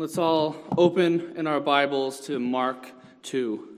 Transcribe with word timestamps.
Let's 0.00 0.16
all 0.16 0.54
open 0.76 1.32
in 1.34 1.48
our 1.48 1.58
Bibles 1.58 2.20
to 2.26 2.38
Mark 2.38 2.86
2. 3.24 3.68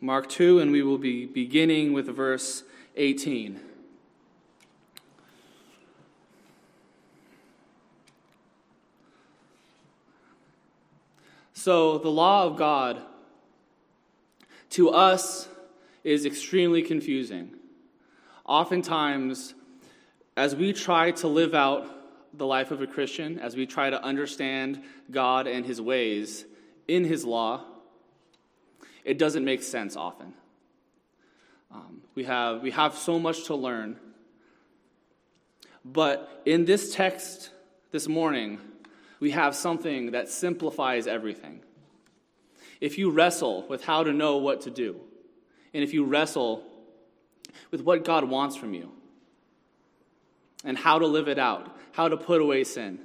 Mark 0.00 0.28
2, 0.28 0.60
and 0.60 0.70
we 0.70 0.84
will 0.84 0.96
be 0.96 1.26
beginning 1.26 1.92
with 1.92 2.06
verse 2.06 2.62
18. 2.94 3.58
So, 11.52 11.98
the 11.98 12.10
law 12.10 12.44
of 12.44 12.56
God 12.56 13.02
to 14.70 14.90
us 14.90 15.48
is 16.04 16.26
extremely 16.26 16.82
confusing. 16.82 17.54
Oftentimes, 18.44 19.54
as 20.36 20.54
we 20.54 20.72
try 20.72 21.10
to 21.12 21.28
live 21.28 21.54
out 21.54 21.86
the 22.36 22.46
life 22.46 22.70
of 22.70 22.80
a 22.80 22.86
Christian, 22.86 23.38
as 23.38 23.56
we 23.56 23.66
try 23.66 23.90
to 23.90 24.02
understand 24.02 24.82
God 25.10 25.46
and 25.46 25.64
his 25.64 25.80
ways 25.80 26.44
in 26.86 27.04
his 27.04 27.24
law, 27.24 27.64
it 29.04 29.18
doesn't 29.18 29.44
make 29.44 29.62
sense 29.62 29.96
often. 29.96 30.34
Um, 31.70 32.02
we, 32.14 32.24
have, 32.24 32.62
we 32.62 32.70
have 32.70 32.94
so 32.94 33.18
much 33.18 33.44
to 33.44 33.54
learn. 33.54 33.96
But 35.84 36.42
in 36.44 36.64
this 36.64 36.94
text 36.94 37.50
this 37.90 38.08
morning, 38.08 38.58
we 39.20 39.30
have 39.32 39.54
something 39.54 40.12
that 40.12 40.28
simplifies 40.28 41.06
everything 41.06 41.62
if 42.80 42.98
you 42.98 43.10
wrestle 43.10 43.66
with 43.68 43.84
how 43.84 44.02
to 44.04 44.12
know 44.12 44.36
what 44.36 44.62
to 44.62 44.70
do, 44.70 45.00
and 45.74 45.82
if 45.82 45.92
you 45.92 46.04
wrestle 46.04 46.64
with 47.70 47.82
what 47.82 48.04
God 48.04 48.24
wants 48.24 48.56
from 48.56 48.74
you, 48.74 48.92
and 50.64 50.76
how 50.76 50.98
to 50.98 51.06
live 51.06 51.28
it 51.28 51.38
out, 51.38 51.76
how 51.92 52.08
to 52.08 52.16
put 52.16 52.40
away 52.40 52.64
sin, 52.64 52.98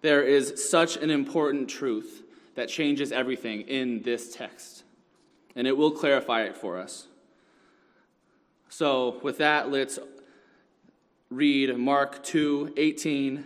there 0.00 0.22
is 0.22 0.70
such 0.70 0.96
an 0.96 1.10
important 1.10 1.68
truth 1.68 2.22
that 2.54 2.68
changes 2.68 3.10
everything 3.10 3.62
in 3.62 4.02
this 4.02 4.34
text. 4.34 4.84
And 5.56 5.66
it 5.66 5.76
will 5.76 5.90
clarify 5.90 6.42
it 6.42 6.56
for 6.56 6.78
us. 6.78 7.06
So, 8.68 9.20
with 9.22 9.38
that, 9.38 9.70
let's 9.70 9.98
read 11.30 11.76
Mark 11.76 12.22
2 12.24 12.74
18 12.76 13.44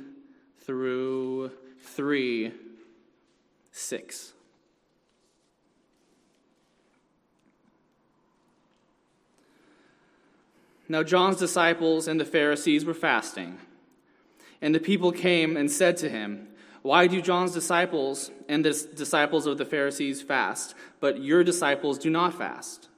through 0.61 1.51
3 1.81 2.53
6. 3.71 4.33
Now 10.89 11.03
John's 11.03 11.37
disciples 11.37 12.09
and 12.09 12.19
the 12.19 12.25
Pharisees 12.25 12.85
were 12.85 12.95
fasting. 12.95 13.59
And 14.61 14.75
the 14.75 14.81
people 14.81 15.13
came 15.13 15.57
and 15.57 15.71
said 15.71 15.97
to 15.99 16.09
him, 16.09 16.49
Why 16.83 17.07
do 17.07 17.21
John's 17.21 17.53
disciples 17.53 18.31
and 18.49 18.65
the 18.65 18.73
disciples 18.95 19.47
of 19.47 19.59
the 19.59 19.65
Pharisees 19.65 20.23
fast, 20.23 20.75
but 21.01 21.21
your 21.21 21.45
disciples 21.45 21.99
do 21.99 22.11
not 22.11 22.35
fast? 22.35 22.89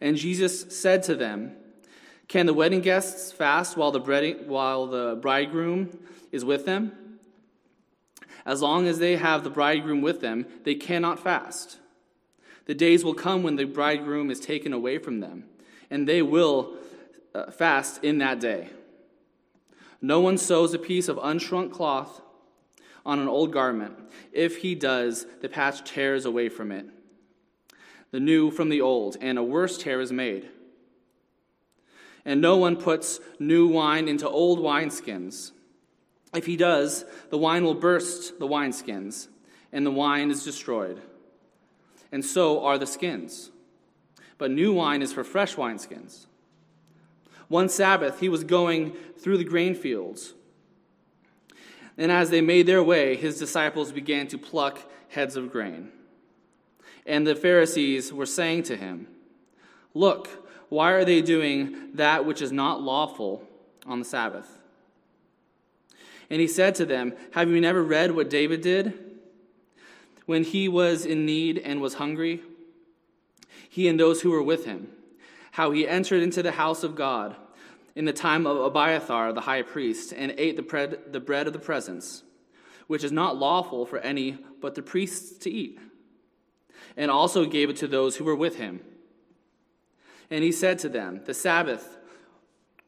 And 0.00 0.16
Jesus 0.16 0.78
said 0.78 1.02
to 1.04 1.14
them, 1.14 1.56
Can 2.28 2.46
the 2.46 2.54
wedding 2.54 2.80
guests 2.80 3.32
fast 3.32 3.76
while 3.76 3.92
the, 3.92 4.00
bread, 4.00 4.46
while 4.46 4.86
the 4.86 5.16
bridegroom 5.20 5.98
is 6.32 6.44
with 6.44 6.66
them? 6.66 6.92
As 8.44 8.60
long 8.60 8.86
as 8.86 8.98
they 8.98 9.16
have 9.16 9.42
the 9.42 9.50
bridegroom 9.50 10.02
with 10.02 10.20
them, 10.20 10.44
they 10.64 10.74
cannot 10.74 11.18
fast. 11.18 11.78
The 12.66 12.74
days 12.74 13.04
will 13.04 13.14
come 13.14 13.42
when 13.42 13.56
the 13.56 13.64
bridegroom 13.64 14.30
is 14.30 14.40
taken 14.40 14.72
away 14.72 14.98
from 14.98 15.20
them, 15.20 15.44
and 15.90 16.06
they 16.06 16.20
will 16.20 16.76
uh, 17.34 17.50
fast 17.50 18.02
in 18.04 18.18
that 18.18 18.40
day. 18.40 18.68
No 20.00 20.20
one 20.20 20.38
sews 20.38 20.74
a 20.74 20.78
piece 20.78 21.08
of 21.08 21.16
unshrunk 21.16 21.72
cloth 21.72 22.20
on 23.06 23.18
an 23.18 23.28
old 23.28 23.52
garment. 23.52 23.94
If 24.32 24.58
he 24.58 24.74
does, 24.74 25.26
the 25.40 25.48
patch 25.48 25.84
tears 25.84 26.24
away 26.24 26.48
from 26.48 26.70
it, 26.72 26.86
the 28.10 28.20
new 28.20 28.50
from 28.50 28.68
the 28.68 28.80
old, 28.80 29.16
and 29.20 29.38
a 29.38 29.42
worse 29.42 29.78
tear 29.78 30.00
is 30.00 30.12
made. 30.12 30.48
And 32.24 32.40
no 32.40 32.56
one 32.56 32.76
puts 32.76 33.20
new 33.38 33.66
wine 33.66 34.08
into 34.08 34.28
old 34.28 34.58
wineskins. 34.58 35.52
If 36.34 36.46
he 36.46 36.56
does, 36.56 37.04
the 37.30 37.38
wine 37.38 37.64
will 37.64 37.74
burst 37.74 38.38
the 38.38 38.46
wineskins, 38.46 39.28
and 39.72 39.84
the 39.84 39.90
wine 39.90 40.30
is 40.30 40.44
destroyed. 40.44 41.00
And 42.10 42.24
so 42.24 42.64
are 42.64 42.78
the 42.78 42.86
skins. 42.86 43.50
But 44.38 44.50
new 44.50 44.72
wine 44.72 45.02
is 45.02 45.12
for 45.12 45.24
fresh 45.24 45.56
wineskins. 45.56 46.26
One 47.48 47.68
Sabbath, 47.68 48.20
he 48.20 48.28
was 48.28 48.44
going 48.44 48.94
through 49.18 49.38
the 49.38 49.44
grain 49.44 49.74
fields. 49.74 50.34
And 51.96 52.10
as 52.10 52.30
they 52.30 52.40
made 52.40 52.66
their 52.66 52.82
way, 52.82 53.16
his 53.16 53.38
disciples 53.38 53.92
began 53.92 54.26
to 54.28 54.38
pluck 54.38 54.80
heads 55.08 55.36
of 55.36 55.52
grain. 55.52 55.90
And 57.06 57.26
the 57.26 57.36
Pharisees 57.36 58.12
were 58.12 58.26
saying 58.26 58.64
to 58.64 58.76
him, 58.76 59.06
Look, 59.92 60.28
why 60.68 60.92
are 60.92 61.04
they 61.04 61.22
doing 61.22 61.90
that 61.94 62.24
which 62.24 62.42
is 62.42 62.50
not 62.50 62.82
lawful 62.82 63.46
on 63.86 64.00
the 64.00 64.04
Sabbath? 64.04 64.48
And 66.30 66.40
he 66.40 66.48
said 66.48 66.74
to 66.76 66.86
them, 66.86 67.14
Have 67.32 67.50
you 67.50 67.60
never 67.60 67.82
read 67.82 68.12
what 68.12 68.30
David 68.30 68.60
did 68.60 68.98
when 70.26 70.42
he 70.42 70.68
was 70.68 71.04
in 71.04 71.26
need 71.26 71.58
and 71.58 71.80
was 71.80 71.94
hungry? 71.94 72.42
He 73.68 73.86
and 73.86 74.00
those 74.00 74.22
who 74.22 74.30
were 74.30 74.42
with 74.42 74.64
him 74.64 74.88
how 75.54 75.70
he 75.70 75.86
entered 75.86 76.20
into 76.20 76.42
the 76.42 76.50
house 76.50 76.82
of 76.82 76.96
God 76.96 77.36
in 77.94 78.06
the 78.06 78.12
time 78.12 78.44
of 78.44 78.56
Abiathar 78.56 79.32
the 79.32 79.42
high 79.42 79.62
priest 79.62 80.12
and 80.12 80.34
ate 80.36 80.56
the 80.56 80.62
bread, 80.62 80.98
the 81.12 81.20
bread 81.20 81.46
of 81.46 81.52
the 81.52 81.60
presence, 81.60 82.24
which 82.88 83.04
is 83.04 83.12
not 83.12 83.36
lawful 83.36 83.86
for 83.86 84.00
any 84.00 84.36
but 84.60 84.74
the 84.74 84.82
priests 84.82 85.38
to 85.38 85.50
eat, 85.50 85.78
and 86.96 87.08
also 87.08 87.46
gave 87.46 87.70
it 87.70 87.76
to 87.76 87.86
those 87.86 88.16
who 88.16 88.24
were 88.24 88.34
with 88.34 88.56
him. 88.56 88.80
And 90.28 90.42
he 90.42 90.50
said 90.50 90.80
to 90.80 90.88
them, 90.88 91.20
The 91.24 91.34
Sabbath 91.34 91.98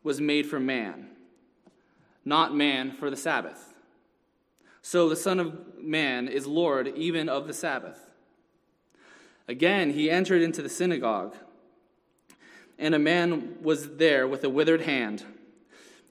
was 0.03 0.21
made 0.21 0.47
for 0.47 0.59
man, 0.59 1.10
not 2.25 2.53
man 2.53 2.91
for 2.91 3.10
the 3.10 3.16
Sabbath. 3.16 3.75
So 4.83 5.09
the 5.09 5.15
Son 5.15 5.38
of 5.38 5.78
Man 5.81 6.27
is 6.27 6.48
Lord 6.48 6.88
even 6.97 7.28
of 7.28 7.47
the 7.47 7.54
Sabbath. 7.54 8.10
Again, 9.47 9.93
he 9.93 10.10
entered 10.10 10.43
into 10.43 10.62
the 10.62 10.69
synagogue 10.69 11.37
and 12.78 12.94
a 12.94 12.98
man 12.98 13.56
was 13.62 13.97
there 13.97 14.28
with 14.28 14.44
a 14.44 14.50
withered 14.50 14.82
hand. 14.82 15.25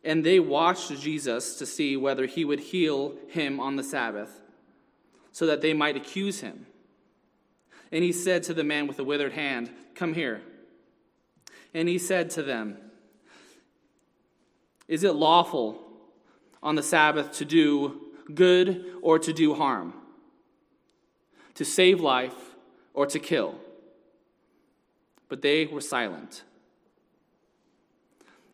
And 0.04 0.24
they 0.24 0.40
watched 0.40 1.00
Jesus 1.00 1.56
to 1.58 1.66
see 1.66 1.98
whether 1.98 2.26
he 2.26 2.46
would 2.46 2.60
heal 2.60 3.16
him 3.30 3.60
on 3.60 3.76
the 3.76 3.84
Sabbath, 3.84 4.42
so 5.32 5.46
that 5.48 5.62
they 5.62 5.74
might 5.74 5.98
accuse 5.98 6.42
him. 6.42 6.68
And 7.92 8.04
he 8.04 8.12
said 8.12 8.44
to 8.44 8.54
the 8.54 8.64
man 8.64 8.88
with 8.88 8.98
the 8.98 9.04
withered 9.04 9.34
hand, 9.34 9.70
Come 9.96 10.14
here. 10.14 10.42
And 11.74 11.90
he 11.90 11.98
said 11.98 12.30
to 12.32 12.44
them, 12.44 12.78
Is 14.88 15.04
it 15.04 15.14
lawful 15.14 15.82
on 16.64 16.76
the 16.76 16.84
Sabbath 16.84 17.34
to 17.34 17.46
do 17.46 18.02
good 18.34 18.86
or 19.02 19.20
to 19.20 19.34
do 19.34 19.54
harm? 19.54 19.94
To 21.56 21.66
save 21.66 22.00
life 22.00 22.56
or 22.94 23.06
to 23.08 23.20
kill? 23.20 23.56
But 25.28 25.42
they 25.42 25.66
were 25.66 25.82
silent. 25.82 26.44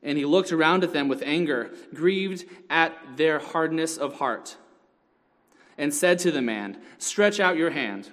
And 0.03 0.17
he 0.17 0.25
looked 0.25 0.51
around 0.51 0.83
at 0.83 0.93
them 0.93 1.07
with 1.07 1.21
anger, 1.23 1.71
grieved 1.93 2.45
at 2.69 2.97
their 3.17 3.39
hardness 3.39 3.97
of 3.97 4.15
heart, 4.15 4.57
and 5.77 5.93
said 5.93 6.19
to 6.19 6.31
the 6.31 6.41
man, 6.41 6.81
Stretch 6.97 7.39
out 7.39 7.57
your 7.57 7.69
hand. 7.69 8.09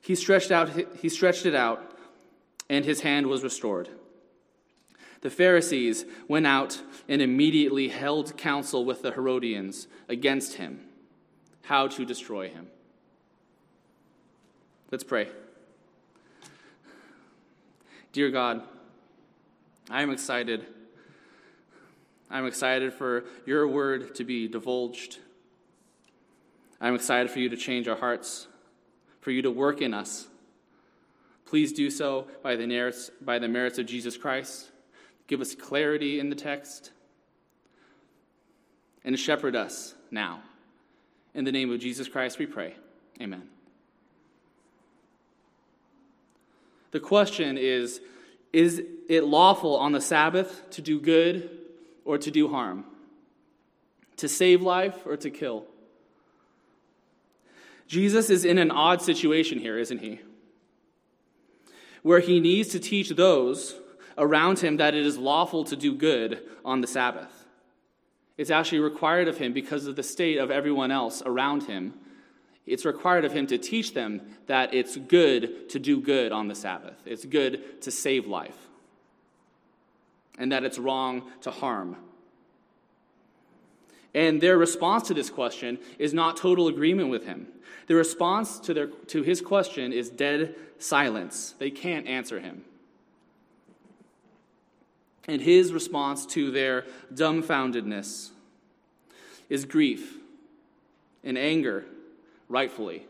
He 0.00 0.14
stretched, 0.14 0.50
out, 0.50 0.70
he 0.96 1.08
stretched 1.08 1.46
it 1.46 1.54
out, 1.54 1.96
and 2.68 2.84
his 2.84 3.02
hand 3.02 3.26
was 3.26 3.42
restored. 3.42 3.88
The 5.20 5.30
Pharisees 5.30 6.04
went 6.26 6.46
out 6.46 6.80
and 7.08 7.22
immediately 7.22 7.88
held 7.88 8.36
counsel 8.36 8.84
with 8.84 9.02
the 9.02 9.12
Herodians 9.12 9.86
against 10.08 10.54
him, 10.54 10.80
how 11.62 11.86
to 11.88 12.04
destroy 12.04 12.48
him. 12.48 12.66
Let's 14.90 15.04
pray. 15.04 15.28
Dear 18.12 18.30
God, 18.30 18.62
I 19.92 20.00
am 20.00 20.08
excited. 20.08 20.64
I'm 22.30 22.46
excited 22.46 22.94
for 22.94 23.24
your 23.44 23.68
word 23.68 24.14
to 24.14 24.24
be 24.24 24.48
divulged. 24.48 25.18
I'm 26.80 26.94
excited 26.94 27.30
for 27.30 27.40
you 27.40 27.50
to 27.50 27.58
change 27.58 27.88
our 27.88 27.96
hearts, 27.96 28.48
for 29.20 29.32
you 29.32 29.42
to 29.42 29.50
work 29.50 29.82
in 29.82 29.92
us. 29.92 30.28
Please 31.44 31.74
do 31.74 31.90
so 31.90 32.26
by 32.42 32.56
the 32.56 32.66
merits, 32.66 33.10
by 33.20 33.38
the 33.38 33.48
merits 33.48 33.78
of 33.78 33.84
Jesus 33.84 34.16
Christ. 34.16 34.70
Give 35.26 35.42
us 35.42 35.54
clarity 35.54 36.18
in 36.20 36.30
the 36.30 36.36
text 36.36 36.92
and 39.04 39.18
shepherd 39.18 39.54
us 39.54 39.94
now. 40.10 40.40
In 41.34 41.44
the 41.44 41.52
name 41.52 41.70
of 41.70 41.80
Jesus 41.80 42.08
Christ, 42.08 42.38
we 42.38 42.46
pray. 42.46 42.76
Amen. 43.20 43.42
The 46.92 47.00
question 47.00 47.58
is 47.58 48.00
Is 48.52 48.82
it 49.08 49.24
lawful 49.24 49.76
on 49.76 49.92
the 49.92 50.00
Sabbath 50.00 50.70
to 50.70 50.82
do 50.82 51.00
good 51.00 51.50
or 52.04 52.18
to 52.18 52.30
do 52.30 52.48
harm? 52.48 52.84
To 54.18 54.28
save 54.28 54.62
life 54.62 55.06
or 55.06 55.16
to 55.16 55.30
kill? 55.30 55.64
Jesus 57.86 58.30
is 58.30 58.44
in 58.44 58.58
an 58.58 58.70
odd 58.70 59.02
situation 59.02 59.58
here, 59.58 59.78
isn't 59.78 59.98
he? 59.98 60.20
Where 62.02 62.20
he 62.20 62.40
needs 62.40 62.70
to 62.70 62.80
teach 62.80 63.10
those 63.10 63.74
around 64.16 64.58
him 64.58 64.76
that 64.78 64.94
it 64.94 65.04
is 65.04 65.18
lawful 65.18 65.64
to 65.64 65.76
do 65.76 65.94
good 65.94 66.42
on 66.64 66.80
the 66.80 66.86
Sabbath. 66.86 67.46
It's 68.36 68.50
actually 68.50 68.80
required 68.80 69.28
of 69.28 69.38
him 69.38 69.52
because 69.52 69.86
of 69.86 69.96
the 69.96 70.02
state 70.02 70.38
of 70.38 70.50
everyone 70.50 70.90
else 70.90 71.22
around 71.24 71.64
him. 71.64 71.94
It's 72.66 72.84
required 72.84 73.24
of 73.24 73.32
him 73.32 73.46
to 73.48 73.58
teach 73.58 73.92
them 73.94 74.22
that 74.46 74.72
it's 74.72 74.96
good 74.96 75.68
to 75.70 75.78
do 75.78 76.00
good 76.00 76.32
on 76.32 76.48
the 76.48 76.54
Sabbath. 76.54 76.96
It's 77.04 77.24
good 77.24 77.82
to 77.82 77.90
save 77.90 78.26
life. 78.26 78.56
And 80.38 80.52
that 80.52 80.64
it's 80.64 80.78
wrong 80.78 81.30
to 81.42 81.50
harm. 81.50 81.96
And 84.14 84.40
their 84.40 84.58
response 84.58 85.08
to 85.08 85.14
this 85.14 85.30
question 85.30 85.78
is 85.98 86.12
not 86.12 86.36
total 86.36 86.68
agreement 86.68 87.08
with 87.08 87.24
him. 87.24 87.48
The 87.86 87.94
response 87.94 88.58
to, 88.60 88.74
their, 88.74 88.86
to 88.86 89.22
his 89.22 89.40
question 89.40 89.92
is 89.92 90.08
dead 90.08 90.54
silence. 90.78 91.54
They 91.58 91.70
can't 91.70 92.06
answer 92.06 92.40
him. 92.40 92.64
And 95.26 95.40
his 95.40 95.72
response 95.72 96.26
to 96.26 96.50
their 96.50 96.84
dumbfoundedness 97.12 98.30
is 99.48 99.64
grief 99.64 100.16
and 101.22 101.38
anger, 101.38 101.84
rightfully, 102.52 103.06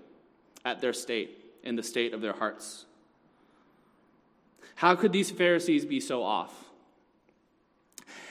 at 0.64 0.80
their 0.80 0.92
state 0.92 1.38
and 1.64 1.76
the 1.76 1.82
state 1.82 2.14
of 2.14 2.20
their 2.20 2.32
hearts. 2.32 2.86
How 4.76 4.94
could 4.94 5.12
these 5.12 5.30
Pharisees 5.30 5.84
be 5.84 6.00
so 6.00 6.22
off? 6.22 6.52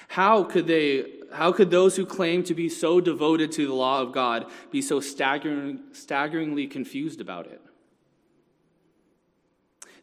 How 0.08 0.44
could 0.44 0.68
they 0.68 1.06
how 1.34 1.54
could 1.54 1.72
those 1.72 1.96
who 1.96 2.06
claim 2.06 2.44
to 2.44 2.54
be 2.54 2.68
so 2.68 3.00
devoted 3.00 3.54
to 3.54 3.66
the 3.66 3.74
law 3.74 4.02
of 4.02 4.12
God 4.12 4.48
be 4.70 4.82
so 4.82 5.00
staggering, 5.00 5.80
staggeringly 5.94 6.68
confused 6.68 7.22
about 7.22 7.48
it? 7.48 7.62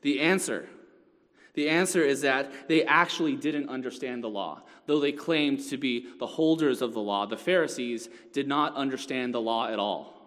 The 0.01 0.21
answer 0.21 0.69
the 1.59 1.69
answer 1.69 2.05
is 2.05 2.21
that 2.21 2.69
they 2.69 2.85
actually 2.85 3.35
didn't 3.35 3.69
understand 3.69 4.23
the 4.23 4.29
law. 4.29 4.63
Though 4.87 5.01
they 5.01 5.11
claimed 5.11 5.59
to 5.71 5.77
be 5.77 6.07
the 6.21 6.27
holders 6.27 6.83
of 6.83 6.93
the 6.93 7.01
law, 7.01 7.27
the 7.27 7.37
Pharisees 7.37 8.09
did 8.33 8.47
not 8.47 8.77
understand 8.77 9.35
the 9.35 9.41
law 9.41 9.67
at 9.67 9.81
all. 9.81 10.18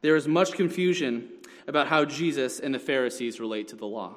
There 0.00 0.16
is 0.16 0.28
much 0.28 0.52
confusion 0.52 1.28
about 1.66 1.88
how 1.88 2.04
Jesus 2.04 2.60
and 2.60 2.74
the 2.74 2.78
Pharisees 2.78 3.40
relate 3.40 3.68
to 3.68 3.76
the 3.76 3.86
law. 3.86 4.14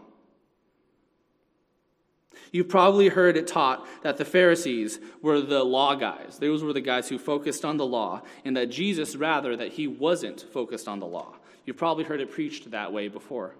You've 2.52 2.70
probably 2.70 3.08
heard 3.08 3.38
it 3.38 3.48
taught 3.48 3.88
that 4.04 4.18
the 4.18 4.26
Pharisees 4.26 5.00
were 5.22 5.40
the 5.40 5.64
law 5.64 5.96
guys. 5.96 6.38
Those 6.38 6.64
were 6.64 6.74
the 6.74 6.82
guys 6.82 7.08
who 7.08 7.18
focused 7.18 7.64
on 7.64 7.78
the 7.78 7.86
law, 7.86 8.22
and 8.44 8.58
that 8.58 8.70
Jesus, 8.70 9.16
rather, 9.16 9.56
that 9.56 9.74
he 9.74 9.88
wasn't 9.88 10.42
focused 10.42 10.88
on 10.88 11.00
the 11.00 11.06
law. 11.06 11.36
You've 11.66 11.78
probably 11.78 12.04
heard 12.04 12.20
it 12.20 12.32
preached 12.32 12.72
that 12.72 12.92
way 12.92 13.08
before. 13.08 13.56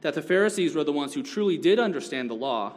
That 0.00 0.14
the 0.14 0.22
Pharisees 0.22 0.74
were 0.74 0.84
the 0.84 0.92
ones 0.92 1.14
who 1.14 1.22
truly 1.22 1.56
did 1.56 1.78
understand 1.78 2.28
the 2.28 2.34
law, 2.34 2.74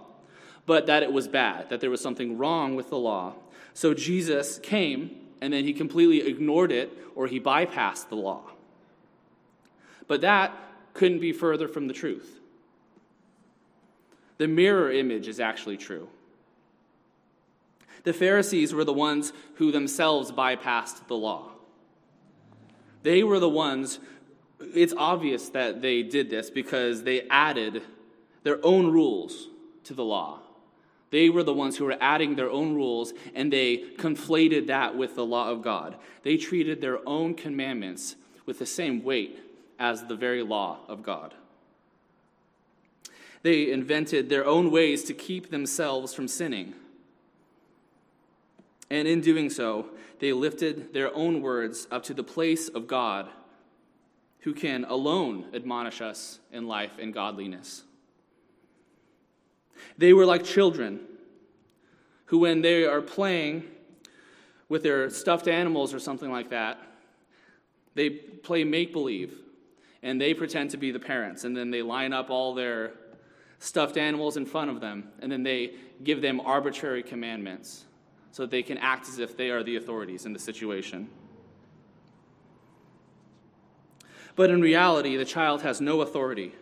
but 0.67 0.85
that 0.85 1.01
it 1.01 1.11
was 1.11 1.27
bad, 1.27 1.69
that 1.69 1.81
there 1.81 1.89
was 1.89 2.01
something 2.01 2.37
wrong 2.37 2.75
with 2.75 2.89
the 2.89 2.97
law. 2.97 3.33
So 3.73 3.95
Jesus 3.95 4.59
came, 4.59 5.15
and 5.41 5.51
then 5.51 5.63
he 5.63 5.73
completely 5.73 6.21
ignored 6.27 6.71
it, 6.71 6.95
or 7.15 7.25
he 7.25 7.39
bypassed 7.39 8.09
the 8.09 8.15
law. 8.15 8.43
But 10.09 10.21
that 10.21 10.57
couldn't 10.95 11.19
be 11.19 11.31
further 11.31 11.67
from 11.69 11.87
the 11.87 11.93
truth. 11.93 12.39
The 14.39 14.47
mirror 14.47 14.91
image 14.91 15.27
is 15.27 15.39
actually 15.39 15.77
true. 15.77 16.09
The 18.03 18.13
Pharisees 18.13 18.73
were 18.73 18.83
the 18.83 18.91
ones 18.91 19.31
who 19.55 19.71
themselves 19.71 20.31
bypassed 20.31 21.07
the 21.07 21.15
law. 21.15 21.51
They 23.03 23.21
were 23.21 23.39
the 23.39 23.49
ones, 23.49 23.99
it's 24.59 24.93
obvious 24.97 25.49
that 25.49 25.81
they 25.81 26.01
did 26.01 26.29
this 26.29 26.49
because 26.49 27.03
they 27.03 27.27
added 27.29 27.83
their 28.41 28.57
own 28.65 28.87
rules 28.87 29.47
to 29.83 29.93
the 29.93 30.03
law. 30.03 30.39
They 31.11 31.29
were 31.29 31.43
the 31.43 31.53
ones 31.53 31.77
who 31.77 31.85
were 31.85 31.97
adding 32.01 32.35
their 32.35 32.49
own 32.49 32.73
rules 32.73 33.13
and 33.35 33.53
they 33.53 33.77
conflated 33.97 34.67
that 34.67 34.97
with 34.97 35.15
the 35.15 35.25
law 35.25 35.51
of 35.51 35.61
God. 35.61 35.97
They 36.23 36.37
treated 36.37 36.81
their 36.81 37.07
own 37.07 37.35
commandments 37.35 38.15
with 38.47 38.57
the 38.57 38.65
same 38.65 39.03
weight 39.03 39.39
as 39.79 40.05
the 40.05 40.15
very 40.15 40.43
law 40.43 40.79
of 40.87 41.01
God. 41.01 41.33
They 43.41 43.71
invented 43.71 44.29
their 44.29 44.45
own 44.45 44.69
ways 44.69 45.05
to 45.05 45.13
keep 45.13 45.49
themselves 45.49 46.13
from 46.13 46.27
sinning. 46.27 46.73
And 48.89 49.07
in 49.07 49.21
doing 49.21 49.49
so, 49.49 49.87
they 50.19 50.33
lifted 50.33 50.93
their 50.93 51.15
own 51.15 51.41
words 51.41 51.87
up 51.89 52.03
to 52.03 52.13
the 52.13 52.23
place 52.23 52.67
of 52.67 52.85
God, 52.87 53.29
who 54.39 54.53
can 54.53 54.83
alone 54.83 55.45
admonish 55.53 56.01
us 56.01 56.39
in 56.51 56.67
life 56.67 56.91
and 56.99 57.13
godliness. 57.13 57.83
They 59.97 60.11
were 60.11 60.25
like 60.25 60.43
children 60.43 60.99
who, 62.25 62.39
when 62.39 62.61
they 62.61 62.83
are 62.85 63.01
playing 63.01 63.63
with 64.67 64.83
their 64.83 65.09
stuffed 65.09 65.47
animals 65.47 65.93
or 65.93 65.99
something 65.99 66.31
like 66.31 66.49
that, 66.49 66.77
they 67.95 68.09
play 68.09 68.63
make 68.63 68.91
believe 68.91 69.33
and 70.01 70.19
they 70.19 70.33
pretend 70.33 70.71
to 70.71 70.77
be 70.77 70.91
the 70.91 70.99
parents, 70.99 71.43
and 71.43 71.55
then 71.55 71.71
they 71.71 71.81
line 71.81 72.13
up 72.13 72.29
all 72.29 72.53
their 72.53 72.93
stuffed 73.59 73.97
animals 73.97 74.37
in 74.37 74.45
front 74.45 74.71
of 74.71 74.79
them, 74.79 75.09
and 75.19 75.31
then 75.31 75.43
they 75.43 75.73
give 76.03 76.21
them 76.21 76.39
arbitrary 76.39 77.03
commandments 77.03 77.85
so 78.31 78.43
that 78.43 78.51
they 78.51 78.63
can 78.63 78.77
act 78.77 79.09
as 79.09 79.19
if 79.19 79.35
they 79.35 79.49
are 79.49 79.63
the 79.63 79.75
authorities 79.75 80.25
in 80.25 80.33
the 80.33 80.39
situation. 80.39 81.09
But 84.35 84.49
in 84.49 84.61
reality, 84.61 85.17
the 85.17 85.25
child 85.25 85.63
has 85.63 85.81
no 85.81 85.99
authority, 85.99 86.53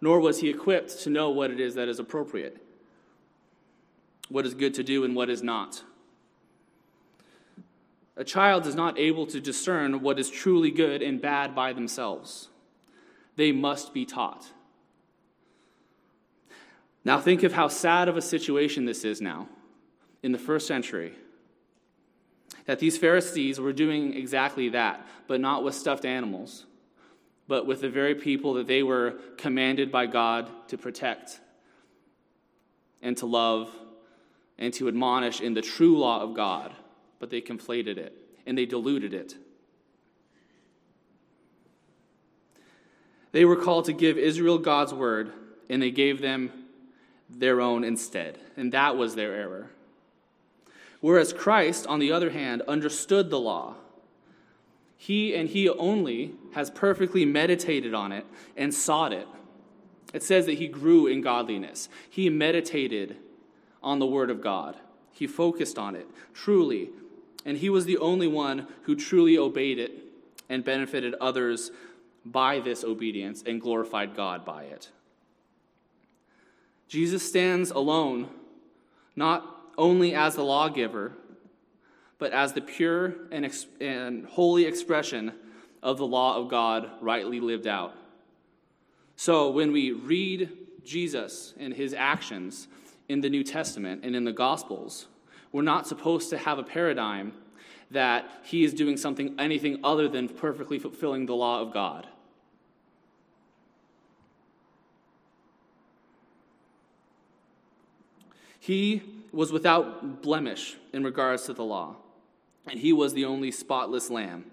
nor 0.00 0.20
was 0.20 0.40
he 0.40 0.48
equipped 0.48 1.00
to 1.00 1.10
know 1.10 1.28
what 1.28 1.50
it 1.50 1.60
is 1.60 1.74
that 1.74 1.88
is 1.88 1.98
appropriate, 1.98 2.64
what 4.30 4.46
is 4.46 4.54
good 4.54 4.72
to 4.74 4.82
do 4.82 5.04
and 5.04 5.14
what 5.14 5.28
is 5.28 5.42
not. 5.42 5.82
A 8.18 8.24
child 8.24 8.66
is 8.66 8.74
not 8.74 8.98
able 8.98 9.26
to 9.26 9.40
discern 9.40 10.02
what 10.02 10.18
is 10.18 10.28
truly 10.28 10.72
good 10.72 11.02
and 11.02 11.22
bad 11.22 11.54
by 11.54 11.72
themselves. 11.72 12.48
They 13.36 13.52
must 13.52 13.94
be 13.94 14.04
taught. 14.04 14.50
Now, 17.04 17.20
think 17.20 17.44
of 17.44 17.52
how 17.52 17.68
sad 17.68 18.08
of 18.08 18.16
a 18.16 18.20
situation 18.20 18.86
this 18.86 19.04
is 19.04 19.20
now 19.20 19.48
in 20.24 20.32
the 20.32 20.38
first 20.38 20.66
century. 20.66 21.12
That 22.66 22.80
these 22.80 22.98
Pharisees 22.98 23.60
were 23.60 23.72
doing 23.72 24.14
exactly 24.14 24.68
that, 24.70 25.06
but 25.28 25.40
not 25.40 25.62
with 25.62 25.76
stuffed 25.76 26.04
animals, 26.04 26.66
but 27.46 27.66
with 27.66 27.82
the 27.82 27.88
very 27.88 28.16
people 28.16 28.54
that 28.54 28.66
they 28.66 28.82
were 28.82 29.14
commanded 29.36 29.92
by 29.92 30.06
God 30.06 30.50
to 30.68 30.76
protect 30.76 31.38
and 33.00 33.16
to 33.18 33.26
love 33.26 33.70
and 34.58 34.74
to 34.74 34.88
admonish 34.88 35.40
in 35.40 35.54
the 35.54 35.62
true 35.62 35.96
law 35.96 36.20
of 36.20 36.34
God. 36.34 36.74
But 37.18 37.30
they 37.30 37.40
conflated 37.40 37.96
it 37.96 38.14
and 38.46 38.56
they 38.56 38.66
diluted 38.66 39.12
it. 39.12 39.34
They 43.32 43.44
were 43.44 43.56
called 43.56 43.84
to 43.86 43.92
give 43.92 44.16
Israel 44.16 44.58
God's 44.58 44.94
word, 44.94 45.32
and 45.68 45.82
they 45.82 45.90
gave 45.90 46.22
them 46.22 46.50
their 47.28 47.60
own 47.60 47.84
instead. 47.84 48.38
And 48.56 48.72
that 48.72 48.96
was 48.96 49.14
their 49.14 49.34
error. 49.34 49.70
Whereas 51.00 51.32
Christ, 51.32 51.86
on 51.86 51.98
the 51.98 52.10
other 52.10 52.30
hand, 52.30 52.62
understood 52.66 53.30
the 53.30 53.38
law. 53.38 53.74
He 54.96 55.34
and 55.34 55.48
he 55.48 55.68
only 55.68 56.34
has 56.54 56.70
perfectly 56.70 57.24
meditated 57.24 57.94
on 57.94 58.10
it 58.12 58.26
and 58.56 58.74
sought 58.74 59.12
it. 59.12 59.28
It 60.12 60.22
says 60.22 60.46
that 60.46 60.54
he 60.58 60.66
grew 60.66 61.06
in 61.06 61.20
godliness. 61.20 61.88
He 62.08 62.30
meditated 62.30 63.16
on 63.82 63.98
the 63.98 64.06
word 64.06 64.30
of 64.30 64.40
God. 64.40 64.76
He 65.12 65.26
focused 65.26 65.78
on 65.78 65.94
it 65.94 66.08
truly. 66.32 66.90
And 67.48 67.56
he 67.56 67.70
was 67.70 67.86
the 67.86 67.96
only 67.96 68.26
one 68.26 68.66
who 68.82 68.94
truly 68.94 69.38
obeyed 69.38 69.78
it 69.78 69.90
and 70.50 70.62
benefited 70.62 71.14
others 71.18 71.70
by 72.22 72.60
this 72.60 72.84
obedience 72.84 73.42
and 73.46 73.58
glorified 73.58 74.14
God 74.14 74.44
by 74.44 74.64
it. 74.64 74.90
Jesus 76.88 77.26
stands 77.26 77.70
alone, 77.70 78.28
not 79.16 79.46
only 79.78 80.14
as 80.14 80.34
the 80.34 80.42
lawgiver, 80.42 81.14
but 82.18 82.32
as 82.32 82.52
the 82.52 82.60
pure 82.60 83.14
and, 83.32 83.46
ex- 83.46 83.66
and 83.80 84.26
holy 84.26 84.66
expression 84.66 85.32
of 85.82 85.96
the 85.96 86.06
law 86.06 86.36
of 86.36 86.50
God 86.50 86.90
rightly 87.00 87.40
lived 87.40 87.66
out. 87.66 87.94
So 89.16 89.48
when 89.48 89.72
we 89.72 89.92
read 89.92 90.50
Jesus 90.84 91.54
and 91.58 91.72
his 91.72 91.94
actions 91.94 92.68
in 93.08 93.22
the 93.22 93.30
New 93.30 93.42
Testament 93.42 94.04
and 94.04 94.14
in 94.14 94.24
the 94.24 94.34
Gospels, 94.34 95.06
we're 95.52 95.62
not 95.62 95.86
supposed 95.86 96.30
to 96.30 96.38
have 96.38 96.58
a 96.58 96.62
paradigm 96.62 97.32
that 97.90 98.30
he 98.44 98.64
is 98.64 98.74
doing 98.74 98.96
something, 98.96 99.34
anything 99.38 99.80
other 99.82 100.08
than 100.08 100.28
perfectly 100.28 100.78
fulfilling 100.78 101.26
the 101.26 101.34
law 101.34 101.60
of 101.60 101.72
God. 101.72 102.06
He 108.58 109.02
was 109.32 109.50
without 109.50 110.20
blemish 110.20 110.76
in 110.92 111.02
regards 111.02 111.44
to 111.44 111.54
the 111.54 111.64
law, 111.64 111.96
and 112.66 112.78
he 112.78 112.92
was 112.92 113.14
the 113.14 113.24
only 113.24 113.50
spotless 113.50 114.10
lamb. 114.10 114.44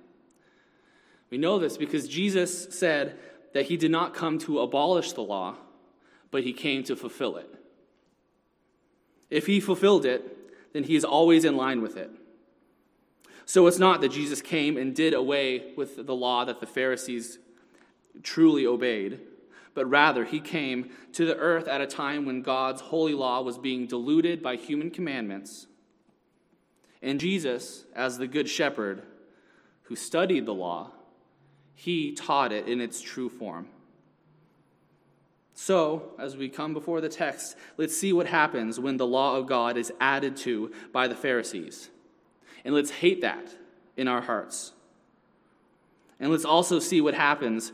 We 1.30 1.38
know 1.38 1.60
this 1.60 1.78
because 1.78 2.08
Jesus 2.08 2.68
said 2.78 3.18
that 3.54 3.66
he 3.66 3.76
did 3.76 3.92
not 3.92 4.14
come 4.14 4.38
to 4.40 4.60
abolish 4.60 5.12
the 5.12 5.22
law, 5.22 5.56
but 6.32 6.44
he 6.44 6.54
came 6.54 6.84
to 6.84 6.96
fulfill 6.96 7.36
it. 7.36 7.50
If 9.30 9.48
he 9.48 9.60
fulfilled 9.60 10.06
it, 10.06 10.35
then 10.76 10.84
he 10.84 10.98
is 10.98 11.06
always 11.06 11.46
in 11.46 11.56
line 11.56 11.82
with 11.82 11.96
it. 11.96 12.12
So 13.46 13.66
it's 13.66 13.80
not 13.80 14.02
that 14.02 14.12
Jesus 14.12 14.42
came 14.42 14.76
and 14.76 14.94
did 14.94 15.14
away 15.14 15.72
with 15.78 16.06
the 16.06 16.14
law 16.14 16.44
that 16.44 16.60
the 16.60 16.66
Pharisees 16.66 17.40
truly 18.24 18.68
obeyed, 18.68 19.22
but 19.74 19.90
rather 19.90 20.26
he 20.26 20.42
came 20.42 20.90
to 21.14 21.26
the 21.26 21.38
earth 21.38 21.70
at 21.70 21.80
a 21.80 21.88
time 21.88 22.26
when 22.26 22.42
God's 22.42 22.82
holy 22.82 23.14
law 23.14 23.42
was 23.42 23.58
being 23.58 23.88
diluted 23.88 24.44
by 24.44 24.58
human 24.58 24.92
commandments. 24.92 25.68
And 27.02 27.22
Jesus, 27.22 27.86
as 27.96 28.18
the 28.18 28.28
good 28.28 28.50
shepherd 28.50 29.02
who 29.84 29.96
studied 29.96 30.46
the 30.46 30.54
law, 30.54 30.92
he 31.74 32.12
taught 32.12 32.52
it 32.52 32.68
in 32.68 32.82
its 32.82 33.00
true 33.00 33.30
form. 33.30 33.70
So, 35.58 36.12
as 36.20 36.36
we 36.36 36.50
come 36.50 36.74
before 36.74 37.00
the 37.00 37.08
text, 37.08 37.56
let's 37.78 37.98
see 37.98 38.12
what 38.12 38.28
happens 38.28 38.78
when 38.78 38.98
the 38.98 39.08
law 39.08 39.38
of 39.38 39.48
God 39.48 39.78
is 39.78 39.92
added 40.02 40.36
to 40.38 40.74
by 40.92 41.08
the 41.08 41.16
Pharisees. 41.16 41.90
And 42.66 42.76
let's 42.76 42.92
hate 42.92 43.22
that 43.22 43.56
in 43.96 44.10
our 44.10 44.20
hearts. 44.20 44.74
And 46.20 46.30
let's 46.30 46.44
also 46.44 46.80
see 46.80 47.00
what 47.00 47.14
happens 47.14 47.72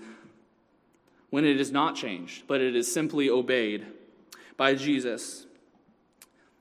when 1.32 1.44
it 1.44 1.60
is 1.60 1.72
not 1.72 1.96
changed, 1.96 2.44
but 2.48 2.62
it 2.62 2.76
is 2.76 2.92
simply 2.92 3.32
obeyed 3.32 3.88
by 4.58 4.76
Jesus. 4.76 5.48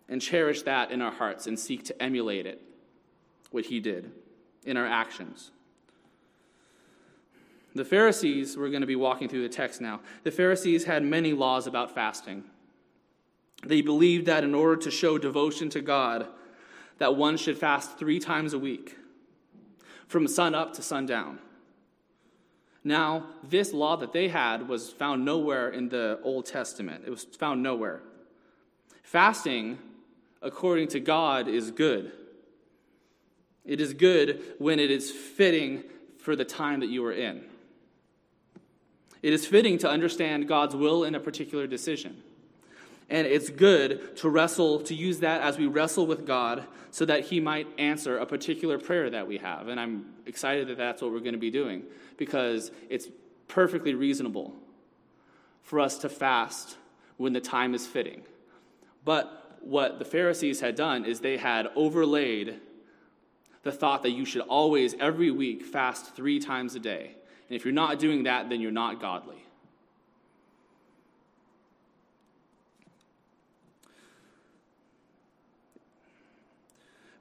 And 0.08 0.22
cherish 0.22 0.62
that 0.62 0.90
in 0.90 1.02
our 1.02 1.12
hearts 1.12 1.46
and 1.46 1.58
seek 1.58 1.84
to 1.84 2.02
emulate 2.02 2.46
it, 2.46 2.60
what 3.50 3.66
he 3.66 3.78
did, 3.78 4.10
in 4.64 4.76
our 4.76 4.86
actions. 4.86 5.52
The 7.74 7.84
Pharisees, 7.84 8.56
we're 8.56 8.70
going 8.70 8.80
to 8.80 8.86
be 8.86 8.96
walking 8.96 9.28
through 9.28 9.42
the 9.42 9.54
text 9.54 9.80
now. 9.80 10.00
The 10.24 10.30
Pharisees 10.30 10.84
had 10.84 11.04
many 11.04 11.32
laws 11.32 11.66
about 11.66 11.94
fasting. 11.94 12.44
They 13.64 13.80
believed 13.80 14.26
that 14.26 14.42
in 14.42 14.54
order 14.54 14.76
to 14.82 14.90
show 14.90 15.18
devotion 15.18 15.68
to 15.70 15.80
God, 15.80 16.26
that 16.98 17.16
one 17.16 17.36
should 17.36 17.56
fast 17.56 17.98
three 17.98 18.18
times 18.18 18.52
a 18.52 18.58
week, 18.58 18.96
from 20.08 20.26
sun 20.26 20.54
up 20.54 20.74
to 20.74 20.82
sundown. 20.82 21.38
Now, 22.82 23.26
this 23.44 23.72
law 23.72 23.96
that 23.98 24.12
they 24.12 24.28
had 24.28 24.66
was 24.66 24.90
found 24.90 25.24
nowhere 25.24 25.68
in 25.68 25.90
the 25.90 26.18
Old 26.22 26.46
Testament. 26.46 27.04
It 27.06 27.10
was 27.10 27.24
found 27.24 27.62
nowhere. 27.62 28.00
Fasting, 29.02 29.78
according 30.40 30.88
to 30.88 31.00
God, 31.00 31.46
is 31.46 31.70
good. 31.70 32.12
It 33.64 33.80
is 33.80 33.92
good 33.92 34.42
when 34.58 34.80
it 34.80 34.90
is 34.90 35.10
fitting 35.10 35.84
for 36.18 36.34
the 36.34 36.44
time 36.44 36.80
that 36.80 36.88
you 36.88 37.04
are 37.04 37.12
in. 37.12 37.44
It 39.22 39.32
is 39.32 39.46
fitting 39.46 39.78
to 39.78 39.90
understand 39.90 40.48
God's 40.48 40.74
will 40.74 41.04
in 41.04 41.14
a 41.14 41.20
particular 41.20 41.66
decision. 41.66 42.22
And 43.10 43.26
it's 43.26 43.50
good 43.50 44.16
to 44.18 44.28
wrestle, 44.28 44.80
to 44.82 44.94
use 44.94 45.18
that 45.20 45.42
as 45.42 45.58
we 45.58 45.66
wrestle 45.66 46.06
with 46.06 46.26
God 46.26 46.64
so 46.92 47.04
that 47.04 47.24
He 47.24 47.40
might 47.40 47.66
answer 47.76 48.18
a 48.18 48.26
particular 48.26 48.78
prayer 48.78 49.10
that 49.10 49.26
we 49.26 49.38
have. 49.38 49.68
And 49.68 49.80
I'm 49.80 50.06
excited 50.26 50.68
that 50.68 50.78
that's 50.78 51.02
what 51.02 51.12
we're 51.12 51.18
going 51.18 51.32
to 51.32 51.38
be 51.38 51.50
doing 51.50 51.82
because 52.16 52.70
it's 52.88 53.08
perfectly 53.48 53.94
reasonable 53.94 54.54
for 55.62 55.80
us 55.80 55.98
to 55.98 56.08
fast 56.08 56.76
when 57.16 57.32
the 57.32 57.40
time 57.40 57.74
is 57.74 57.86
fitting. 57.86 58.22
But 59.04 59.58
what 59.60 59.98
the 59.98 60.04
Pharisees 60.04 60.60
had 60.60 60.74
done 60.76 61.04
is 61.04 61.20
they 61.20 61.36
had 61.36 61.68
overlaid 61.74 62.60
the 63.62 63.72
thought 63.72 64.02
that 64.02 64.10
you 64.10 64.24
should 64.24 64.42
always, 64.42 64.94
every 64.94 65.30
week, 65.30 65.64
fast 65.64 66.14
three 66.14 66.38
times 66.38 66.74
a 66.74 66.80
day. 66.80 67.16
And 67.50 67.56
if 67.56 67.64
you're 67.64 67.74
not 67.74 67.98
doing 67.98 68.22
that, 68.22 68.48
then 68.48 68.60
you're 68.60 68.70
not 68.70 69.00
godly. 69.00 69.44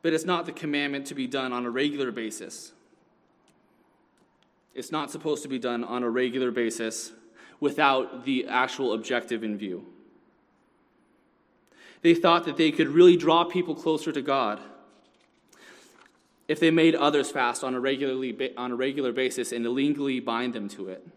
But 0.03 0.13
it's 0.13 0.25
not 0.25 0.45
the 0.45 0.51
commandment 0.51 1.07
to 1.07 1.15
be 1.15 1.25
done 1.25 1.51
on 1.51 1.65
a 1.65 1.71
regular 1.71 2.11
basis. 2.11 2.71
It's 4.75 4.91
not 4.91 5.09
supposed 5.09 5.41
to 5.41 5.49
be 5.49 5.57
done 5.57 5.83
on 5.83 6.03
a 6.03 6.09
regular 6.09 6.51
basis 6.51 7.11
without 7.59 8.23
the 8.23 8.47
actual 8.47 8.93
objective 8.93 9.43
in 9.43 9.57
view. 9.57 9.85
They 12.03 12.13
thought 12.13 12.45
that 12.45 12.55
they 12.55 12.71
could 12.71 12.87
really 12.87 13.17
draw 13.17 13.43
people 13.45 13.73
closer 13.73 14.11
to 14.11 14.21
God 14.21 14.61
if 16.49 16.59
they 16.59 16.71
made 16.71 16.95
others 16.95 17.29
fast 17.29 17.63
on 17.63 17.75
a, 17.75 17.79
regularly, 17.79 18.35
on 18.57 18.71
a 18.71 18.75
regular 18.75 19.13
basis 19.13 19.51
and 19.51 19.65
illegally 19.65 20.19
bind 20.19 20.53
them 20.53 20.67
to 20.67 20.89
it. 20.89 21.07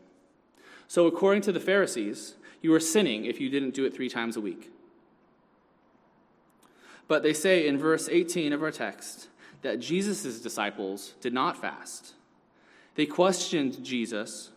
So, 0.86 1.06
according 1.06 1.40
to 1.44 1.52
the 1.52 1.58
Pharisees, 1.58 2.34
you 2.60 2.70
were 2.70 2.78
sinning 2.78 3.24
if 3.24 3.40
you 3.40 3.48
didn't 3.48 3.74
do 3.74 3.86
it 3.86 3.94
three 3.94 4.10
times 4.10 4.36
a 4.36 4.42
week. 4.42 4.70
But 7.08 7.22
they 7.22 7.32
say 7.32 7.66
in 7.66 7.78
verse 7.78 8.10
18 8.10 8.52
of 8.52 8.62
our 8.62 8.70
text 8.70 9.28
that 9.62 9.80
Jesus' 9.80 10.38
disciples 10.38 11.14
did 11.22 11.32
not 11.32 11.58
fast. 11.58 12.12
They 12.94 13.06
questioned 13.06 13.82
Jesus, 13.82 14.50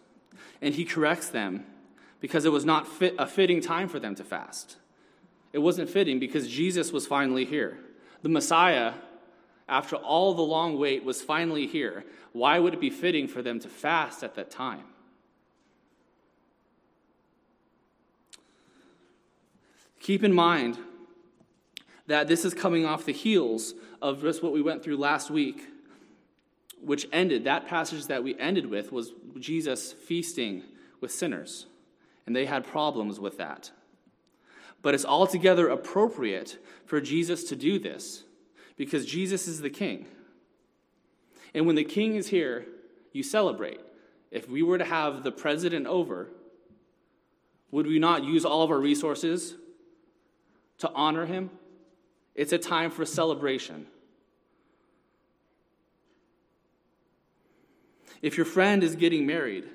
and 0.61 0.75
he 0.75 0.83
corrects 0.83 1.29
them 1.29 1.65
because 2.19 2.43
it 2.43 2.51
was 2.51 2.65
not 2.65 2.85
fit, 2.85 3.15
a 3.17 3.25
fitting 3.25 3.61
time 3.61 3.87
for 3.87 3.99
them 3.99 4.13
to 4.15 4.25
fast. 4.25 4.75
It 5.53 5.59
wasn't 5.59 5.89
fitting 5.89 6.19
because 6.19 6.49
Jesus 6.49 6.91
was 6.91 7.07
finally 7.07 7.45
here. 7.45 7.77
The 8.23 8.29
Messiah 8.29 8.95
after 9.67 9.95
all 9.95 10.33
the 10.33 10.41
long 10.41 10.77
wait, 10.77 11.03
was 11.03 11.21
finally 11.21 11.65
here, 11.65 12.03
why 12.33 12.59
would 12.59 12.73
it 12.73 12.79
be 12.79 12.89
fitting 12.89 13.27
for 13.27 13.41
them 13.41 13.59
to 13.59 13.67
fast 13.67 14.23
at 14.23 14.35
that 14.35 14.51
time? 14.51 14.83
Keep 19.99 20.23
in 20.23 20.33
mind 20.33 20.77
that 22.05 22.27
this 22.27 22.45
is 22.45 22.53
coming 22.53 22.85
off 22.85 23.05
the 23.05 23.11
heels 23.11 23.73
of 24.01 24.21
just 24.21 24.43
what 24.43 24.53
we 24.53 24.61
went 24.61 24.83
through 24.83 24.97
last 24.97 25.31
week, 25.31 25.63
which 26.79 27.07
ended, 27.11 27.45
that 27.45 27.65
passage 27.65 28.05
that 28.05 28.23
we 28.23 28.37
ended 28.37 28.67
with 28.67 28.91
was 28.91 29.13
Jesus 29.39 29.93
feasting 29.93 30.63
with 31.01 31.11
sinners, 31.11 31.65
and 32.27 32.35
they 32.35 32.45
had 32.45 32.67
problems 32.67 33.19
with 33.19 33.37
that. 33.37 33.71
But 34.83 34.93
it's 34.93 35.05
altogether 35.05 35.69
appropriate 35.69 36.59
for 36.85 37.01
Jesus 37.01 37.43
to 37.45 37.55
do 37.55 37.79
this 37.79 38.25
because 38.77 39.05
Jesus 39.05 39.47
is 39.47 39.61
the 39.61 39.69
king. 39.69 40.05
And 41.53 41.65
when 41.65 41.75
the 41.75 41.83
king 41.83 42.15
is 42.15 42.27
here, 42.27 42.65
you 43.13 43.23
celebrate. 43.23 43.79
If 44.31 44.49
we 44.49 44.61
were 44.61 44.77
to 44.77 44.85
have 44.85 45.23
the 45.23 45.31
president 45.31 45.87
over, 45.87 46.29
would 47.71 47.87
we 47.87 47.99
not 47.99 48.23
use 48.23 48.43
all 48.43 48.63
of 48.63 48.71
our 48.71 48.79
resources 48.79 49.55
to 50.79 50.91
honor 50.93 51.25
him? 51.25 51.49
It's 52.35 52.51
a 52.51 52.57
time 52.57 52.91
for 52.91 53.05
celebration. 53.05 53.87
If 58.21 58.37
your 58.37 58.45
friend 58.45 58.83
is 58.83 58.95
getting 58.95 59.25
married, 59.25 59.65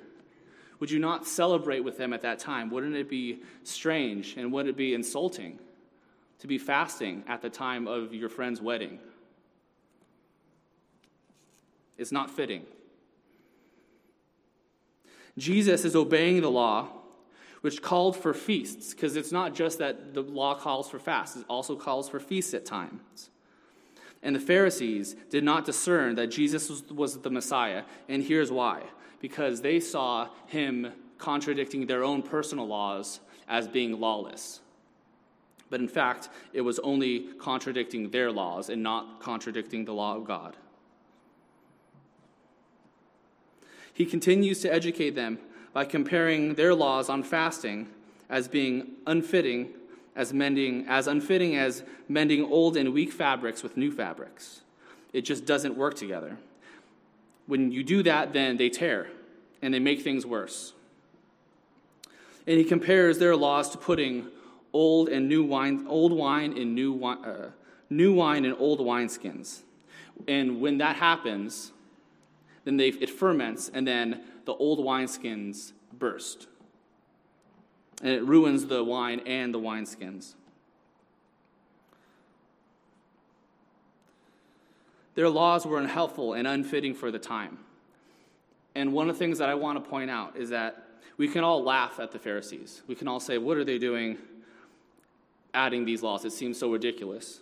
would 0.79 0.91
you 0.91 0.99
not 0.99 1.25
celebrate 1.25 1.79
with 1.81 1.97
them 1.97 2.11
at 2.11 2.21
that 2.23 2.39
time? 2.39 2.69
Wouldn't 2.69 2.95
it 2.95 3.09
be 3.09 3.41
strange 3.63 4.35
and 4.35 4.51
wouldn't 4.51 4.71
it 4.71 4.77
be 4.77 4.93
insulting? 4.93 5.59
To 6.41 6.47
be 6.47 6.57
fasting 6.57 7.23
at 7.27 7.41
the 7.41 7.49
time 7.49 7.87
of 7.87 8.13
your 8.13 8.29
friend's 8.29 8.59
wedding. 8.59 8.99
It's 11.97 12.11
not 12.11 12.31
fitting. 12.31 12.65
Jesus 15.37 15.85
is 15.85 15.95
obeying 15.95 16.41
the 16.41 16.49
law, 16.49 16.89
which 17.61 17.81
called 17.81 18.17
for 18.17 18.33
feasts, 18.33 18.93
because 18.93 19.15
it's 19.15 19.31
not 19.31 19.53
just 19.53 19.77
that 19.77 20.13
the 20.15 20.23
law 20.23 20.55
calls 20.55 20.89
for 20.89 20.99
fasts, 20.99 21.37
it 21.37 21.45
also 21.47 21.75
calls 21.75 22.09
for 22.09 22.19
feasts 22.19 22.53
at 22.55 22.65
times. 22.65 23.29
And 24.23 24.35
the 24.35 24.39
Pharisees 24.39 25.15
did 25.29 25.43
not 25.43 25.65
discern 25.65 26.15
that 26.15 26.27
Jesus 26.27 26.69
was, 26.69 26.83
was 26.89 27.19
the 27.19 27.29
Messiah, 27.29 27.83
and 28.09 28.23
here's 28.23 28.51
why 28.51 28.83
because 29.19 29.61
they 29.61 29.79
saw 29.79 30.27
him 30.47 30.91
contradicting 31.19 31.85
their 31.85 32.03
own 32.03 32.23
personal 32.23 32.65
laws 32.65 33.19
as 33.47 33.67
being 33.67 33.99
lawless. 33.99 34.59
But 35.71 35.79
in 35.79 35.87
fact, 35.87 36.29
it 36.53 36.61
was 36.61 36.77
only 36.79 37.29
contradicting 37.39 38.11
their 38.11 38.31
laws 38.31 38.69
and 38.69 38.83
not 38.83 39.21
contradicting 39.21 39.85
the 39.85 39.93
law 39.93 40.15
of 40.17 40.25
God. 40.25 40.57
He 43.93 44.05
continues 44.05 44.59
to 44.61 44.71
educate 44.71 45.15
them 45.15 45.39
by 45.73 45.85
comparing 45.85 46.55
their 46.55 46.75
laws 46.75 47.09
on 47.09 47.23
fasting 47.23 47.87
as 48.29 48.47
being 48.47 48.91
unfitting 49.07 49.69
as 50.13 50.33
mending 50.33 50.85
as 50.89 51.07
unfitting 51.07 51.55
as 51.55 51.83
mending 52.09 52.43
old 52.43 52.75
and 52.75 52.93
weak 52.93 53.13
fabrics 53.13 53.63
with 53.63 53.77
new 53.77 53.89
fabrics 53.89 54.61
It 55.13 55.21
just 55.21 55.45
doesn't 55.45 55.77
work 55.77 55.95
together. 55.95 56.37
When 57.47 57.71
you 57.71 57.83
do 57.83 58.03
that, 58.03 58.33
then 58.33 58.57
they 58.57 58.69
tear 58.69 59.07
and 59.61 59.73
they 59.73 59.79
make 59.79 60.01
things 60.01 60.25
worse. 60.25 60.73
And 62.45 62.57
he 62.57 62.65
compares 62.65 63.19
their 63.19 63.35
laws 63.35 63.69
to 63.69 63.77
putting 63.77 64.27
old 64.73 65.09
and 65.09 65.27
new 65.27 65.43
wine, 65.43 65.85
old 65.87 66.11
wine 66.11 66.53
in 66.57 66.73
new 66.75 66.91
wine, 66.91 67.23
uh, 67.23 67.49
new 67.89 68.13
wine 68.13 68.45
in 68.45 68.53
old 68.53 68.79
wineskins. 68.79 69.61
And 70.27 70.61
when 70.61 70.77
that 70.77 70.97
happens, 70.97 71.71
then 72.63 72.77
they, 72.77 72.89
it 72.89 73.09
ferments, 73.09 73.69
and 73.73 73.87
then 73.87 74.21
the 74.45 74.53
old 74.53 74.79
wineskins 74.79 75.73
burst. 75.93 76.47
And 78.01 78.11
it 78.11 78.23
ruins 78.23 78.65
the 78.65 78.83
wine 78.83 79.21
and 79.25 79.53
the 79.53 79.59
wineskins. 79.59 80.33
Their 85.15 85.29
laws 85.29 85.65
were 85.65 85.77
unhelpful 85.77 86.33
and 86.33 86.47
unfitting 86.47 86.95
for 86.95 87.11
the 87.11 87.19
time. 87.19 87.59
And 88.75 88.93
one 88.93 89.09
of 89.09 89.15
the 89.15 89.19
things 89.19 89.39
that 89.39 89.49
I 89.49 89.55
want 89.55 89.83
to 89.83 89.89
point 89.89 90.09
out 90.09 90.37
is 90.37 90.49
that 90.49 90.87
we 91.17 91.27
can 91.27 91.43
all 91.43 91.61
laugh 91.61 91.99
at 91.99 92.11
the 92.11 92.19
Pharisees. 92.19 92.81
We 92.87 92.95
can 92.95 93.07
all 93.07 93.19
say, 93.19 93.37
What 93.37 93.57
are 93.57 93.65
they 93.65 93.77
doing 93.77 94.17
adding 95.53 95.85
these 95.85 96.03
laws? 96.03 96.25
It 96.25 96.31
seems 96.31 96.57
so 96.57 96.71
ridiculous. 96.71 97.39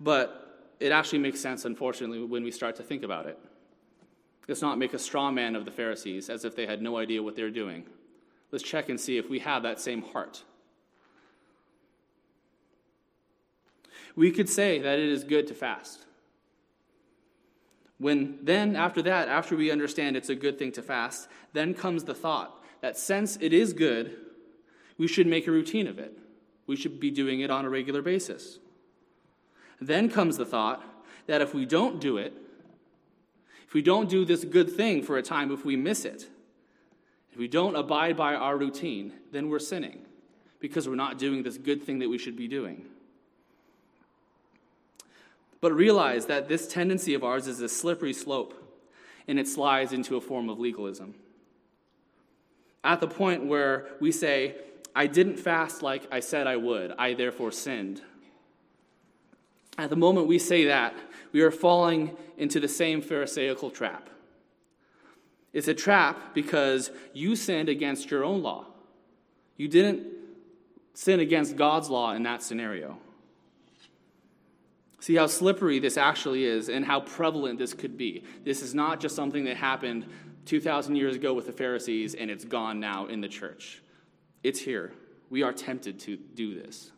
But 0.00 0.74
it 0.80 0.92
actually 0.92 1.20
makes 1.20 1.40
sense, 1.40 1.64
unfortunately, 1.64 2.22
when 2.24 2.42
we 2.42 2.50
start 2.50 2.76
to 2.76 2.82
think 2.82 3.02
about 3.02 3.26
it. 3.26 3.38
Let's 4.48 4.62
not 4.62 4.78
make 4.78 4.92
a 4.92 4.98
straw 4.98 5.30
man 5.30 5.56
of 5.56 5.64
the 5.64 5.70
Pharisees 5.70 6.28
as 6.28 6.44
if 6.44 6.54
they 6.54 6.66
had 6.66 6.82
no 6.82 6.98
idea 6.98 7.22
what 7.22 7.36
they're 7.36 7.50
doing. 7.50 7.84
Let's 8.50 8.64
check 8.64 8.88
and 8.88 9.00
see 9.00 9.16
if 9.16 9.30
we 9.30 9.38
have 9.40 9.62
that 9.62 9.80
same 9.80 10.02
heart. 10.02 10.42
We 14.16 14.30
could 14.30 14.48
say 14.48 14.78
that 14.78 14.98
it 14.98 15.08
is 15.08 15.24
good 15.24 15.46
to 15.48 15.54
fast. 15.54 16.04
When 17.98 18.38
then, 18.42 18.76
after 18.76 19.02
that, 19.02 19.28
after 19.28 19.56
we 19.56 19.70
understand 19.70 20.16
it's 20.16 20.28
a 20.28 20.34
good 20.34 20.58
thing 20.58 20.72
to 20.72 20.82
fast, 20.82 21.28
then 21.52 21.74
comes 21.74 22.04
the 22.04 22.14
thought 22.14 22.62
that 22.80 22.98
since 22.98 23.38
it 23.40 23.52
is 23.52 23.72
good, 23.72 24.16
we 24.98 25.08
should 25.08 25.26
make 25.26 25.46
a 25.46 25.50
routine 25.50 25.86
of 25.86 25.98
it. 25.98 26.16
We 26.66 26.76
should 26.76 27.00
be 27.00 27.10
doing 27.10 27.40
it 27.40 27.50
on 27.50 27.64
a 27.64 27.70
regular 27.70 28.02
basis. 28.02 28.58
Then 29.80 30.08
comes 30.08 30.36
the 30.36 30.46
thought 30.46 30.82
that 31.26 31.40
if 31.40 31.54
we 31.54 31.66
don't 31.66 32.00
do 32.00 32.16
it, 32.16 32.32
if 33.66 33.74
we 33.74 33.82
don't 33.82 34.08
do 34.08 34.24
this 34.24 34.44
good 34.44 34.70
thing 34.70 35.02
for 35.02 35.18
a 35.18 35.22
time, 35.22 35.50
if 35.50 35.64
we 35.64 35.76
miss 35.76 36.04
it, 36.04 36.28
if 37.32 37.38
we 37.38 37.48
don't 37.48 37.74
abide 37.74 38.16
by 38.16 38.34
our 38.34 38.56
routine, 38.56 39.12
then 39.32 39.48
we're 39.48 39.58
sinning 39.58 40.02
because 40.60 40.88
we're 40.88 40.94
not 40.94 41.18
doing 41.18 41.42
this 41.42 41.58
good 41.58 41.82
thing 41.82 41.98
that 41.98 42.08
we 42.08 42.16
should 42.16 42.36
be 42.36 42.46
doing. 42.46 42.86
But 45.60 45.72
realize 45.72 46.26
that 46.26 46.48
this 46.48 46.68
tendency 46.68 47.14
of 47.14 47.24
ours 47.24 47.46
is 47.46 47.60
a 47.60 47.68
slippery 47.68 48.12
slope 48.12 48.54
and 49.26 49.38
it 49.38 49.48
slides 49.48 49.92
into 49.92 50.16
a 50.16 50.20
form 50.20 50.48
of 50.48 50.58
legalism. 50.58 51.14
At 52.84 53.00
the 53.00 53.08
point 53.08 53.46
where 53.46 53.88
we 53.98 54.12
say, 54.12 54.56
I 54.94 55.06
didn't 55.06 55.36
fast 55.36 55.82
like 55.82 56.06
I 56.12 56.20
said 56.20 56.46
I 56.46 56.56
would, 56.56 56.92
I 56.98 57.14
therefore 57.14 57.50
sinned. 57.50 58.00
At 59.76 59.90
the 59.90 59.96
moment 59.96 60.28
we 60.28 60.38
say 60.38 60.66
that, 60.66 60.94
we 61.32 61.40
are 61.40 61.50
falling 61.50 62.16
into 62.38 62.60
the 62.60 62.68
same 62.68 63.02
Pharisaical 63.02 63.70
trap. 63.70 64.08
It's 65.52 65.68
a 65.68 65.74
trap 65.74 66.34
because 66.34 66.90
you 67.12 67.36
sinned 67.36 67.68
against 67.68 68.10
your 68.10 68.24
own 68.24 68.42
law. 68.42 68.66
You 69.56 69.68
didn't 69.68 70.06
sin 70.94 71.20
against 71.20 71.56
God's 71.56 71.90
law 71.90 72.12
in 72.12 72.22
that 72.24 72.42
scenario. 72.42 72.98
See 75.00 75.16
how 75.16 75.26
slippery 75.26 75.80
this 75.80 75.96
actually 75.96 76.44
is 76.44 76.68
and 76.68 76.84
how 76.84 77.00
prevalent 77.00 77.58
this 77.58 77.74
could 77.74 77.98
be. 77.98 78.24
This 78.42 78.62
is 78.62 78.74
not 78.74 79.00
just 79.00 79.14
something 79.14 79.44
that 79.44 79.56
happened 79.56 80.06
2,000 80.46 80.96
years 80.96 81.14
ago 81.14 81.34
with 81.34 81.46
the 81.46 81.52
Pharisees 81.52 82.14
and 82.14 82.30
it's 82.30 82.44
gone 82.44 82.80
now 82.80 83.06
in 83.06 83.20
the 83.20 83.28
church. 83.28 83.82
It's 84.44 84.60
here. 84.60 84.92
We 85.30 85.42
are 85.42 85.52
tempted 85.52 85.98
to 86.00 86.16
do 86.16 86.54
this. 86.54 86.92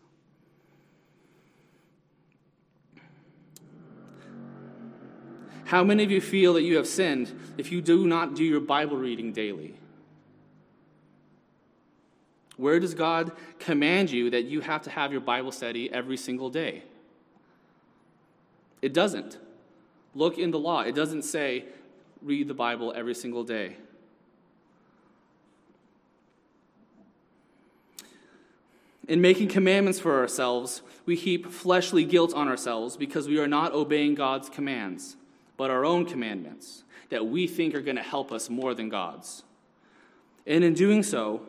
How 5.65 5.83
many 5.83 6.05
of 6.05 6.11
you 6.11 6.21
feel 6.21 6.55
that 6.55 6.63
you 6.63 6.77
have 6.77 6.87
sinned 6.87 7.33
if 7.57 7.73
you 7.73 7.81
do 7.81 8.07
not 8.07 8.35
do 8.35 8.45
your 8.45 8.61
Bible 8.61 8.97
reading 8.97 9.33
daily? 9.33 9.75
Where 12.57 12.81
does 12.81 12.95
God 12.95 13.33
command 13.59 14.11
you 14.11 14.31
that 14.31 14.45
you 14.45 14.61
have 14.61 14.83
to 14.83 14.91
have 14.91 15.13
your 15.13 15.21
Bible 15.21 15.53
study 15.53 15.93
every 15.93 16.17
single 16.17 16.51
day? 16.51 16.85
It 18.81 18.93
doesn't. 18.93 19.39
Look 20.15 20.39
in 20.39 20.51
the 20.51 20.59
law. 20.59 20.81
It 20.81 20.95
doesn't 20.95 21.23
say 21.23 21.65
read 22.23 22.49
the 22.49 22.55
Bible 22.55 22.93
every 22.97 23.15
single 23.15 23.45
day. 23.45 23.77
In 29.09 29.21
making 29.21 29.49
commandments 29.49 30.01
for 30.01 30.19
ourselves, 30.19 30.83
we 31.05 31.15
heap 31.15 31.51
fleshly 31.51 32.05
guilt 32.05 32.35
on 32.35 32.49
ourselves 32.49 32.97
because 32.97 33.29
we 33.29 33.39
are 33.39 33.47
not 33.47 33.73
obeying 33.73 34.15
God's 34.15 34.49
commands 34.49 35.17
but 35.57 35.71
our 35.71 35.85
own 35.85 36.05
commandments 36.05 36.85
that 37.11 37.27
we 37.27 37.47
think 37.47 37.75
are 37.75 37.81
going 37.81 37.97
to 37.97 38.03
help 38.03 38.33
us 38.33 38.51
more 38.51 38.75
than 38.75 38.89
God's. 38.89 39.43
And 40.47 40.63
in 40.63 40.75
doing 40.75 41.03
so, 41.03 41.43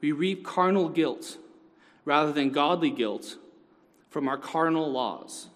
we 0.00 0.12
reap 0.12 0.44
carnal 0.44 0.88
guilt 0.88 1.38
rather 2.04 2.32
than 2.32 2.50
godly 2.50 2.90
guilt 2.90 3.36
from 4.08 4.28
our 4.28 4.38
carnal 4.38 4.90
laws 4.90 5.48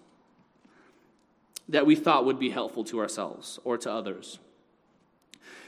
that 1.67 1.85
we 1.85 1.95
thought 1.95 2.25
would 2.25 2.39
be 2.39 2.51
helpful 2.51 2.83
to 2.85 2.99
ourselves 2.99 3.59
or 3.63 3.77
to 3.77 3.91
others. 3.91 4.39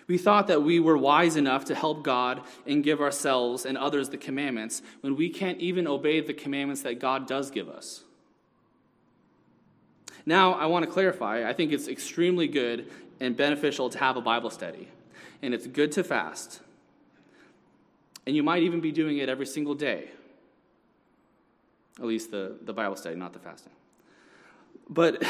We 0.08 0.18
thought 0.18 0.48
that 0.48 0.64
we 0.64 0.80
were 0.80 0.98
wise 0.98 1.36
enough 1.36 1.66
to 1.66 1.76
help 1.76 2.04
God 2.04 2.42
and 2.66 2.84
give 2.84 3.02
ourselves 3.02 3.66
and 3.66 3.78
others 3.78 4.10
the 4.10 4.18
commandments 4.18 4.82
when 5.02 5.18
we 5.18 5.30
can't 5.30 5.60
even 5.60 5.86
obey 5.86 6.22
the 6.22 6.34
commandments 6.34 6.82
that 6.84 7.00
God 7.00 7.28
does 7.28 7.52
give 7.52 7.68
us. 7.68 8.04
Now, 10.26 10.54
I 10.54 10.66
want 10.68 10.86
to 10.86 10.92
clarify 10.92 11.48
I 11.48 11.54
think 11.54 11.72
it's 11.72 11.88
extremely 11.88 12.48
good 12.48 12.90
and 13.20 13.36
beneficial 13.36 13.90
to 13.90 13.98
have 13.98 14.16
a 14.16 14.22
Bible 14.22 14.50
study, 14.50 14.88
and 15.42 15.54
it's 15.54 15.68
good 15.68 15.92
to 15.94 16.04
fast. 16.04 16.62
And 18.26 18.36
you 18.36 18.44
might 18.44 18.64
even 18.64 18.80
be 18.80 18.92
doing 18.92 19.18
it 19.18 19.30
every 19.30 19.46
single 19.46 19.74
day. 19.74 20.10
At 22.00 22.06
least 22.06 22.32
the, 22.32 22.58
the 22.62 22.74
Bible 22.74 22.96
study, 22.96 23.16
not 23.16 23.34
the 23.34 23.40
fasting. 23.40 23.72
But, 24.90 25.24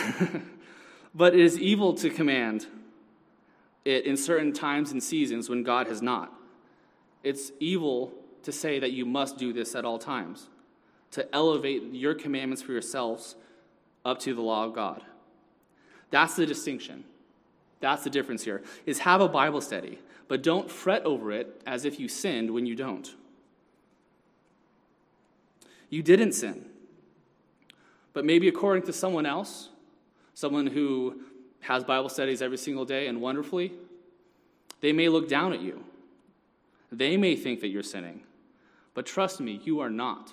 but 1.16 1.34
it 1.34 1.40
is 1.40 1.60
evil 1.60 1.94
to 1.96 2.10
command 2.10 2.66
it 3.88 4.06
in 4.06 4.18
certain 4.18 4.52
times 4.52 4.92
and 4.92 5.02
seasons 5.02 5.50
when 5.50 5.64
God 5.64 5.88
has 5.88 6.02
not. 6.02 6.34
It's 7.24 7.52
evil 7.60 8.14
to 8.44 8.52
say 8.52 8.80
that 8.80 8.92
you 8.92 9.06
must 9.06 9.38
do 9.38 9.54
this 9.54 9.76
at 9.76 9.86
all 9.86 9.98
times, 9.98 10.50
to 11.12 11.34
elevate 11.34 11.94
your 11.94 12.14
commandments 12.14 12.62
for 12.62 12.74
yourselves 12.74 13.36
up 14.04 14.20
to 14.20 14.36
the 14.36 14.42
law 14.42 14.66
of 14.66 14.74
God. 14.74 15.04
That's 16.12 16.36
the 16.36 16.46
distinction. 16.46 17.06
That's 17.80 18.04
the 18.04 18.10
difference 18.10 18.44
here. 18.44 18.62
Is 18.86 19.00
have 19.00 19.22
a 19.22 19.28
Bible 19.30 19.62
study, 19.62 20.00
but 20.28 20.44
don't 20.44 20.70
fret 20.70 21.04
over 21.04 21.32
it 21.32 21.62
as 21.66 21.86
if 21.86 22.00
you 22.00 22.10
sinned 22.10 22.52
when 22.52 22.66
you 22.66 22.76
don't. 22.76 23.14
You 25.90 26.04
didn't 26.04 26.34
sin. 26.34 26.66
But 28.12 28.26
maybe 28.26 28.50
according 28.50 28.84
to 28.84 28.94
someone 28.94 29.26
else, 29.26 29.70
someone 30.34 30.68
who 30.68 31.22
has 31.62 31.84
Bible 31.84 32.10
studies 32.10 32.42
every 32.42 32.58
single 32.58 32.86
day 32.86 33.08
and 33.08 33.22
wonderfully, 33.22 33.74
they 34.82 34.94
may 34.94 35.10
look 35.10 35.28
down 35.28 35.54
at 35.54 35.62
you. 35.62 35.84
They 36.92 37.18
may 37.18 37.36
think 37.36 37.62
that 37.62 37.68
you're 37.68 37.84
sinning. 37.84 38.22
But 38.94 39.06
trust 39.06 39.40
me, 39.40 39.60
you 39.64 39.80
are 39.80 39.90
not. 39.90 40.32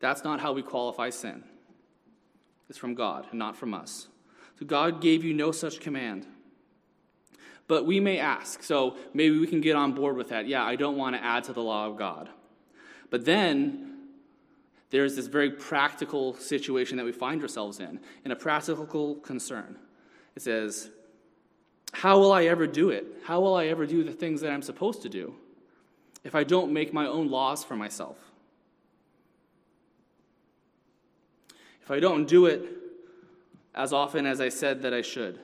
That's 0.00 0.24
not 0.24 0.40
how 0.40 0.52
we 0.52 0.62
qualify 0.62 1.10
sin. 1.10 1.44
It's 2.68 2.78
from 2.78 2.94
God 2.94 3.26
and 3.30 3.38
not 3.38 3.56
from 3.56 3.74
us. 3.74 4.08
So 4.58 4.66
God 4.66 5.00
gave 5.00 5.24
you 5.24 5.34
no 5.34 5.52
such 5.52 5.80
command. 5.80 6.26
But 7.66 7.86
we 7.86 8.00
may 8.00 8.18
ask, 8.18 8.62
so 8.62 8.96
maybe 9.14 9.38
we 9.38 9.46
can 9.46 9.60
get 9.60 9.76
on 9.76 9.92
board 9.92 10.16
with 10.16 10.28
that. 10.28 10.46
Yeah, 10.46 10.64
I 10.64 10.76
don't 10.76 10.96
want 10.96 11.16
to 11.16 11.24
add 11.24 11.44
to 11.44 11.52
the 11.52 11.62
law 11.62 11.86
of 11.86 11.96
God. 11.96 12.28
But 13.10 13.24
then 13.24 13.93
there's 14.94 15.16
this 15.16 15.26
very 15.26 15.50
practical 15.50 16.34
situation 16.34 16.96
that 16.98 17.04
we 17.04 17.10
find 17.10 17.42
ourselves 17.42 17.80
in, 17.80 17.98
and 18.22 18.32
a 18.32 18.36
practical 18.36 19.16
concern. 19.16 19.76
It 20.36 20.42
says, 20.42 20.88
How 21.92 22.18
will 22.20 22.32
I 22.32 22.44
ever 22.44 22.68
do 22.68 22.90
it? 22.90 23.04
How 23.24 23.40
will 23.40 23.56
I 23.56 23.66
ever 23.66 23.86
do 23.86 24.04
the 24.04 24.12
things 24.12 24.40
that 24.42 24.52
I'm 24.52 24.62
supposed 24.62 25.02
to 25.02 25.08
do 25.08 25.34
if 26.22 26.36
I 26.36 26.44
don't 26.44 26.72
make 26.72 26.92
my 26.92 27.06
own 27.06 27.28
laws 27.28 27.64
for 27.64 27.74
myself? 27.74 28.18
if 31.82 31.90
I 31.90 32.00
don't 32.00 32.26
do 32.26 32.46
it 32.46 32.66
as 33.74 33.92
often 33.92 34.24
as 34.24 34.40
I 34.40 34.48
said 34.48 34.82
that 34.82 34.94
I 34.94 35.02
should, 35.02 35.38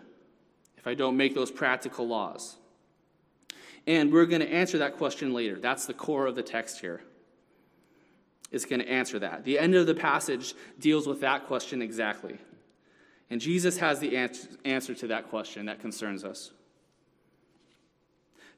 if 0.78 0.86
I 0.86 0.94
don't 0.94 1.16
make 1.16 1.34
those 1.34 1.50
practical 1.50 2.06
laws? 2.06 2.56
And 3.86 4.12
we're 4.12 4.26
going 4.26 4.40
to 4.40 4.50
answer 4.50 4.78
that 4.78 4.96
question 4.96 5.34
later. 5.34 5.58
That's 5.58 5.86
the 5.86 5.92
core 5.92 6.26
of 6.26 6.36
the 6.36 6.42
text 6.42 6.80
here. 6.80 7.02
Is 8.50 8.64
going 8.64 8.80
to 8.80 8.88
answer 8.88 9.18
that. 9.18 9.44
The 9.44 9.58
end 9.58 9.74
of 9.74 9.86
the 9.86 9.94
passage 9.94 10.54
deals 10.78 11.06
with 11.06 11.20
that 11.20 11.46
question 11.46 11.82
exactly. 11.82 12.38
And 13.30 13.40
Jesus 13.40 13.78
has 13.78 14.00
the 14.00 14.16
answer 14.64 14.94
to 14.94 15.06
that 15.08 15.28
question 15.28 15.66
that 15.66 15.80
concerns 15.80 16.24
us. 16.24 16.50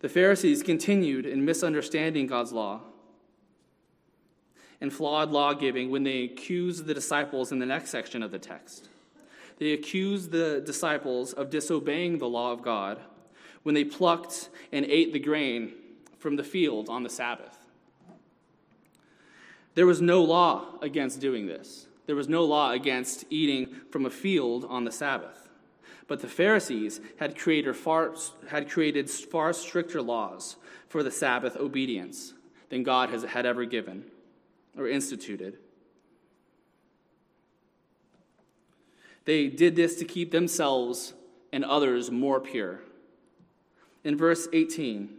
The 0.00 0.08
Pharisees 0.08 0.62
continued 0.62 1.26
in 1.26 1.44
misunderstanding 1.44 2.26
God's 2.26 2.52
law 2.52 2.80
and 4.80 4.92
flawed 4.92 5.30
law 5.30 5.52
giving 5.52 5.90
when 5.90 6.02
they 6.02 6.24
accused 6.24 6.86
the 6.86 6.94
disciples 6.94 7.52
in 7.52 7.60
the 7.60 7.66
next 7.66 7.90
section 7.90 8.22
of 8.22 8.32
the 8.32 8.38
text. 8.38 8.88
They 9.58 9.74
accused 9.74 10.32
the 10.32 10.60
disciples 10.64 11.32
of 11.34 11.50
disobeying 11.50 12.18
the 12.18 12.28
law 12.28 12.50
of 12.50 12.62
God 12.62 12.98
when 13.62 13.76
they 13.76 13.84
plucked 13.84 14.48
and 14.72 14.84
ate 14.86 15.12
the 15.12 15.20
grain 15.20 15.72
from 16.18 16.34
the 16.34 16.42
field 16.42 16.88
on 16.88 17.04
the 17.04 17.10
Sabbath. 17.10 17.56
There 19.74 19.86
was 19.86 20.00
no 20.00 20.22
law 20.22 20.78
against 20.82 21.20
doing 21.20 21.46
this. 21.46 21.86
There 22.06 22.16
was 22.16 22.28
no 22.28 22.44
law 22.44 22.72
against 22.72 23.24
eating 23.30 23.74
from 23.90 24.04
a 24.04 24.10
field 24.10 24.66
on 24.68 24.84
the 24.84 24.92
Sabbath. 24.92 25.48
But 26.08 26.20
the 26.20 26.28
Pharisees 26.28 27.00
had 27.18 27.38
created 27.38 27.74
far, 27.76 28.14
had 28.48 28.68
created 28.68 29.08
far 29.08 29.52
stricter 29.52 30.02
laws 30.02 30.56
for 30.88 31.02
the 31.02 31.10
Sabbath 31.10 31.56
obedience 31.56 32.34
than 32.68 32.82
God 32.82 33.10
has, 33.10 33.22
had 33.22 33.46
ever 33.46 33.64
given 33.64 34.04
or 34.76 34.88
instituted. 34.88 35.58
They 39.24 39.48
did 39.48 39.76
this 39.76 39.96
to 39.96 40.04
keep 40.04 40.32
themselves 40.32 41.14
and 41.52 41.64
others 41.64 42.10
more 42.10 42.40
pure. 42.40 42.80
In 44.04 44.16
verse 44.16 44.48
18, 44.52 45.10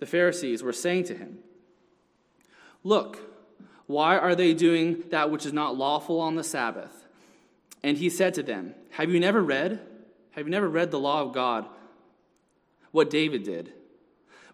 the 0.00 0.06
Pharisees 0.06 0.62
were 0.62 0.72
saying 0.72 1.04
to 1.04 1.14
him, 1.14 1.38
Look, 2.82 3.33
why 3.86 4.16
are 4.16 4.34
they 4.34 4.54
doing 4.54 5.04
that 5.10 5.30
which 5.30 5.44
is 5.44 5.52
not 5.52 5.76
lawful 5.76 6.20
on 6.20 6.36
the 6.36 6.44
Sabbath? 6.44 7.04
And 7.82 7.98
he 7.98 8.08
said 8.08 8.34
to 8.34 8.42
them, 8.42 8.74
Have 8.92 9.10
you 9.10 9.20
never 9.20 9.42
read? 9.42 9.80
Have 10.32 10.46
you 10.46 10.50
never 10.50 10.68
read 10.68 10.90
the 10.90 10.98
law 10.98 11.22
of 11.22 11.32
God? 11.32 11.66
What 12.92 13.10
David 13.10 13.44
did 13.44 13.72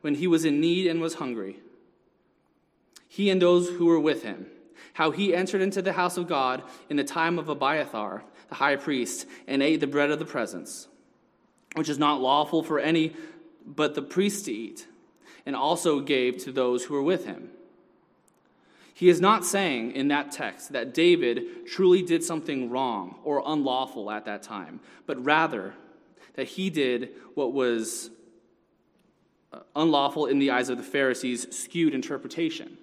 when 0.00 0.14
he 0.16 0.26
was 0.26 0.44
in 0.44 0.60
need 0.60 0.86
and 0.86 1.00
was 1.00 1.14
hungry? 1.14 1.60
He 3.08 3.30
and 3.30 3.40
those 3.40 3.68
who 3.68 3.86
were 3.86 4.00
with 4.00 4.22
him, 4.22 4.46
how 4.94 5.10
he 5.10 5.34
entered 5.34 5.62
into 5.62 5.82
the 5.82 5.92
house 5.92 6.16
of 6.16 6.28
God 6.28 6.62
in 6.88 6.96
the 6.96 7.04
time 7.04 7.38
of 7.38 7.48
Abiathar, 7.48 8.24
the 8.48 8.54
high 8.56 8.76
priest, 8.76 9.26
and 9.46 9.62
ate 9.62 9.80
the 9.80 9.86
bread 9.86 10.10
of 10.10 10.18
the 10.18 10.24
presence, 10.24 10.88
which 11.74 11.88
is 11.88 11.98
not 11.98 12.20
lawful 12.20 12.62
for 12.62 12.78
any 12.78 13.14
but 13.66 13.94
the 13.94 14.02
priest 14.02 14.46
to 14.46 14.52
eat, 14.52 14.86
and 15.46 15.54
also 15.54 16.00
gave 16.00 16.38
to 16.38 16.52
those 16.52 16.84
who 16.84 16.94
were 16.94 17.02
with 17.02 17.26
him. 17.26 17.50
He 19.00 19.08
is 19.08 19.18
not 19.18 19.46
saying 19.46 19.92
in 19.92 20.08
that 20.08 20.30
text 20.30 20.74
that 20.74 20.92
David 20.92 21.64
truly 21.66 22.02
did 22.02 22.22
something 22.22 22.68
wrong 22.68 23.18
or 23.24 23.42
unlawful 23.46 24.10
at 24.10 24.26
that 24.26 24.42
time, 24.42 24.78
but 25.06 25.24
rather 25.24 25.72
that 26.34 26.48
he 26.48 26.68
did 26.68 27.08
what 27.32 27.54
was 27.54 28.10
uh, 29.54 29.60
unlawful 29.74 30.26
in 30.26 30.38
the 30.38 30.50
eyes 30.50 30.68
of 30.68 30.76
the 30.76 30.84
Pharisees' 30.84 31.46
skewed 31.56 31.94
interpretation 31.94 32.76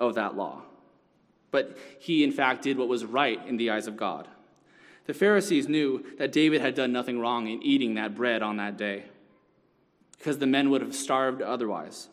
of 0.00 0.16
that 0.16 0.34
law. 0.34 0.62
But 1.52 1.78
he, 2.00 2.24
in 2.24 2.32
fact, 2.32 2.62
did 2.62 2.76
what 2.76 2.88
was 2.88 3.04
right 3.04 3.40
in 3.46 3.56
the 3.56 3.70
eyes 3.70 3.86
of 3.86 3.96
God. 3.96 4.26
The 5.06 5.14
Pharisees 5.14 5.68
knew 5.68 6.04
that 6.18 6.32
David 6.32 6.60
had 6.60 6.74
done 6.74 6.90
nothing 6.90 7.20
wrong 7.20 7.46
in 7.46 7.62
eating 7.62 7.94
that 7.94 8.16
bread 8.16 8.42
on 8.42 8.56
that 8.56 8.76
day, 8.76 9.04
because 10.18 10.38
the 10.38 10.48
men 10.48 10.70
would 10.70 10.80
have 10.80 10.92
starved 10.92 11.40
otherwise. 11.40 12.08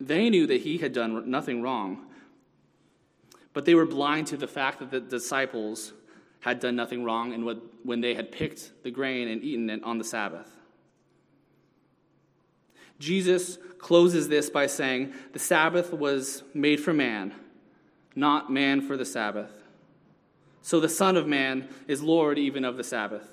They 0.00 0.30
knew 0.30 0.46
that 0.46 0.62
he 0.62 0.78
had 0.78 0.92
done 0.92 1.30
nothing 1.30 1.60
wrong, 1.60 2.06
but 3.52 3.64
they 3.64 3.74
were 3.74 3.86
blind 3.86 4.28
to 4.28 4.36
the 4.36 4.48
fact 4.48 4.78
that 4.78 4.90
the 4.90 5.00
disciples 5.00 5.92
had 6.40 6.58
done 6.58 6.74
nothing 6.74 7.04
wrong 7.04 7.34
and 7.34 7.60
when 7.82 8.00
they 8.00 8.14
had 8.14 8.32
picked 8.32 8.70
the 8.82 8.90
grain 8.90 9.28
and 9.28 9.42
eaten 9.42 9.68
it 9.68 9.84
on 9.84 9.98
the 9.98 10.04
Sabbath. 10.04 10.48
Jesus 12.98 13.58
closes 13.78 14.28
this 14.28 14.48
by 14.50 14.66
saying, 14.66 15.12
The 15.32 15.38
Sabbath 15.38 15.92
was 15.92 16.42
made 16.54 16.80
for 16.80 16.92
man, 16.92 17.34
not 18.14 18.50
man 18.50 18.80
for 18.80 18.96
the 18.96 19.04
Sabbath. 19.04 19.50
So 20.62 20.80
the 20.80 20.88
Son 20.88 21.16
of 21.16 21.26
Man 21.26 21.68
is 21.88 22.02
Lord 22.02 22.38
even 22.38 22.64
of 22.64 22.76
the 22.76 22.84
Sabbath. 22.84 23.28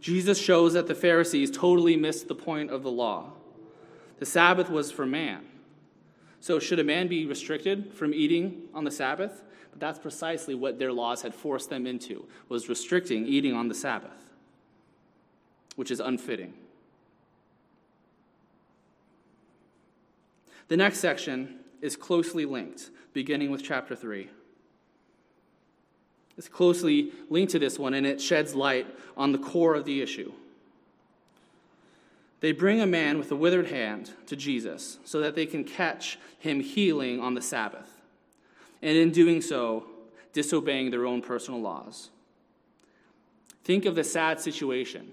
Jesus 0.00 0.38
shows 0.38 0.72
that 0.72 0.86
the 0.86 0.94
Pharisees 0.94 1.50
totally 1.50 1.96
missed 1.96 2.28
the 2.28 2.34
point 2.34 2.70
of 2.70 2.82
the 2.82 2.90
law. 2.90 3.32
The 4.18 4.26
Sabbath 4.26 4.70
was 4.70 4.90
for 4.90 5.06
man. 5.06 5.44
So, 6.44 6.58
should 6.58 6.78
a 6.78 6.84
man 6.84 7.08
be 7.08 7.24
restricted 7.24 7.94
from 7.94 8.12
eating 8.12 8.64
on 8.74 8.84
the 8.84 8.90
Sabbath? 8.90 9.42
But 9.70 9.80
that's 9.80 9.98
precisely 9.98 10.54
what 10.54 10.78
their 10.78 10.92
laws 10.92 11.22
had 11.22 11.34
forced 11.34 11.70
them 11.70 11.86
into, 11.86 12.28
was 12.50 12.68
restricting 12.68 13.26
eating 13.26 13.54
on 13.54 13.68
the 13.68 13.74
Sabbath, 13.74 14.30
which 15.76 15.90
is 15.90 16.00
unfitting. 16.00 16.52
The 20.68 20.76
next 20.76 20.98
section 20.98 21.60
is 21.80 21.96
closely 21.96 22.44
linked, 22.44 22.90
beginning 23.14 23.50
with 23.50 23.62
chapter 23.62 23.96
3. 23.96 24.28
It's 26.36 26.48
closely 26.48 27.12
linked 27.30 27.52
to 27.52 27.58
this 27.58 27.78
one, 27.78 27.94
and 27.94 28.06
it 28.06 28.20
sheds 28.20 28.54
light 28.54 28.86
on 29.16 29.32
the 29.32 29.38
core 29.38 29.74
of 29.74 29.86
the 29.86 30.02
issue. 30.02 30.30
They 32.44 32.52
bring 32.52 32.82
a 32.82 32.86
man 32.86 33.16
with 33.16 33.32
a 33.32 33.36
withered 33.36 33.68
hand 33.68 34.10
to 34.26 34.36
Jesus 34.36 34.98
so 35.06 35.22
that 35.22 35.34
they 35.34 35.46
can 35.46 35.64
catch 35.64 36.18
him 36.38 36.60
healing 36.60 37.18
on 37.18 37.32
the 37.32 37.40
Sabbath, 37.40 38.02
and 38.82 38.98
in 38.98 39.12
doing 39.12 39.40
so, 39.40 39.86
disobeying 40.34 40.90
their 40.90 41.06
own 41.06 41.22
personal 41.22 41.62
laws. 41.62 42.10
Think 43.64 43.86
of 43.86 43.94
the 43.94 44.04
sad 44.04 44.42
situation 44.42 45.12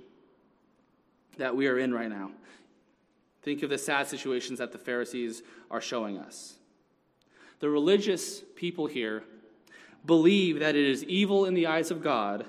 that 1.38 1.56
we 1.56 1.68
are 1.68 1.80
in 1.80 1.94
right 1.94 2.10
now. 2.10 2.32
Think 3.44 3.64
of 3.64 3.70
the 3.70 3.78
sad 3.78 4.08
situations 4.08 4.60
that 4.60 4.74
the 4.74 4.78
Pharisees 4.78 5.42
are 5.72 5.80
showing 5.80 6.18
us. 6.18 6.58
The 7.62 7.70
religious 7.70 8.42
people 8.58 8.88
here 8.88 9.24
believe 10.06 10.60
that 10.60 10.76
it 10.76 10.86
is 10.86 11.06
evil 11.06 11.46
in 11.46 11.54
the 11.54 11.68
eyes 11.68 11.92
of 11.92 12.04
God 12.04 12.46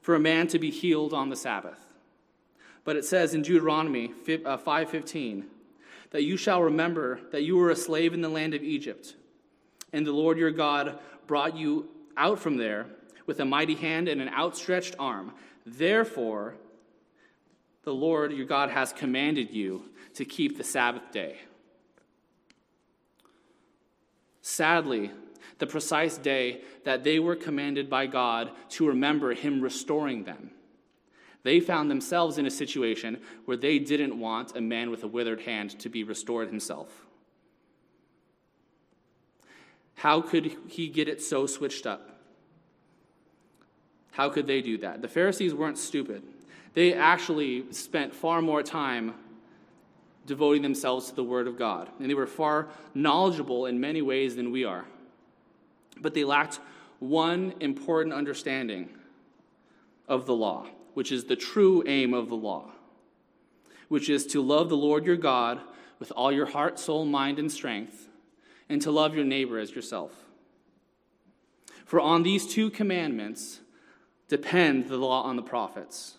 for 0.00 0.14
a 0.14 0.20
man 0.20 0.46
to 0.46 0.60
be 0.60 0.70
healed 0.70 1.12
on 1.12 1.28
the 1.28 1.34
Sabbath. 1.34 1.89
But 2.84 2.96
it 2.96 3.04
says 3.04 3.34
in 3.34 3.42
Deuteronomy 3.42 4.08
5:15 4.26 5.42
uh, 5.42 5.44
that 6.10 6.24
you 6.24 6.36
shall 6.36 6.62
remember 6.62 7.20
that 7.30 7.42
you 7.42 7.56
were 7.56 7.70
a 7.70 7.76
slave 7.76 8.14
in 8.14 8.20
the 8.20 8.28
land 8.28 8.54
of 8.54 8.62
Egypt, 8.62 9.14
and 9.92 10.06
the 10.06 10.12
Lord 10.12 10.38
your 10.38 10.50
God 10.50 10.98
brought 11.26 11.56
you 11.56 11.88
out 12.16 12.38
from 12.38 12.56
there 12.56 12.86
with 13.26 13.40
a 13.40 13.44
mighty 13.44 13.74
hand 13.74 14.08
and 14.08 14.20
an 14.20 14.28
outstretched 14.28 14.96
arm. 14.98 15.32
Therefore, 15.64 16.56
the 17.84 17.94
Lord 17.94 18.32
your 18.32 18.46
God 18.46 18.70
has 18.70 18.92
commanded 18.92 19.50
you 19.50 19.84
to 20.14 20.24
keep 20.24 20.56
the 20.56 20.64
Sabbath 20.64 21.12
day. 21.12 21.36
Sadly, 24.42 25.12
the 25.58 25.66
precise 25.66 26.16
day 26.16 26.62
that 26.84 27.04
they 27.04 27.18
were 27.18 27.36
commanded 27.36 27.88
by 27.88 28.06
God 28.06 28.50
to 28.70 28.88
remember 28.88 29.34
Him 29.34 29.60
restoring 29.60 30.24
them 30.24 30.50
they 31.42 31.60
found 31.60 31.90
themselves 31.90 32.38
in 32.38 32.46
a 32.46 32.50
situation 32.50 33.20
where 33.46 33.56
they 33.56 33.78
didn't 33.78 34.18
want 34.18 34.56
a 34.56 34.60
man 34.60 34.90
with 34.90 35.02
a 35.04 35.08
withered 35.08 35.40
hand 35.42 35.78
to 35.80 35.88
be 35.88 36.04
restored 36.04 36.48
himself. 36.48 37.06
How 39.96 40.20
could 40.20 40.56
he 40.68 40.88
get 40.88 41.08
it 41.08 41.22
so 41.22 41.46
switched 41.46 41.86
up? 41.86 42.20
How 44.12 44.28
could 44.28 44.46
they 44.46 44.60
do 44.60 44.78
that? 44.78 45.02
The 45.02 45.08
Pharisees 45.08 45.54
weren't 45.54 45.78
stupid. 45.78 46.22
They 46.74 46.94
actually 46.94 47.72
spent 47.72 48.14
far 48.14 48.42
more 48.42 48.62
time 48.62 49.14
devoting 50.26 50.62
themselves 50.62 51.08
to 51.08 51.14
the 51.14 51.24
Word 51.24 51.48
of 51.48 51.58
God, 51.58 51.88
and 51.98 52.08
they 52.08 52.14
were 52.14 52.26
far 52.26 52.68
knowledgeable 52.94 53.66
in 53.66 53.80
many 53.80 54.02
ways 54.02 54.36
than 54.36 54.50
we 54.50 54.64
are. 54.64 54.84
But 56.00 56.14
they 56.14 56.24
lacked 56.24 56.60
one 56.98 57.54
important 57.60 58.14
understanding 58.14 58.90
of 60.06 60.26
the 60.26 60.34
law 60.34 60.66
which 60.94 61.12
is 61.12 61.24
the 61.24 61.36
true 61.36 61.82
aim 61.86 62.14
of 62.14 62.28
the 62.28 62.36
law, 62.36 62.70
which 63.88 64.08
is 64.08 64.26
to 64.28 64.42
love 64.42 64.68
the 64.68 64.76
Lord 64.76 65.06
your 65.06 65.16
God 65.16 65.60
with 65.98 66.12
all 66.12 66.32
your 66.32 66.46
heart, 66.46 66.78
soul, 66.78 67.04
mind, 67.04 67.38
and 67.38 67.50
strength, 67.52 68.08
and 68.68 68.80
to 68.82 68.90
love 68.90 69.14
your 69.14 69.24
neighbor 69.24 69.58
as 69.58 69.74
yourself. 69.74 70.12
For 71.84 72.00
on 72.00 72.22
these 72.22 72.46
two 72.46 72.70
commandments 72.70 73.60
depend 74.28 74.88
the 74.88 74.96
law 74.96 75.28
and 75.28 75.38
the 75.38 75.42
prophets. 75.42 76.14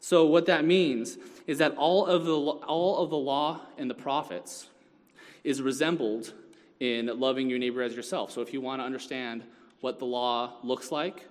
So, 0.00 0.26
what 0.26 0.46
that 0.46 0.64
means 0.64 1.16
is 1.46 1.58
that 1.58 1.74
all 1.76 2.06
of 2.06 2.24
the, 2.24 2.34
all 2.34 2.98
of 3.02 3.10
the 3.10 3.16
law 3.16 3.60
and 3.78 3.88
the 3.88 3.94
prophets 3.94 4.68
is 5.44 5.62
resembled 5.62 6.32
in 6.80 7.06
loving 7.18 7.48
your 7.48 7.58
neighbor 7.58 7.82
as 7.82 7.94
yourself. 7.94 8.30
So, 8.30 8.42
if 8.42 8.52
you 8.52 8.60
want 8.60 8.80
to 8.80 8.84
understand 8.84 9.44
what 9.80 9.98
the 9.98 10.04
law 10.04 10.54
looks 10.62 10.90
like, 10.90 11.26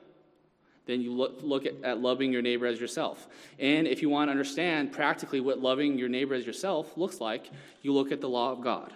then 0.86 1.02
you 1.02 1.14
look, 1.14 1.40
look 1.42 1.66
at, 1.66 1.76
at, 1.84 2.00
loving 2.00 2.34
your 2.34 2.42
neighbor 2.42 2.66
as 2.66 2.80
yourself. 2.80 3.28
And 3.58 3.88
if 3.88 4.02
you 4.02 4.10
want 4.10 4.28
to 4.28 4.32
understand 4.32 4.92
practically 4.92 5.40
what 5.40 5.60
loving 5.60 5.98
your 5.98 6.10
neighbor 6.10 6.34
as 6.36 6.46
yourself 6.46 6.98
looks 6.98 7.22
like, 7.22 7.50
you 7.82 7.94
look 7.94 8.12
at 8.12 8.20
the 8.20 8.30
law 8.30 8.52
of 8.52 8.62
God. 8.62 8.94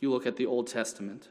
You 0.00 0.10
look 0.10 0.26
at 0.26 0.36
the 0.36 0.46
Old 0.46 0.66
Testament. 0.66 1.28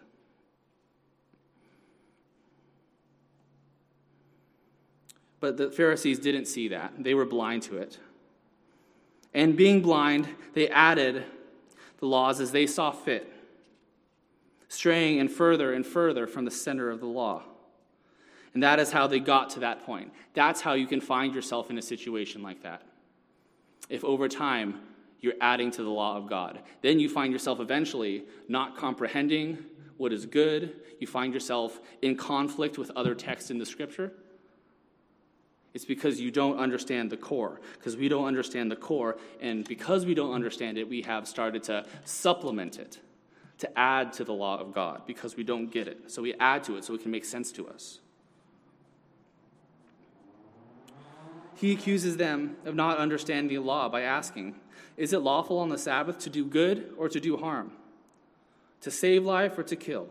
But 5.40 5.58
the 5.58 5.70
Pharisees 5.70 6.20
didn't 6.20 6.46
see 6.46 6.70
that. 6.70 6.94
They 6.98 7.14
were 7.14 7.26
blind 7.26 7.64
to 7.64 7.78
it. 7.78 8.00
And 9.34 9.56
being 9.56 9.82
blind, 9.82 10.28
they 10.54 10.70
added 10.70 11.26
the 12.00 12.06
laws 12.06 12.40
as 12.40 12.52
they 12.52 12.66
saw 12.66 12.92
fit, 12.92 13.32
straying 14.68 15.20
and 15.20 15.32
further 15.32 15.74
and 15.74 15.86
further 15.86 16.28
from 16.28 16.46
the 16.46 16.52
center 16.52 16.90
of 16.90 17.00
the 17.00 17.08
law. 17.08 17.44
And 18.58 18.64
that 18.64 18.80
is 18.80 18.92
how 18.92 19.06
they 19.06 19.20
got 19.20 19.52
to 19.52 19.60
that 19.60 19.86
point. 19.86 20.12
That's 20.34 20.62
how 20.62 20.74
you 20.74 20.88
can 20.88 21.00
find 21.00 21.36
yourself 21.36 21.70
in 21.70 21.78
a 21.78 21.82
situation 21.84 22.42
like 22.42 22.64
that. 22.64 22.82
If 23.88 24.04
over 24.04 24.28
time 24.28 24.80
you're 25.22 25.36
adding 25.40 25.70
to 25.70 25.84
the 25.84 25.92
law 25.92 26.18
of 26.18 26.28
God, 26.28 26.62
then 26.82 27.00
you 27.00 27.08
find 27.08 27.32
yourself 27.32 27.60
eventually 27.60 28.24
not 28.48 28.76
comprehending 28.76 29.60
what 29.98 30.12
is 30.12 30.26
good. 30.26 30.74
You 31.00 31.06
find 31.06 31.36
yourself 31.36 31.80
in 32.02 32.16
conflict 32.16 32.80
with 32.80 32.90
other 32.96 33.14
texts 33.14 33.52
in 33.52 33.60
the 33.60 33.66
scripture. 33.68 34.12
It's 35.76 35.86
because 35.86 36.20
you 36.20 36.32
don't 36.32 36.58
understand 36.58 37.12
the 37.12 37.18
core. 37.18 37.62
Because 37.78 37.96
we 37.96 38.10
don't 38.10 38.26
understand 38.26 38.72
the 38.72 38.76
core, 38.76 39.20
and 39.40 39.68
because 39.68 40.04
we 40.04 40.16
don't 40.16 40.34
understand 40.34 40.80
it, 40.80 40.90
we 40.90 41.04
have 41.04 41.28
started 41.28 41.62
to 41.66 41.86
supplement 42.06 42.80
it, 42.80 42.98
to 43.60 43.78
add 43.78 44.14
to 44.14 44.24
the 44.24 44.34
law 44.34 44.58
of 44.60 44.74
God, 44.74 45.04
because 45.06 45.38
we 45.38 45.44
don't 45.44 45.68
get 45.70 45.88
it. 45.88 46.10
So 46.10 46.24
we 46.24 46.34
add 46.40 46.64
to 46.64 46.78
it 46.78 46.86
so 46.86 46.96
it 46.96 47.04
can 47.04 47.12
make 47.12 47.24
sense 47.24 47.52
to 47.52 47.68
us. 47.68 48.00
He 51.58 51.72
accuses 51.72 52.18
them 52.18 52.56
of 52.66 52.76
not 52.76 53.00
understanding 53.00 53.48
the 53.48 53.64
law 53.64 53.90
by 53.90 54.02
asking, 54.02 54.56
Is 54.96 55.12
it 55.12 55.20
lawful 55.20 55.58
on 55.58 55.70
the 55.70 55.78
Sabbath 55.78 56.20
to 56.20 56.30
do 56.30 56.46
good 56.46 56.94
or 56.98 57.10
to 57.10 57.20
do 57.20 57.36
harm? 57.36 57.72
To 58.82 58.92
save 58.92 59.26
life 59.26 59.58
or 59.58 59.64
to 59.64 59.76
kill? 59.76 60.08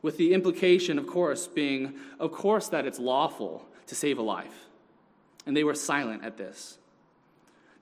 With 0.00 0.16
the 0.16 0.32
implication, 0.32 0.98
of 0.98 1.08
course, 1.08 1.48
being, 1.48 1.98
of 2.20 2.30
course, 2.30 2.68
that 2.68 2.86
it's 2.86 3.00
lawful 3.00 3.66
to 3.88 3.96
save 3.96 4.18
a 4.18 4.22
life. 4.22 4.66
And 5.44 5.56
they 5.56 5.64
were 5.64 5.74
silent 5.74 6.24
at 6.24 6.36
this. 6.36 6.78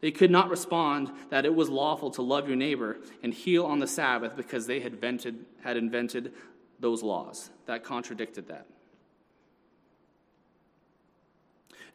They 0.00 0.10
could 0.10 0.30
not 0.30 0.48
respond 0.48 1.10
that 1.28 1.44
it 1.44 1.54
was 1.54 1.68
lawful 1.68 2.10
to 2.12 2.22
love 2.22 2.48
your 2.48 2.56
neighbor 2.56 2.96
and 3.22 3.34
heal 3.34 3.66
on 3.66 3.78
the 3.78 3.86
Sabbath 3.86 4.36
because 4.36 4.66
they 4.66 4.80
had 4.80 4.94
invented, 4.94 5.44
had 5.62 5.76
invented 5.76 6.32
those 6.80 7.02
laws 7.02 7.50
that 7.66 7.84
contradicted 7.84 8.48
that. 8.48 8.66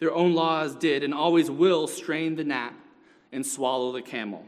Their 0.01 0.13
own 0.15 0.33
laws 0.33 0.75
did 0.75 1.03
and 1.03 1.13
always 1.13 1.51
will 1.51 1.85
strain 1.85 2.35
the 2.35 2.43
gnat 2.43 2.73
and 3.31 3.45
swallow 3.45 3.91
the 3.91 4.01
camel. 4.01 4.43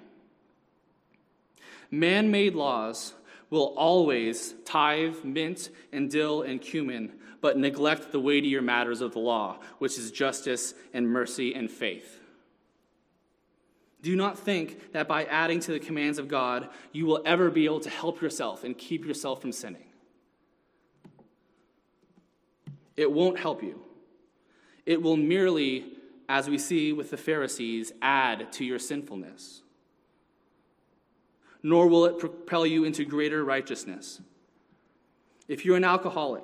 Man 1.92 2.32
made 2.32 2.56
laws 2.56 3.14
will 3.52 3.72
always 3.78 4.56
tithe 4.66 5.24
mint 5.24 5.70
and 5.92 6.10
dill 6.10 6.42
and 6.42 6.60
cumin, 6.60 7.12
but 7.40 7.56
neglect 7.56 8.12
the 8.12 8.20
weightier 8.20 8.64
matters 8.64 9.00
of 9.00 9.14
the 9.14 9.20
law, 9.20 9.60
which 9.78 10.00
is 10.00 10.10
justice 10.10 10.74
and 10.92 11.08
mercy 11.08 11.54
and 11.54 11.70
faith. 11.70 12.20
Do 14.02 14.16
not 14.16 14.40
think 14.40 14.92
that 14.94 15.08
by 15.08 15.26
adding 15.26 15.60
to 15.60 15.72
the 15.72 15.80
commands 15.80 16.18
of 16.18 16.28
God, 16.28 16.70
you 16.92 17.06
will 17.06 17.22
ever 17.28 17.52
be 17.52 17.66
able 17.66 17.80
to 17.82 17.92
help 17.92 18.24
yourself 18.24 18.64
and 18.64 18.76
keep 18.76 19.06
yourself 19.06 19.42
from 19.42 19.52
sinning. 19.52 19.86
It 22.98 23.12
won't 23.12 23.38
help 23.38 23.62
you. 23.62 23.84
It 24.86 25.02
will 25.02 25.18
merely, 25.18 25.86
as 26.28 26.50
we 26.50 26.58
see 26.58 26.92
with 26.94 27.10
the 27.10 27.18
Pharisees, 27.18 27.94
add 28.02 28.52
to 28.54 28.66
your 28.66 28.80
sinfulness. 28.80 29.62
Nor 31.62 31.88
will 31.88 32.06
it 32.06 32.20
propel 32.20 32.66
you 32.66 32.84
into 32.84 33.06
greater 33.06 33.44
righteousness. 33.44 34.22
If 35.48 35.66
you're 35.66 35.78
an 35.78 35.84
alcoholic, 35.84 36.44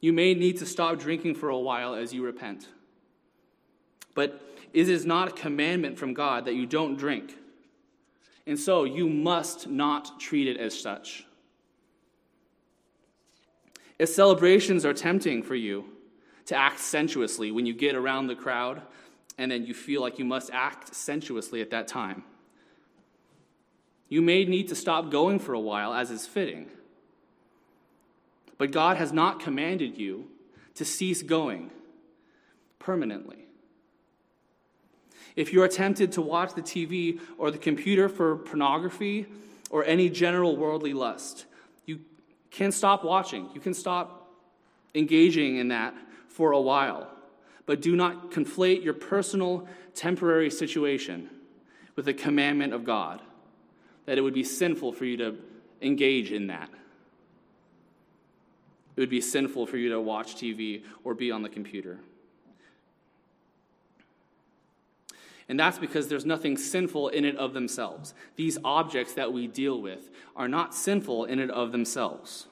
you 0.00 0.12
may 0.12 0.34
need 0.34 0.58
to 0.58 0.66
stop 0.66 0.98
drinking 0.98 1.36
for 1.36 1.48
a 1.48 1.58
while 1.58 1.94
as 1.94 2.12
you 2.12 2.24
repent. 2.24 2.68
But 4.14 4.40
it 4.72 4.88
is 4.88 5.04
not 5.06 5.28
a 5.28 5.32
commandment 5.32 5.98
from 5.98 6.14
God 6.14 6.44
that 6.44 6.54
you 6.54 6.66
don't 6.66 6.96
drink. 6.96 7.36
And 8.46 8.58
so 8.58 8.84
you 8.84 9.08
must 9.08 9.68
not 9.68 10.18
treat 10.18 10.48
it 10.48 10.58
as 10.58 10.78
such. 10.78 11.24
If 13.98 14.08
celebrations 14.08 14.84
are 14.84 14.94
tempting 14.94 15.42
for 15.42 15.54
you, 15.54 15.84
to 16.46 16.56
act 16.56 16.80
sensuously 16.80 17.50
when 17.50 17.66
you 17.66 17.74
get 17.74 17.94
around 17.94 18.26
the 18.26 18.34
crowd 18.34 18.82
and 19.38 19.50
then 19.50 19.64
you 19.64 19.74
feel 19.74 20.00
like 20.00 20.18
you 20.18 20.24
must 20.24 20.50
act 20.52 20.94
sensuously 20.94 21.60
at 21.60 21.70
that 21.70 21.88
time. 21.88 22.24
You 24.08 24.20
may 24.20 24.44
need 24.44 24.68
to 24.68 24.74
stop 24.74 25.10
going 25.10 25.38
for 25.38 25.54
a 25.54 25.60
while, 25.60 25.94
as 25.94 26.10
is 26.10 26.26
fitting. 26.26 26.68
But 28.58 28.70
God 28.70 28.98
has 28.98 29.12
not 29.12 29.40
commanded 29.40 29.96
you 29.96 30.28
to 30.74 30.84
cease 30.84 31.22
going 31.22 31.70
permanently. 32.78 33.46
If 35.34 35.52
you 35.52 35.62
are 35.62 35.68
tempted 35.68 36.12
to 36.12 36.22
watch 36.22 36.54
the 36.54 36.62
TV 36.62 37.20
or 37.38 37.50
the 37.50 37.58
computer 37.58 38.08
for 38.08 38.36
pornography 38.36 39.26
or 39.70 39.84
any 39.84 40.10
general 40.10 40.56
worldly 40.56 40.92
lust, 40.92 41.46
you 41.86 42.00
can 42.50 42.70
stop 42.70 43.04
watching. 43.04 43.48
You 43.54 43.60
can 43.60 43.72
stop 43.72 44.30
engaging 44.94 45.56
in 45.56 45.68
that 45.68 45.94
for 46.32 46.52
a 46.52 46.60
while, 46.60 47.08
but 47.66 47.80
do 47.80 47.94
not 47.94 48.30
conflate 48.30 48.82
your 48.82 48.94
personal 48.94 49.68
temporary 49.94 50.50
situation 50.50 51.28
with 51.94 52.06
the 52.06 52.14
commandment 52.14 52.72
of 52.72 52.84
God, 52.84 53.20
that 54.06 54.18
it 54.18 54.22
would 54.22 54.34
be 54.34 54.44
sinful 54.44 54.92
for 54.92 55.04
you 55.04 55.16
to 55.18 55.36
engage 55.80 56.32
in 56.32 56.46
that. 56.46 56.70
It 58.96 59.00
would 59.00 59.10
be 59.10 59.20
sinful 59.20 59.66
for 59.66 59.76
you 59.76 59.90
to 59.90 60.00
watch 60.00 60.36
TV 60.36 60.82
or 61.04 61.14
be 61.14 61.30
on 61.30 61.42
the 61.42 61.48
computer. 61.48 61.98
And 65.48 65.58
that's 65.58 65.78
because 65.78 66.08
there's 66.08 66.24
nothing 66.24 66.56
sinful 66.56 67.08
in 67.08 67.24
it 67.24 67.36
of 67.36 67.52
themselves. 67.52 68.14
These 68.36 68.58
objects 68.64 69.14
that 69.14 69.32
we 69.32 69.46
deal 69.46 69.80
with 69.80 70.10
are 70.34 70.48
not 70.48 70.74
sinful 70.74 71.26
in 71.26 71.38
it 71.38 71.50
of 71.50 71.72
themselves. 71.72 72.46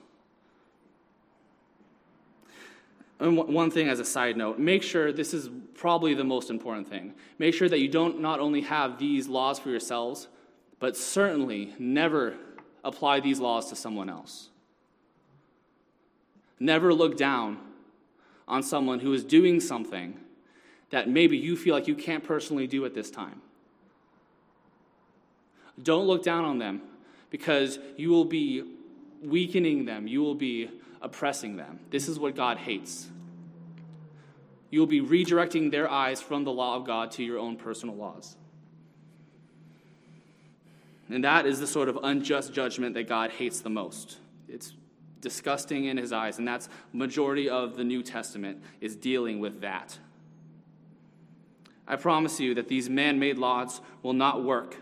And 3.20 3.36
one 3.36 3.70
thing 3.70 3.88
as 3.88 4.00
a 4.00 4.04
side 4.04 4.38
note, 4.38 4.58
make 4.58 4.82
sure 4.82 5.12
this 5.12 5.34
is 5.34 5.50
probably 5.74 6.14
the 6.14 6.24
most 6.24 6.48
important 6.48 6.88
thing. 6.88 7.12
Make 7.38 7.54
sure 7.54 7.68
that 7.68 7.78
you 7.78 7.88
don't 7.88 8.20
not 8.20 8.40
only 8.40 8.62
have 8.62 8.98
these 8.98 9.28
laws 9.28 9.58
for 9.58 9.68
yourselves, 9.68 10.28
but 10.78 10.96
certainly 10.96 11.74
never 11.78 12.34
apply 12.82 13.20
these 13.20 13.38
laws 13.38 13.68
to 13.68 13.76
someone 13.76 14.08
else. 14.08 14.48
Never 16.58 16.94
look 16.94 17.18
down 17.18 17.58
on 18.48 18.62
someone 18.62 19.00
who 19.00 19.12
is 19.12 19.22
doing 19.22 19.60
something 19.60 20.18
that 20.88 21.08
maybe 21.08 21.36
you 21.36 21.56
feel 21.56 21.74
like 21.74 21.86
you 21.86 21.94
can't 21.94 22.24
personally 22.24 22.66
do 22.66 22.86
at 22.86 22.94
this 22.94 23.10
time. 23.10 23.42
Don't 25.82 26.06
look 26.06 26.22
down 26.22 26.44
on 26.46 26.58
them 26.58 26.80
because 27.28 27.78
you 27.96 28.08
will 28.08 28.24
be 28.24 28.64
weakening 29.22 29.84
them, 29.84 30.06
you 30.06 30.20
will 30.20 30.34
be 30.34 30.70
oppressing 31.02 31.56
them. 31.56 31.80
This 31.90 32.08
is 32.08 32.18
what 32.18 32.34
God 32.36 32.58
hates. 32.58 33.08
You 34.70 34.80
will 34.80 34.86
be 34.86 35.00
redirecting 35.00 35.70
their 35.70 35.90
eyes 35.90 36.20
from 36.20 36.44
the 36.44 36.52
law 36.52 36.76
of 36.76 36.86
God 36.86 37.10
to 37.12 37.24
your 37.24 37.38
own 37.38 37.56
personal 37.56 37.96
laws. 37.96 38.36
And 41.08 41.24
that 41.24 41.44
is 41.44 41.58
the 41.58 41.66
sort 41.66 41.88
of 41.88 41.98
unjust 42.02 42.52
judgment 42.52 42.94
that 42.94 43.08
God 43.08 43.32
hates 43.32 43.60
the 43.60 43.70
most. 43.70 44.18
It's 44.48 44.74
disgusting 45.20 45.86
in 45.86 45.96
his 45.96 46.12
eyes, 46.12 46.38
and 46.38 46.46
that's 46.46 46.68
majority 46.92 47.50
of 47.50 47.76
the 47.76 47.84
New 47.84 48.02
Testament 48.02 48.62
is 48.80 48.94
dealing 48.94 49.40
with 49.40 49.60
that. 49.60 49.98
I 51.86 51.96
promise 51.96 52.38
you 52.38 52.54
that 52.54 52.68
these 52.68 52.88
man-made 52.88 53.38
laws 53.38 53.80
will 54.02 54.12
not 54.12 54.44
work. 54.44 54.76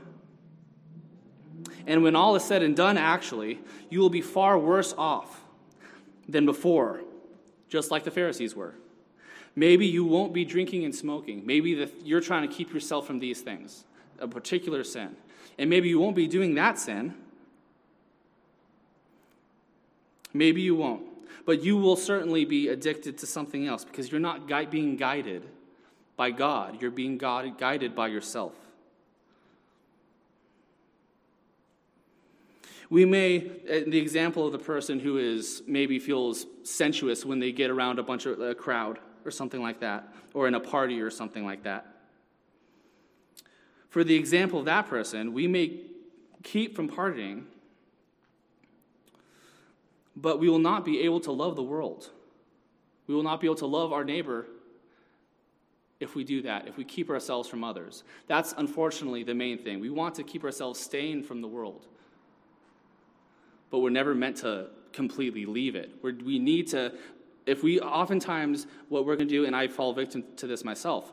And 1.87 2.03
when 2.03 2.15
all 2.15 2.37
is 2.37 2.45
said 2.45 2.63
and 2.63 2.77
done, 2.77 2.97
actually, 2.97 3.61
you 3.91 4.01
will 4.01 4.11
be 4.11 4.21
far 4.21 4.59
worse 4.59 4.95
off 4.97 5.43
than 6.29 6.47
before, 6.47 7.01
just 7.69 7.91
like 7.91 8.05
the 8.05 8.11
Pharisees 8.11 8.55
were. 8.55 8.75
Maybe 9.57 9.87
you 9.87 10.05
won't 10.05 10.33
be 10.33 10.45
drinking 10.45 10.85
and 10.85 10.95
smoking. 10.95 11.45
Maybe 11.45 11.75
the, 11.75 11.91
you're 12.05 12.21
trying 12.21 12.49
to 12.49 12.55
keep 12.55 12.73
yourself 12.73 13.07
from 13.07 13.19
these 13.19 13.41
things, 13.41 13.85
a 14.21 14.29
particular 14.29 14.85
sin. 14.85 15.17
And 15.59 15.69
maybe 15.69 15.89
you 15.89 15.99
won't 15.99 16.15
be 16.15 16.29
doing 16.29 16.55
that 16.55 16.79
sin. 16.79 17.15
Maybe 20.33 20.61
you 20.61 20.77
won't. 20.77 21.03
But 21.45 21.65
you 21.65 21.77
will 21.77 21.97
certainly 21.97 22.45
be 22.45 22.69
addicted 22.69 23.19
to 23.19 23.27
something 23.27 23.67
else 23.67 23.85
because 23.85 24.13
you're 24.13 24.21
not 24.21 24.47
gui- 24.47 24.67
being 24.67 24.97
guided 24.97 25.43
by 26.17 26.31
God, 26.31 26.83
you're 26.83 26.91
being 26.91 27.17
guided 27.17 27.95
by 27.95 28.09
yourself. 28.09 28.53
We 32.91 33.05
may, 33.05 33.51
uh, 33.71 33.81
the 33.87 33.99
example 33.99 34.47
of 34.47 34.53
the 34.53 34.59
person 34.59 34.99
who 34.99 35.19
is 35.19 35.63
maybe 35.67 35.99
feels 35.99 36.47
sensuous 36.63 37.25
when 37.25 37.39
they 37.39 37.53
get 37.53 37.71
around 37.71 37.99
a 37.99 38.03
bunch 38.03 38.27
of 38.27 38.41
a 38.41 38.55
crowd 38.55 38.99
or 39.25 39.31
something 39.31 39.61
like 39.61 39.81
that, 39.81 40.15
or 40.33 40.49
in 40.49 40.55
a 40.55 40.61
party 40.61 41.01
or 41.01 41.11
something 41.11 41.45
like 41.45 41.65
that. 41.65 41.87
For 43.91 44.05
the 44.05 44.15
example 44.15 44.61
of 44.61 44.65
that 44.67 44.87
person, 44.87 45.33
we 45.33 45.47
may 45.47 45.81
keep 46.43 46.75
from 46.77 46.89
partying, 46.89 47.45
but 50.17 50.39
we 50.39 50.49
will 50.49 50.59
not 50.59 50.85
be 50.85 51.01
able 51.01 51.21
to 51.21 51.33
love 51.33 51.57
the 51.57 51.63
world. 51.63 52.11
We 53.07 53.15
will 53.15 53.23
not 53.23 53.41
be 53.41 53.47
able 53.47 53.57
to 53.57 53.67
love 53.67 53.93
our 53.93 54.05
neighbor 54.05 54.47
if 56.01 56.15
we 56.15 56.25
do 56.25 56.43
that, 56.43 56.69
if 56.69 56.77
we 56.77 56.85
keep 56.85 57.11
ourselves 57.11 57.49
from 57.49 57.65
others. 57.65 58.05
That's 58.29 58.55
unfortunately 58.57 59.25
the 59.25 59.35
main 59.35 59.59
thing. 59.59 59.81
We 59.81 59.91
want 59.91 60.15
to 60.17 60.23
keep 60.23 60.45
ourselves 60.45 60.79
stained 60.79 61.27
from 61.27 61.41
the 61.41 61.49
world, 61.49 61.87
but 63.71 63.81
we're 63.81 63.91
never 63.91 64.15
meant 64.15 64.37
to 64.39 64.69
completely 64.93 65.47
leave 65.47 65.77
it. 65.77 65.91
We're, 66.03 66.15
we 66.15 66.39
need 66.39 66.69
to, 66.69 66.93
if 67.47 67.63
we 67.63 67.81
oftentimes, 67.81 68.67
what 68.89 69.05
we're 69.05 69.17
going 69.17 69.29
to 69.29 69.35
do, 69.35 69.45
and 69.45 69.55
I 69.55 69.69
fall 69.69 69.93
victim 69.93 70.25
to 70.37 70.47
this 70.47 70.65
myself, 70.65 71.13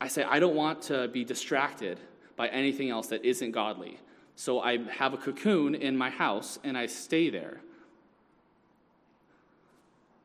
I 0.00 0.08
say, 0.08 0.24
I 0.24 0.40
don't 0.40 0.56
want 0.56 0.82
to 0.82 1.08
be 1.08 1.24
distracted 1.24 2.00
by 2.36 2.48
anything 2.48 2.90
else 2.90 3.08
that 3.08 3.24
isn't 3.24 3.52
godly. 3.52 3.98
So 4.34 4.60
I 4.60 4.78
have 4.90 5.14
a 5.14 5.16
cocoon 5.16 5.74
in 5.74 5.96
my 5.96 6.10
house 6.10 6.58
and 6.64 6.76
I 6.76 6.86
stay 6.86 7.30
there. 7.30 7.60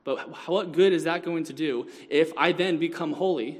But 0.03 0.47
what 0.47 0.71
good 0.71 0.93
is 0.93 1.03
that 1.03 1.23
going 1.23 1.43
to 1.43 1.53
do 1.53 1.89
if 2.09 2.31
I 2.37 2.53
then 2.53 2.77
become 2.77 3.13
holy 3.13 3.59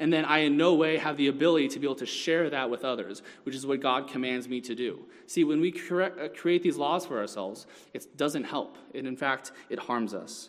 and 0.00 0.10
then 0.10 0.24
I 0.24 0.38
in 0.38 0.56
no 0.56 0.74
way 0.74 0.96
have 0.96 1.18
the 1.18 1.28
ability 1.28 1.68
to 1.68 1.78
be 1.78 1.86
able 1.86 1.94
to 1.96 2.06
share 2.06 2.48
that 2.48 2.70
with 2.70 2.84
others, 2.84 3.22
which 3.42 3.54
is 3.54 3.66
what 3.66 3.80
God 3.80 4.08
commands 4.08 4.48
me 4.48 4.62
to 4.62 4.74
do? 4.74 5.04
See, 5.26 5.44
when 5.44 5.60
we 5.60 5.78
uh, 5.90 6.28
create 6.34 6.62
these 6.62 6.78
laws 6.78 7.04
for 7.04 7.18
ourselves, 7.18 7.66
it 7.92 8.16
doesn't 8.16 8.44
help. 8.44 8.78
In 8.94 9.14
fact, 9.14 9.52
it 9.68 9.78
harms 9.78 10.14
us. 10.14 10.48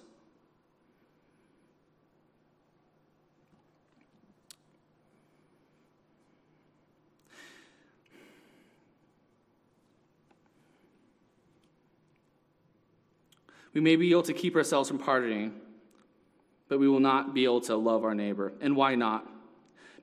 We 13.74 13.82
may 13.82 13.98
be 13.98 14.12
able 14.12 14.24
to 14.24 14.34
keep 14.34 14.56
ourselves 14.56 14.88
from 14.88 15.00
partying, 15.00 15.52
but 16.70 16.80
we 16.80 16.88
will 16.88 17.00
not 17.02 17.34
be 17.34 17.44
able 17.44 17.62
to 17.62 17.76
love 17.76 18.06
our 18.06 18.16
neighbor. 18.16 18.54
And 18.62 18.78
why 18.78 18.96
not? 18.96 19.28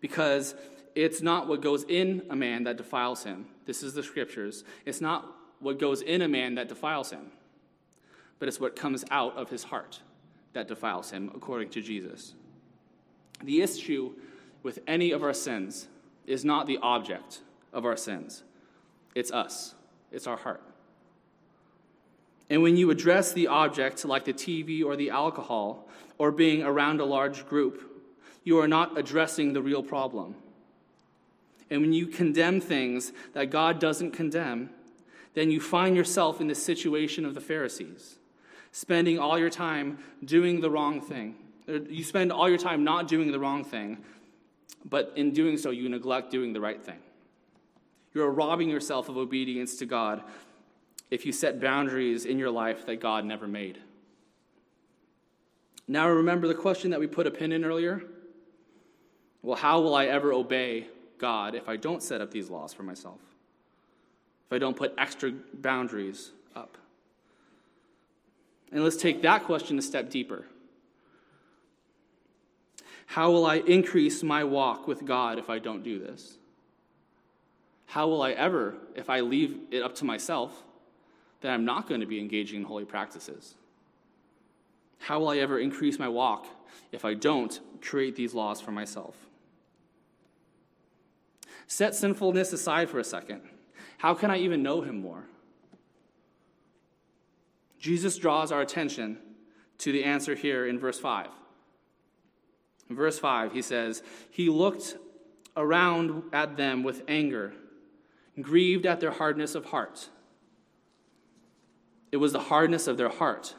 Because 0.01 0.55
it's 0.95 1.23
not 1.23 1.47
what 1.49 1.61
goes 1.61 1.85
in 1.85 2.23
a 2.31 2.37
man 2.37 2.65
that 2.65 2.77
defiles 2.77 3.25
him. 3.25 3.47
This 3.67 3.83
is 3.83 3.95
the 3.95 4.03
scriptures. 4.03 4.65
It's 4.85 5.01
not 5.01 5.27
what 5.61 5.79
goes 5.79 6.03
in 6.03 6.23
a 6.23 6.29
man 6.29 6.55
that 6.57 6.69
defiles 6.69 7.11
him, 7.11 7.31
but 8.39 8.49
it's 8.49 8.61
what 8.61 8.77
comes 8.77 9.05
out 9.11 9.37
of 9.37 9.51
his 9.51 9.65
heart 9.65 10.01
that 10.53 10.69
defiles 10.69 11.11
him, 11.11 11.31
according 11.35 11.71
to 11.71 11.83
Jesus. 11.83 12.35
The 13.45 13.63
issue 13.63 14.15
with 14.63 14.81
any 14.87 15.13
of 15.13 15.23
our 15.23 15.35
sins 15.35 15.89
is 16.27 16.45
not 16.45 16.67
the 16.67 16.79
object 16.79 17.41
of 17.73 17.85
our 17.85 17.97
sins, 17.97 18.43
it's 19.15 19.31
us, 19.31 19.75
it's 20.11 20.27
our 20.27 20.37
heart. 20.37 20.63
And 22.51 22.63
when 22.63 22.77
you 22.77 22.91
address 22.91 23.33
the 23.33 23.47
object, 23.49 24.05
like 24.05 24.25
the 24.25 24.33
TV 24.33 24.83
or 24.83 24.97
the 24.97 25.11
alcohol, 25.11 25.89
or 26.17 26.33
being 26.33 26.63
around 26.63 27.01
a 27.01 27.05
large 27.05 27.47
group, 27.47 27.98
you 28.49 28.59
are 28.59 28.67
not 28.67 28.97
addressing 28.97 29.53
the 29.53 29.61
real 29.61 29.83
problem. 29.83 30.35
And 31.69 31.83
when 31.83 31.93
you 31.93 32.07
condemn 32.07 32.63
things 32.63 33.13
that 33.35 33.51
God 33.51 33.79
doesn't 33.79 34.13
condemn, 34.13 34.71
then 35.35 35.51
you 35.51 35.61
find 35.61 35.95
yourself 35.95 36.41
in 36.41 36.47
the 36.47 36.55
situation 36.55 37.27
of 37.27 37.35
the 37.35 37.43
Pharisees, 37.43 38.17
spending 38.73 39.19
all 39.19 39.39
your 39.39 39.51
time 39.51 39.99
doing 40.25 40.63
the 40.63 40.71
wrong 40.71 41.03
thing. 41.03 41.37
Uh, 41.69 41.81
you 41.91 42.03
spend 42.03 42.33
all 42.33 42.49
your 42.49 42.57
time 42.57 42.85
not 42.85 43.07
doing 43.07 43.31
the 43.33 43.39
wrong 43.39 43.65
thing, 43.65 43.99
but 44.83 45.13
in 45.15 45.35
doing 45.35 45.59
so, 45.59 45.69
you 45.69 45.87
neglect 45.91 46.31
doing 46.31 46.55
the 46.55 46.61
right 46.61 46.83
thing. 46.83 47.01
You're 48.15 48.31
robbing 48.31 48.71
yourself 48.71 49.11
of 49.11 49.19
obedience 49.19 49.77
to 49.77 49.85
God 49.85 50.23
if 51.11 51.27
you 51.27 51.33
set 51.33 51.61
boundaries 51.61 52.25
in 52.25 52.39
your 52.39 52.51
life 52.51 52.87
that 52.87 52.99
God 52.99 53.27
never 53.27 53.47
made. 53.47 53.79
Now, 55.87 56.09
remember 56.09 56.49
the 56.49 56.55
question 56.55 56.91
that 56.93 57.01
we 57.01 57.07
put 57.07 57.27
a 57.27 57.31
pin 57.31 57.53
in 57.53 57.63
earlier? 57.63 58.03
Well, 59.42 59.57
how 59.57 59.81
will 59.81 59.94
I 59.94 60.07
ever 60.07 60.33
obey 60.33 60.87
God 61.18 61.55
if 61.55 61.68
I 61.68 61.77
don't 61.77 62.03
set 62.03 62.20
up 62.20 62.31
these 62.31 62.51
laws 62.51 62.72
for 62.72 62.83
myself? 62.83 63.20
If 64.46 64.53
I 64.53 64.59
don't 64.59 64.77
put 64.77 64.94
extra 64.98 65.33
boundaries 65.55 66.33
up? 66.57 66.77
And 68.72 68.83
let's 68.83 68.96
take 68.96 69.22
that 69.22 69.44
question 69.44 69.79
a 69.79 69.83
step 69.83 70.11
deeper. 70.11 70.44
How 73.07 73.31
will 73.31 73.46
I 73.46 73.57
increase 73.57 74.22
my 74.22 74.44
walk 74.44 74.87
with 74.87 75.05
God 75.07 75.38
if 75.38 75.48
I 75.48 75.59
don't 75.59 75.83
do 75.83 75.98
this? 75.98 76.37
How 77.87 78.07
will 78.07 78.20
I 78.20 78.33
ever, 78.33 78.74
if 78.94 79.09
I 79.09 79.20
leave 79.20 79.59
it 79.70 79.83
up 79.83 79.94
to 79.96 80.05
myself, 80.05 80.62
that 81.40 81.51
I'm 81.51 81.64
not 81.64 81.88
going 81.88 82.03
to 82.03 82.07
be 82.07 82.20
engaging 82.20 82.61
in 82.61 82.66
holy 82.66 82.85
practices? 82.85 83.55
How 84.98 85.20
will 85.20 85.29
I 85.29 85.38
ever 85.38 85.59
increase 85.59 85.98
my 85.98 86.09
walk 86.09 86.46
if 86.92 87.05
I 87.05 87.14
don't 87.14 87.59
create 87.81 88.14
these 88.14 88.35
laws 88.35 88.61
for 88.61 88.72
myself? 88.72 89.28
Set 91.69 91.95
sinfulness 91.95 92.53
aside 92.53 92.89
for 92.89 92.99
a 92.99 93.05
second. 93.05 93.43
How 93.99 94.15
can 94.15 94.31
I 94.31 94.39
even 94.39 94.63
know 94.63 94.81
him 94.81 95.01
more? 95.01 95.25
Jesus 97.79 98.17
draws 98.17 98.51
our 98.51 98.63
attention 98.63 99.19
to 99.79 99.93
the 99.93 100.03
answer 100.03 100.35
here 100.35 100.67
in 100.67 100.79
verse 100.79 100.99
5. 100.99 101.29
In 102.89 102.97
verse 102.97 103.19
5, 103.19 103.53
he 103.53 103.61
says, 103.61 104.03
He 104.31 104.49
looked 104.49 104.97
around 105.57 106.23
at 106.33 106.57
them 106.57 106.83
with 106.83 107.03
anger, 107.07 107.53
grieved 108.41 108.87
at 108.87 108.99
their 108.99 109.13
hardness 109.13 109.55
of 109.55 109.67
heart. 109.67 110.09
It 112.11 112.17
was 112.17 112.33
the 112.33 112.41
hardness 112.41 112.87
of 112.87 112.97
their 112.97 113.11
heart 113.11 113.55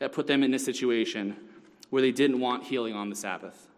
that 0.00 0.12
put 0.12 0.26
them 0.26 0.42
in 0.42 0.52
a 0.52 0.58
situation 0.58 1.36
where 1.88 2.02
they 2.02 2.12
didn't 2.12 2.40
want 2.40 2.64
healing 2.64 2.94
on 2.94 3.08
the 3.08 3.16
Sabbath. 3.16 3.68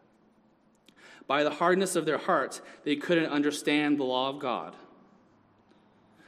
By 1.29 1.45
the 1.45 1.51
hardness 1.51 1.95
of 1.95 2.07
their 2.07 2.19
heart, 2.19 2.61
they 2.83 2.97
couldn't 2.97 3.31
understand 3.31 3.99
the 3.99 4.05
law 4.05 4.31
of 4.31 4.41
God. 4.41 4.75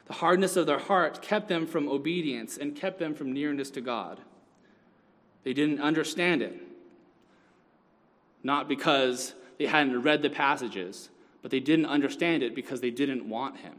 The 0.07 0.13
hardness 0.13 0.57
of 0.57 0.67
their 0.67 0.79
heart 0.79 1.23
kept 1.23 1.49
them 1.49 1.67
from 1.67 1.89
obedience 1.89 2.57
and 2.59 2.77
kept 2.77 2.99
them 2.99 3.15
from 3.15 3.33
nearness 3.33 3.71
to 3.71 3.81
God. 3.81 4.21
They 5.43 5.55
didn't 5.55 5.81
understand 5.81 6.43
it. 6.43 6.61
Not 8.43 8.69
because 8.69 9.35
they 9.59 9.67
hadn't 9.67 10.03
read 10.03 10.23
the 10.23 10.31
passages, 10.31 11.09
but 11.43 11.51
they 11.51 11.61
didn't 11.61 11.87
understand 11.87 12.43
it 12.43 12.55
because 12.55 12.81
they 12.81 12.91
didn't 12.91 13.29
want 13.29 13.59
Him. 13.59 13.75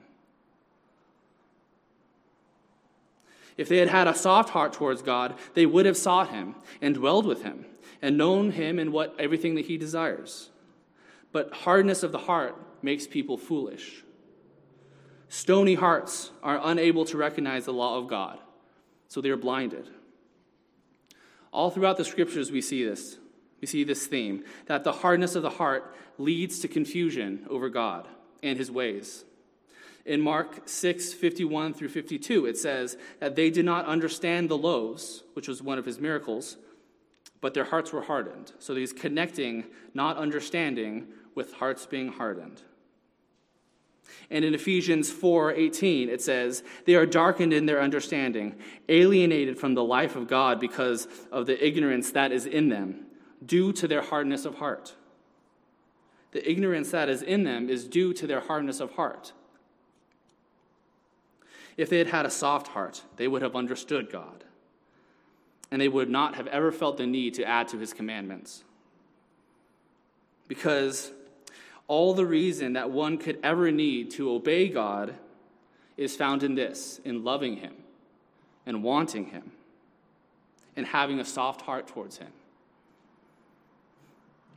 If 3.57 3.69
they 3.69 3.77
had 3.77 3.89
had 3.89 4.07
a 4.07 4.15
soft 4.15 4.49
heart 4.49 4.73
towards 4.73 5.03
God, 5.03 5.35
they 5.53 5.67
would 5.67 5.85
have 5.85 5.97
sought 5.97 6.29
him 6.29 6.55
and 6.81 6.95
dwelled 6.95 7.27
with 7.27 7.43
him 7.43 7.65
and 8.01 8.17
known 8.17 8.51
him 8.51 8.79
in 8.79 8.91
what 8.91 9.13
everything 9.19 9.53
that 9.55 9.65
he 9.65 9.77
desires. 9.77 10.49
But 11.31 11.53
hardness 11.53 12.03
of 12.03 12.11
the 12.11 12.19
heart 12.19 12.55
makes 12.83 13.07
people 13.07 13.37
foolish. 13.37 14.03
Stony 15.29 15.75
hearts 15.75 16.31
are 16.43 16.59
unable 16.61 17.05
to 17.05 17.17
recognize 17.17 17.65
the 17.65 17.73
law 17.73 17.97
of 17.97 18.07
God, 18.07 18.39
so 19.07 19.21
they 19.21 19.29
are 19.29 19.37
blinded. 19.37 19.89
All 21.53 21.69
throughout 21.69 21.97
the 21.97 22.05
scriptures, 22.05 22.51
we 22.51 22.61
see 22.61 22.83
this. 22.83 23.17
We 23.61 23.67
see 23.67 23.83
this 23.83 24.07
theme 24.07 24.43
that 24.65 24.83
the 24.83 24.91
hardness 24.91 25.35
of 25.35 25.43
the 25.43 25.51
heart 25.51 25.95
leads 26.17 26.59
to 26.59 26.67
confusion 26.67 27.45
over 27.49 27.69
God 27.69 28.07
and 28.43 28.57
his 28.57 28.71
ways. 28.71 29.23
In 30.05 30.19
Mark 30.19 30.67
6, 30.67 31.13
51 31.13 31.75
through 31.75 31.89
52, 31.89 32.47
it 32.47 32.57
says 32.57 32.97
that 33.19 33.35
they 33.35 33.51
did 33.51 33.65
not 33.65 33.85
understand 33.85 34.49
the 34.49 34.57
loaves, 34.57 35.23
which 35.33 35.47
was 35.47 35.61
one 35.61 35.77
of 35.77 35.85
his 35.85 35.99
miracles, 35.99 36.57
but 37.39 37.53
their 37.53 37.65
hearts 37.65 37.93
were 37.93 38.01
hardened. 38.01 38.51
So 38.59 38.75
he's 38.75 38.93
connecting 38.93 39.65
not 39.93 40.17
understanding 40.17 41.07
with 41.35 41.53
hearts 41.53 41.85
being 41.85 42.09
hardened. 42.09 42.61
And 44.29 44.43
in 44.43 44.53
Ephesians 44.53 45.11
4:18 45.11 46.09
it 46.09 46.21
says, 46.21 46.63
"They 46.85 46.95
are 46.95 47.05
darkened 47.05 47.53
in 47.53 47.65
their 47.65 47.81
understanding, 47.81 48.59
alienated 48.89 49.57
from 49.57 49.73
the 49.73 49.83
life 49.83 50.15
of 50.15 50.27
God 50.27 50.59
because 50.59 51.07
of 51.31 51.45
the 51.45 51.65
ignorance 51.65 52.11
that 52.11 52.31
is 52.31 52.45
in 52.45 52.69
them, 52.69 53.05
due 53.45 53.71
to 53.73 53.87
their 53.87 54.01
hardness 54.01 54.45
of 54.45 54.55
heart." 54.55 54.95
The 56.31 56.49
ignorance 56.49 56.91
that 56.91 57.09
is 57.09 57.21
in 57.21 57.43
them 57.43 57.69
is 57.69 57.87
due 57.87 58.13
to 58.13 58.27
their 58.27 58.39
hardness 58.39 58.79
of 58.79 58.91
heart. 58.91 59.33
If 61.77 61.89
they 61.89 61.97
had 61.97 62.07
had 62.07 62.25
a 62.25 62.29
soft 62.29 62.69
heart, 62.69 63.03
they 63.17 63.27
would 63.27 63.41
have 63.41 63.55
understood 63.55 64.09
God, 64.09 64.45
and 65.69 65.81
they 65.81 65.89
would 65.89 66.09
not 66.09 66.35
have 66.35 66.47
ever 66.47 66.71
felt 66.71 66.97
the 66.97 67.07
need 67.07 67.33
to 67.35 67.43
add 67.43 67.67
to 67.69 67.77
his 67.77 67.93
commandments. 67.93 68.63
Because 70.47 71.13
all 71.91 72.13
the 72.13 72.25
reason 72.25 72.71
that 72.71 72.89
one 72.89 73.17
could 73.17 73.37
ever 73.43 73.69
need 73.69 74.09
to 74.09 74.31
obey 74.31 74.69
God 74.69 75.13
is 75.97 76.15
found 76.15 76.41
in 76.41 76.55
this 76.55 77.01
in 77.03 77.25
loving 77.25 77.57
him 77.57 77.73
and 78.65 78.81
wanting 78.81 79.25
him 79.25 79.51
and 80.77 80.85
having 80.85 81.19
a 81.19 81.25
soft 81.25 81.63
heart 81.63 81.87
towards 81.87 82.19
him. 82.19 82.29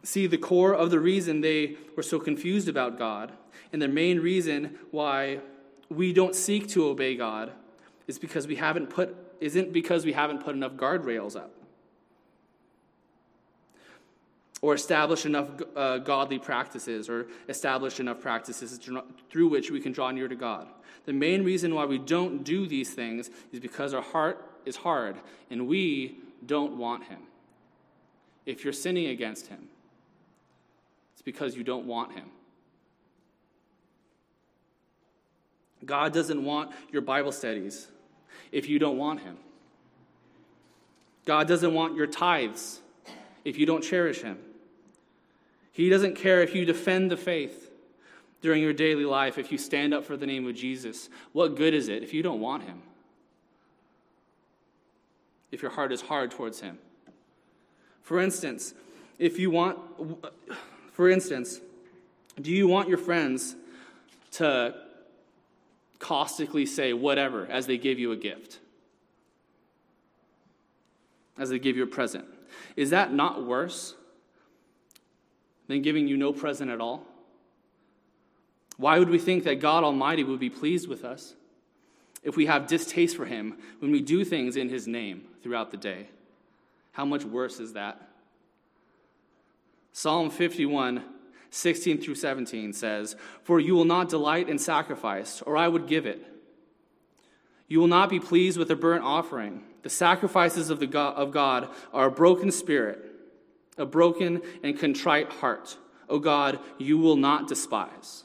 See, 0.05 0.28
the 0.28 0.39
core 0.39 0.74
of 0.74 0.93
the 0.93 1.01
reason 1.01 1.41
they 1.41 1.76
were 1.97 2.05
so 2.05 2.20
confused 2.20 2.68
about 2.68 2.99
God 2.99 3.32
and 3.72 3.82
the 3.82 3.89
main 3.89 4.20
reason 4.20 4.78
why 4.93 5.41
we 5.89 6.12
don't 6.12 6.37
seek 6.37 6.68
to 6.68 6.87
obey 6.87 7.16
God 7.16 7.51
is 8.07 8.16
because 8.16 8.47
we 8.47 8.55
haven't 8.55 8.91
put 8.91 9.12
isn't 9.41 9.72
because 9.72 10.05
we 10.05 10.12
haven't 10.12 10.45
put 10.45 10.55
enough 10.55 10.74
guardrails 10.74 11.35
up 11.35 11.51
or 14.65 14.73
establish 14.73 15.27
enough 15.27 15.49
uh, 15.77 15.99
godly 15.99 16.39
practices 16.39 17.11
or 17.11 17.27
establish 17.51 18.01
enough 18.01 18.19
practices 18.19 18.81
through 19.31 19.49
which 19.49 19.71
we 19.71 19.79
can 19.79 19.93
draw 19.93 20.11
near 20.11 20.27
to 20.27 20.35
God. 20.35 20.69
The 21.05 21.12
main 21.12 21.45
reason 21.45 21.75
why 21.75 21.85
we 21.85 21.99
don't 21.99 22.43
do 22.45 22.67
these 22.67 22.95
things 22.95 23.29
is 23.53 23.61
because 23.61 23.93
our 23.93 24.01
heart 24.01 24.43
is 24.65 24.77
hard 24.77 25.17
and 25.51 25.69
we 25.69 26.17
don't 26.47 26.79
want 26.79 27.05
him. 27.05 27.19
If 28.47 28.65
you're 28.65 28.73
sinning 28.73 29.09
against 29.09 29.49
him, 29.49 29.69
it's 31.12 31.21
because 31.21 31.55
you 31.57 31.62
don't 31.62 31.85
want 31.85 32.12
him. 32.12 32.31
God 35.85 36.15
doesn't 36.15 36.43
want 36.43 36.73
your 36.91 37.03
Bible 37.03 37.33
studies 37.33 37.89
if 38.51 38.67
you 38.67 38.79
don't 38.79 38.97
want 38.97 39.21
Him. 39.21 39.37
God 41.27 41.47
doesn't 41.47 41.75
want 41.75 41.95
your 41.95 42.07
tithes 42.07 42.81
if 43.45 43.59
you 43.59 43.67
don't 43.67 43.85
cherish 43.85 44.23
Him. 44.23 44.39
He 45.75 45.91
doesn't 45.91 46.14
care 46.14 46.41
if 46.41 46.55
you 46.55 46.64
defend 46.64 47.11
the 47.11 47.16
faith 47.16 47.70
during 48.41 48.62
your 48.62 48.72
daily 48.72 49.05
life, 49.05 49.37
if 49.37 49.53
you 49.53 49.59
stand 49.59 49.93
up 49.93 50.05
for 50.05 50.16
the 50.16 50.25
name 50.25 50.47
of 50.47 50.55
Jesus. 50.55 51.11
What 51.33 51.57
good 51.57 51.75
is 51.75 51.89
it 51.89 52.03
if 52.03 52.14
you 52.14 52.22
don't 52.22 52.41
want 52.41 52.62
Him? 52.62 52.81
If 55.51 55.61
your 55.61 55.72
heart 55.72 55.93
is 55.93 56.01
hard 56.01 56.31
towards 56.31 56.61
Him. 56.61 56.79
For 58.03 58.20
instance, 58.20 58.72
if 59.18 59.39
you 59.39 59.51
want, 59.51 59.79
for 60.93 61.11
instance, 61.11 61.61
do 62.41 62.51
you 62.51 62.68
want 62.68 62.89
your 62.89 62.99
friends 62.99 63.57
to 64.33 64.75
caustically 65.99 66.66
say 66.66 66.93
whatever 66.93 67.47
as 67.47 67.66
they 67.66 67.79
give 67.79 67.99
you 67.99 68.12
a 68.12 68.16
gift, 68.16 68.61
as 71.37 71.51
they 71.51 71.59
give 71.59 71.77
you 71.77 71.83
a 71.83 71.87
present. 71.87 72.27
Is 72.77 72.91
that 72.91 73.12
not 73.12 73.45
worse 73.45 73.95
than 75.69 75.83
giving 75.83 76.09
you 76.09 76.17
no 76.17 76.33
present 76.33 76.71
at 76.71 76.81
all? 76.81 77.07
Why 78.77 78.99
would 78.99 79.11
we 79.11 79.19
think 79.19 79.45
that 79.45 79.61
God 79.61 79.85
Almighty 79.85 80.25
would 80.25 80.41
be 80.41 80.51
pleased 80.51 80.89
with 80.89 81.05
us 81.05 81.35
if 82.23 82.37
we 82.37 82.47
have 82.47 82.67
distaste 82.67 83.17
for 83.17 83.27
Him 83.27 83.57
when 83.79 83.93
we 83.93 84.01
do 84.01 84.25
things 84.25 84.57
in 84.57 84.69
His 84.69 84.87
name 84.87 85.25
throughout 85.43 85.71
the 85.71 85.77
day? 85.77 86.09
How 86.93 87.05
much 87.05 87.25
worse 87.25 87.61
is 87.61 87.73
that? 87.75 88.01
Psalm 89.93 90.31
51 90.31 91.05
16 91.51 92.01
through 92.01 92.17
17 92.17 92.73
says, 92.73 93.15
For 93.45 93.61
you 93.61 93.77
will 93.77 93.85
not 93.85 94.09
delight 94.09 94.49
in 94.49 94.59
sacrifice, 94.59 95.41
or 95.43 95.57
I 95.57 95.69
would 95.69 95.87
give 95.87 96.05
it. 96.05 96.27
You 97.69 97.79
will 97.79 97.87
not 97.87 98.11
be 98.11 98.19
pleased 98.19 98.59
with 98.59 98.73
a 98.73 98.77
burnt 98.77 99.05
offering. 99.05 99.62
The 99.83 99.91
sacrifices 99.91 100.69
of, 100.69 100.81
the 100.81 100.89
God, 100.89 101.15
of 101.15 101.31
God 101.31 101.69
are 101.93 102.07
a 102.07 102.11
broken 102.11 102.51
spirit, 102.51 103.14
a 103.77 103.87
broken 103.87 104.43
and 104.62 104.79
contrite 104.79 105.31
heart. 105.31 105.77
O 106.09 106.18
God, 106.18 106.59
you 106.79 106.99
will 106.99 107.16
not 107.16 107.49
despise. 107.49 108.25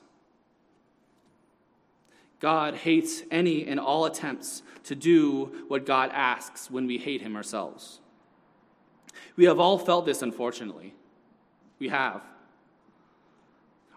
God 2.40 2.76
hates 2.76 3.24
any 3.32 3.68
and 3.68 3.80
all 3.80 4.06
attempts 4.06 4.64
to 4.84 4.96
do 4.96 5.66
what 5.68 5.86
God 5.86 6.10
asks 6.14 6.72
when 6.72 6.88
we 6.88 6.98
hate 6.98 7.22
Him 7.22 7.36
ourselves. 7.36 8.00
We 9.36 9.46
have 9.46 9.60
all 9.60 9.78
felt 9.78 10.06
this, 10.06 10.22
unfortunately. 10.22 10.94
We 11.80 11.90
have. 11.90 12.22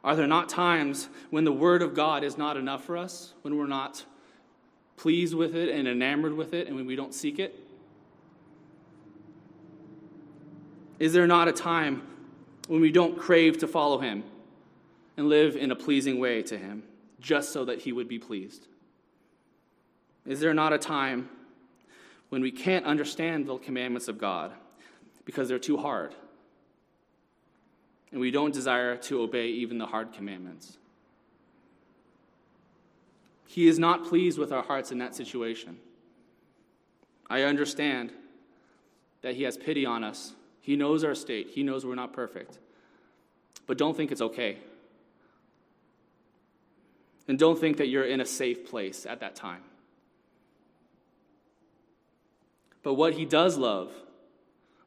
Are 0.05 0.17
there 0.17 0.27
not 0.27 0.49
times 0.49 1.09
when 1.31 1.45
the 1.45 1.53
Word 1.53 1.83
of 1.83 1.95
God 1.95 2.25
is 2.25 2.37
not 2.37 2.57
enough 2.57 2.85
for 2.85 2.97
us, 2.97 3.35
when 3.43 3.57
we're 3.57 3.67
not 3.67 4.05
pleased 4.97 5.35
with 5.35 5.55
it 5.55 5.69
and 5.69 5.87
enamored 5.87 6.35
with 6.35 6.55
it, 6.55 6.67
and 6.67 6.75
when 6.75 6.87
we 6.87 6.97
don't 6.97 7.15
seek 7.15 7.39
it? 7.39 7.62
Is 11.03 11.13
there 11.13 11.27
not 11.27 11.49
a 11.49 11.53
time 11.53 12.03
when 12.69 12.81
we 12.81 12.93
don't 12.93 13.19
crave 13.19 13.59
to 13.59 13.67
follow 13.67 13.99
Him 13.99 14.23
and 15.17 15.29
live 15.29 15.57
in 15.57 15.71
a 15.71 15.77
pleasing 15.77 16.19
way 16.21 16.43
to 16.45 16.57
Him, 16.57 16.85
just 17.21 17.53
so 17.53 17.65
that 17.65 17.81
He 17.81 17.93
would 17.93 18.07
be 18.07 18.19
pleased? 18.19 18.69
Is 20.25 20.39
there 20.39 20.55
not 20.55 20.73
a 20.73 20.79
time 20.79 21.29
when 22.29 22.41
we 22.41 22.53
can't 22.53 22.87
understand 22.87 23.47
the 23.47 23.59
commandments 23.59 24.07
of 24.07 24.19
God 24.19 24.53
because 25.25 25.49
they're 25.49 25.59
too 25.59 25.77
hard? 25.77 26.15
and 28.13 28.21
we 28.21 28.31
don't 28.31 28.53
desire 28.53 28.97
to 28.97 29.23
obey 29.23 29.49
even 29.49 29.79
the 29.79 29.87
hard 29.87 30.13
commandments. 30.13 30.77
He 33.47 33.67
is 33.67 33.79
not 33.79 34.07
pleased 34.07 34.39
with 34.39 34.53
our 34.53 34.63
hearts 34.63 34.93
in 34.93 34.99
that 34.99 35.15
situation. 35.15 35.79
I 37.29 37.43
understand 37.43 38.13
that 39.23 39.35
He 39.35 39.43
has 39.45 39.57
pity 39.57 39.87
on 39.87 40.05
us. 40.05 40.35
He 40.63 40.77
knows 40.77 41.05
our 41.05 41.15
state, 41.15 41.49
He 41.51 41.63
knows 41.63 41.85
we're 41.85 41.95
not 41.95 42.15
perfect. 42.15 42.59
But 43.67 43.77
don't 43.77 43.97
think 43.97 44.11
it's 44.11 44.23
okay. 44.23 44.57
And 47.29 47.39
don't 47.39 47.59
think 47.59 47.77
that 47.77 47.89
you're 47.89 48.05
in 48.05 48.21
a 48.21 48.27
safe 48.27 48.67
place 48.67 49.05
at 49.07 49.21
that 49.21 49.37
time. 49.37 49.63
But 52.83 52.95
what 52.95 53.13
He 53.13 53.27
does 53.27 53.59
love, 53.59 53.93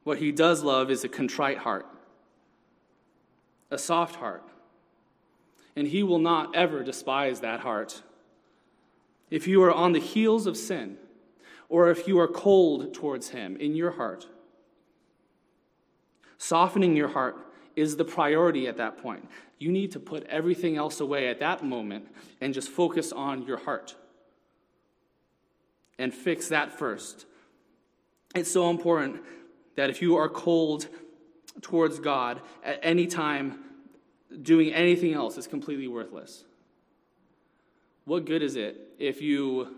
what 0.02 0.18
He 0.18 0.32
does 0.32 0.64
love 0.64 0.90
is 0.90 1.04
a 1.04 1.08
contrite 1.08 1.58
heart 1.58 1.86
a 3.70 3.78
soft 3.78 4.16
heart. 4.16 4.44
And 5.74 5.88
he 5.88 6.02
will 6.02 6.18
not 6.18 6.54
ever 6.54 6.82
despise 6.82 7.40
that 7.40 7.60
heart. 7.60 8.02
If 9.30 9.46
you 9.46 9.62
are 9.62 9.72
on 9.72 9.92
the 9.92 10.00
heels 10.00 10.46
of 10.46 10.56
sin, 10.56 10.96
or 11.68 11.90
if 11.90 12.06
you 12.06 12.18
are 12.18 12.28
cold 12.28 12.94
towards 12.94 13.30
him 13.30 13.56
in 13.56 13.74
your 13.74 13.92
heart, 13.92 14.26
softening 16.38 16.96
your 16.96 17.08
heart 17.08 17.36
is 17.74 17.96
the 17.96 18.04
priority 18.04 18.66
at 18.66 18.76
that 18.78 19.02
point. 19.02 19.28
You 19.58 19.70
need 19.70 19.92
to 19.92 20.00
put 20.00 20.24
everything 20.24 20.76
else 20.76 21.00
away 21.00 21.28
at 21.28 21.40
that 21.40 21.64
moment 21.64 22.08
and 22.40 22.52
just 22.52 22.68
focus 22.68 23.12
on 23.12 23.42
your 23.42 23.58
heart 23.58 23.94
and 25.98 26.12
fix 26.12 26.48
that 26.48 26.78
first. 26.78 27.26
It's 28.34 28.50
so 28.50 28.70
important 28.70 29.22
that 29.76 29.90
if 29.90 30.02
you 30.02 30.16
are 30.16 30.28
cold 30.28 30.88
towards 31.62 31.98
God 31.98 32.40
at 32.64 32.78
any 32.82 33.06
time, 33.06 33.60
doing 34.42 34.72
anything 34.72 35.14
else 35.14 35.38
is 35.38 35.46
completely 35.46 35.88
worthless. 35.88 36.44
What 38.04 38.24
good 38.24 38.42
is 38.42 38.56
it 38.56 38.76
if 38.98 39.22
you 39.22 39.76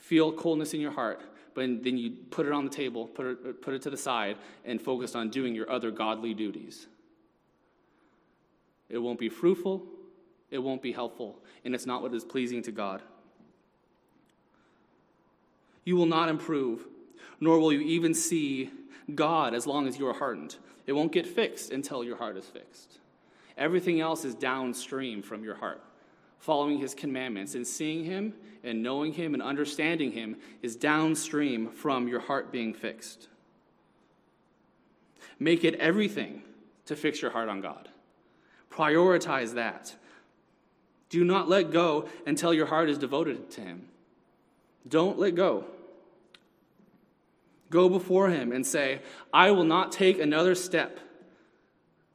feel 0.00 0.32
coldness 0.32 0.74
in 0.74 0.80
your 0.80 0.90
heart, 0.90 1.22
but 1.54 1.82
then 1.82 1.96
you 1.96 2.10
put 2.30 2.46
it 2.46 2.52
on 2.52 2.64
the 2.64 2.70
table, 2.70 3.06
put 3.06 3.26
it, 3.26 3.62
put 3.62 3.74
it 3.74 3.82
to 3.82 3.90
the 3.90 3.96
side, 3.96 4.36
and 4.64 4.80
focus 4.80 5.14
on 5.14 5.30
doing 5.30 5.54
your 5.54 5.70
other 5.70 5.90
godly 5.90 6.34
duties? 6.34 6.86
It 8.88 8.98
won't 8.98 9.18
be 9.18 9.28
fruitful, 9.28 9.86
it 10.50 10.58
won't 10.58 10.82
be 10.82 10.92
helpful, 10.92 11.38
and 11.64 11.74
it's 11.74 11.86
not 11.86 12.02
what 12.02 12.12
is 12.14 12.24
pleasing 12.24 12.62
to 12.62 12.72
God. 12.72 13.02
You 15.84 15.96
will 15.96 16.06
not 16.06 16.28
improve, 16.28 16.86
nor 17.40 17.58
will 17.58 17.72
you 17.72 17.80
even 17.80 18.14
see 18.14 18.70
God 19.14 19.54
as 19.54 19.66
long 19.66 19.88
as 19.88 19.98
you 19.98 20.06
are 20.06 20.14
hardened. 20.14 20.56
It 20.86 20.92
won't 20.92 21.12
get 21.12 21.26
fixed 21.26 21.70
until 21.70 22.04
your 22.04 22.16
heart 22.16 22.36
is 22.36 22.46
fixed. 22.46 22.98
Everything 23.56 24.00
else 24.00 24.24
is 24.24 24.34
downstream 24.34 25.22
from 25.22 25.44
your 25.44 25.54
heart. 25.54 25.82
Following 26.40 26.78
his 26.78 26.94
commandments 26.94 27.54
and 27.54 27.66
seeing 27.66 28.04
him 28.04 28.34
and 28.64 28.82
knowing 28.82 29.12
him 29.12 29.34
and 29.34 29.42
understanding 29.42 30.12
him 30.12 30.36
is 30.62 30.74
downstream 30.74 31.68
from 31.68 32.08
your 32.08 32.20
heart 32.20 32.50
being 32.50 32.72
fixed. 32.72 33.28
Make 35.38 35.64
it 35.64 35.74
everything 35.76 36.42
to 36.86 36.96
fix 36.96 37.20
your 37.20 37.30
heart 37.30 37.48
on 37.48 37.60
God. 37.60 37.90
Prioritize 38.70 39.54
that. 39.54 39.94
Do 41.10 41.24
not 41.24 41.48
let 41.48 41.70
go 41.70 42.08
until 42.26 42.54
your 42.54 42.66
heart 42.66 42.88
is 42.88 42.96
devoted 42.96 43.50
to 43.52 43.60
him. 43.60 43.88
Don't 44.88 45.18
let 45.18 45.34
go. 45.34 45.66
Go 47.68 47.88
before 47.88 48.30
him 48.30 48.50
and 48.50 48.66
say, 48.66 49.00
I 49.32 49.50
will 49.50 49.64
not 49.64 49.92
take 49.92 50.18
another 50.18 50.54
step. 50.54 51.00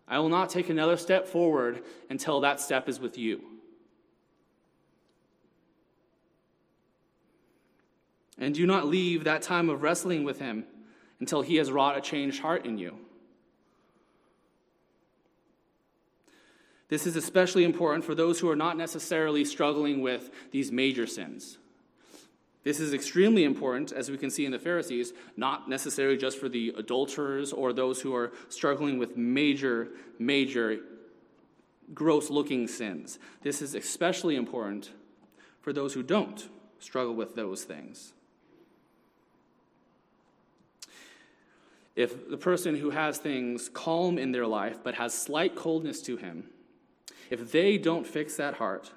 I 0.08 0.20
will 0.20 0.30
not 0.30 0.50
take 0.50 0.70
another 0.70 0.98
step 0.98 1.28
forward 1.28 1.84
until 2.10 2.42
that 2.42 2.60
step 2.60 2.90
is 2.90 3.00
with 3.00 3.18
you. 3.18 3.55
And 8.38 8.54
do 8.54 8.66
not 8.66 8.88
leave 8.88 9.24
that 9.24 9.42
time 9.42 9.70
of 9.70 9.82
wrestling 9.82 10.24
with 10.24 10.40
him 10.40 10.66
until 11.20 11.42
he 11.42 11.56
has 11.56 11.72
wrought 11.72 11.98
a 11.98 12.02
changed 12.02 12.42
heart 12.42 12.66
in 12.66 12.78
you. 12.78 12.98
This 16.90 17.08
is 17.08 17.16
especially 17.16 17.64
important 17.64 18.06
for 18.06 18.14
those 18.14 18.40
who 18.40 18.50
are 18.50 18.56
not 18.56 18.78
necessarily 18.78 19.44
struggling 19.44 20.02
with 20.02 20.30
these 20.52 20.72
major 20.72 21.08
sins. 21.08 21.58
This 22.64 22.80
is 22.80 22.94
extremely 22.94 23.44
important, 23.44 23.92
as 23.92 24.10
we 24.10 24.18
can 24.18 24.32
see 24.32 24.44
in 24.44 24.52
the 24.52 24.58
Pharisees, 24.58 25.14
not 25.38 25.70
necessarily 25.70 26.18
just 26.18 26.40
for 26.40 26.50
the 26.50 26.74
adulterers 26.78 27.54
or 27.54 27.72
those 27.72 28.02
who 28.02 28.16
are 28.16 28.32
struggling 28.50 28.98
with 28.98 29.16
major, 29.16 29.90
major, 30.18 30.80
gross 31.94 32.32
looking 32.32 32.68
sins. 32.68 33.20
This 33.44 33.62
is 33.62 33.76
especially 33.76 34.36
important 34.36 34.90
for 35.62 35.74
those 35.74 35.94
who 35.94 36.02
don't 36.02 36.50
struggle 36.80 37.14
with 37.14 37.36
those 37.36 37.64
things. 37.64 38.15
If 41.96 42.30
the 42.30 42.38
person 42.38 42.76
who 42.76 42.90
has 42.90 43.18
things 43.18 43.70
calm 43.70 44.18
in 44.18 44.32
their 44.32 44.48
life 44.48 44.80
but 44.84 44.96
has 44.96 45.14
slight 45.14 45.56
coldness 45.56 46.02
to 46.04 46.18
him, 46.18 46.50
if 47.30 47.52
they 47.52 47.78
don't 47.78 48.06
fix 48.06 48.36
that 48.36 48.56
heart, 48.56 48.92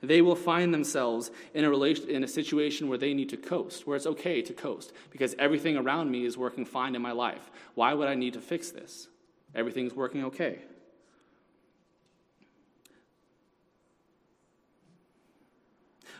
they 0.00 0.22
will 0.22 0.36
find 0.36 0.72
themselves 0.72 1.30
in 1.52 1.64
a, 1.64 1.70
relation, 1.70 2.08
in 2.08 2.24
a 2.24 2.28
situation 2.28 2.88
where 2.88 2.98
they 2.98 3.14
need 3.14 3.28
to 3.30 3.36
coast, 3.36 3.86
where 3.86 3.96
it's 3.96 4.06
okay 4.06 4.42
to 4.42 4.52
coast, 4.52 4.92
because 5.10 5.34
everything 5.38 5.76
around 5.76 6.10
me 6.10 6.24
is 6.24 6.36
working 6.36 6.64
fine 6.64 6.94
in 6.94 7.02
my 7.02 7.12
life. 7.12 7.50
Why 7.74 7.94
would 7.94 8.08
I 8.08 8.14
need 8.14 8.34
to 8.34 8.40
fix 8.40 8.70
this? 8.70 9.08
Everything's 9.54 9.94
working 9.94 10.24
okay. 10.24 10.58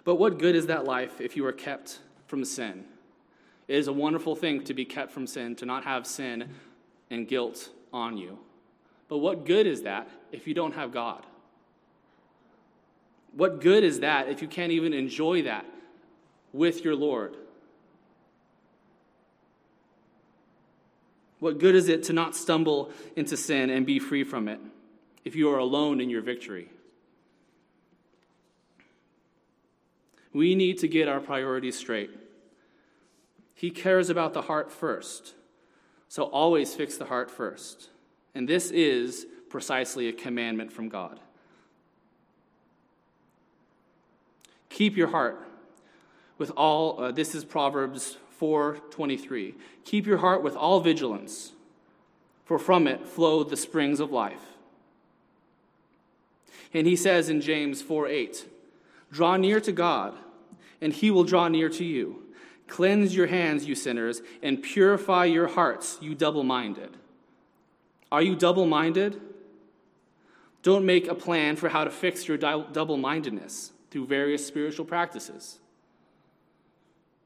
But 0.05 0.17
what 0.17 0.39
good 0.39 0.55
is 0.55 0.67
that 0.67 0.85
life 0.85 1.21
if 1.21 1.37
you 1.37 1.47
are 1.47 1.53
kept 1.53 2.01
from 2.27 2.45
sin? 2.45 2.85
It 3.67 3.77
is 3.77 3.89
a 3.89 3.93
wonderful 3.93 4.37
thing 4.37 4.65
to 4.65 4.75
be 4.75 4.85
kept 4.85 5.13
from 5.13 5.27
sin, 5.27 5.57
to 5.57 5.67
not 5.67 5.85
have 5.85 6.07
sin 6.07 6.51
and 7.11 7.27
guilt 7.27 7.71
on 7.93 8.17
you. 8.17 8.39
But 9.09 9.19
what 9.19 9.47
good 9.47 9.67
is 9.67 9.83
that 9.83 10.09
if 10.33 10.47
you 10.47 10.55
don't 10.55 10.75
have 10.75 10.93
God? 10.93 11.25
What 13.33 13.61
good 13.61 13.85
is 13.85 14.01
that 14.01 14.29
if 14.29 14.43
you 14.43 14.49
can't 14.49 14.73
even 14.73 14.93
enjoy 14.93 15.43
that 15.43 15.67
with 16.53 16.85
your 16.85 16.95
Lord? 16.95 17.37
What 21.41 21.59
good 21.59 21.75
is 21.75 21.89
it 21.89 22.05
to 22.05 22.13
not 22.13 22.35
stumble 22.37 22.91
into 23.17 23.37
sin 23.37 23.71
and 23.71 23.85
be 23.85 23.99
free 23.99 24.25
from 24.25 24.49
it 24.49 24.61
if 25.25 25.37
you 25.37 25.51
are 25.51 25.59
alone 25.59 26.01
in 26.01 26.09
your 26.09 26.23
victory? 26.23 26.71
We 30.33 30.55
need 30.55 30.79
to 30.79 30.89
get 30.89 31.07
our 31.07 31.21
priorities 31.21 31.77
straight. 31.77 32.11
He 33.55 33.71
cares 33.71 34.11
about 34.11 34.35
the 34.35 34.43
heart 34.43 34.71
first, 34.71 35.35
so 36.09 36.25
always 36.25 36.75
fix 36.75 36.97
the 36.97 37.07
heart 37.07 37.31
first. 37.31 37.91
And 38.35 38.49
this 38.49 38.71
is 38.71 39.27
precisely 39.49 40.09
a 40.09 40.13
commandment 40.13 40.73
from 40.73 40.89
God. 40.89 41.21
Keep 44.69 44.97
your 44.97 45.09
heart 45.09 45.41
with 46.37 46.51
all, 46.57 47.01
uh, 47.01 47.13
this 47.13 47.35
is 47.35 47.45
Proverbs 47.45 48.17
4:23. 48.41 49.55
Keep 49.85 50.07
your 50.07 50.19
heart 50.19 50.43
with 50.43 50.57
all 50.57 50.81
vigilance, 50.81 51.53
for 52.45 52.59
from 52.59 52.89
it 52.89 53.07
flow 53.07 53.45
the 53.45 53.57
springs 53.57 54.01
of 54.01 54.11
life. 54.11 54.57
And 56.73 56.89
he 56.89 56.97
says 56.97 57.29
in 57.29 57.41
James 57.41 57.81
4:8, 57.81 58.49
Draw 59.13 59.37
near 59.37 59.61
to 59.61 59.71
God, 59.71 60.19
and 60.81 60.93
he 60.93 61.09
will 61.13 61.23
draw 61.23 61.47
near 61.47 61.69
to 61.69 61.85
you. 61.85 62.24
Cleanse 62.67 63.15
your 63.15 63.27
hands, 63.27 63.67
you 63.67 63.75
sinners, 63.75 64.23
and 64.43 64.63
purify 64.63 65.27
your 65.27 65.49
hearts, 65.49 65.99
you 66.01 66.15
double 66.15 66.45
minded. 66.45 66.97
Are 68.11 68.23
you 68.23 68.37
double 68.37 68.67
minded? 68.67 69.21
Don't 70.63 70.87
make 70.87 71.09
a 71.09 71.15
plan 71.15 71.57
for 71.57 71.69
how 71.69 71.85
to 71.85 71.91
fix 71.91 72.27
your 72.27 72.39
double 72.39 72.97
mindedness 72.97 73.73
through 73.91 74.07
various 74.07 74.47
spiritual 74.47 74.87
practices. 74.87 75.59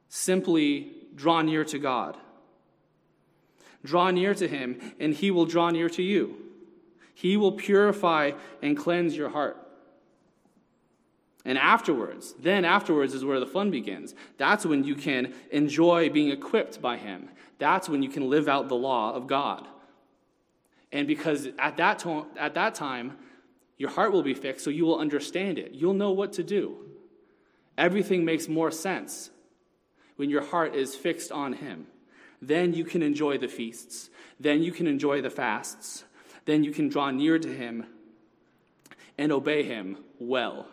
Simply 0.09 0.93
draw 1.15 1.43
near 1.43 1.65
to 1.65 1.79
God. 1.79 2.17
Draw 3.85 4.11
near 4.11 4.35
to 4.35 4.49
Him, 4.49 4.95
and 4.99 5.15
He 5.15 5.31
will 5.31 5.47
draw 5.47 5.71
near 5.71 5.89
to 5.91 6.03
you. 6.03 6.37
He 7.15 7.37
will 7.37 7.53
purify 7.53 8.33
and 8.61 8.77
cleanse 8.77 9.17
your 9.17 9.29
heart. 9.29 9.57
And 11.45 11.57
afterwards, 11.57 12.35
then 12.39 12.65
afterwards 12.65 13.15
is 13.15 13.25
where 13.25 13.41
the 13.41 13.47
fun 13.47 13.71
begins. 13.71 14.15
That's 14.37 14.67
when 14.67 14.85
you 14.85 14.95
can 14.95 15.33
enjoy 15.51 16.11
being 16.11 16.31
equipped 16.31 16.83
by 16.83 16.97
Him. 16.97 17.29
That's 17.59 17.89
when 17.89 18.03
you 18.03 18.09
can 18.09 18.29
live 18.29 18.49
out 18.49 18.69
the 18.69 18.77
law 18.77 19.15
of 19.15 19.27
God. 19.27 19.67
And 20.93 21.07
because 21.07 21.49
at 21.59 21.77
that, 21.77 22.01
to- 22.01 22.27
at 22.37 22.55
that 22.55 22.75
time, 22.75 23.17
your 23.77 23.91
heart 23.91 24.13
will 24.13 24.23
be 24.23 24.35
fixed, 24.35 24.65
so 24.65 24.71
you 24.71 24.85
will 24.85 24.99
understand 24.99 25.59
it. 25.59 25.73
You'll 25.73 25.95
know 25.95 26.11
what 26.11 26.33
to 26.35 26.43
do. 26.43 26.77
Everything 27.77 28.25
makes 28.25 28.49
more 28.49 28.73
sense 28.73 29.31
when 30.17 30.31
your 30.31 30.43
heart 30.43 30.75
is 30.75 30.97
fixed 30.97 31.31
on 31.31 31.53
Him. 31.55 31.87
Then 32.43 32.75
you 32.75 32.85
can 32.85 33.03
enjoy 33.03 33.39
the 33.39 33.49
feasts. 33.49 34.11
Then 34.41 34.63
you 34.63 34.73
can 34.73 34.87
enjoy 34.87 35.23
the 35.23 35.31
fasts. 35.31 36.05
Then 36.45 36.65
you 36.65 36.73
can 36.73 36.89
draw 36.89 37.11
near 37.11 37.39
to 37.39 37.49
Him 37.49 37.87
and 39.17 39.31
obey 39.31 39.63
Him 39.63 39.99
well. 40.19 40.67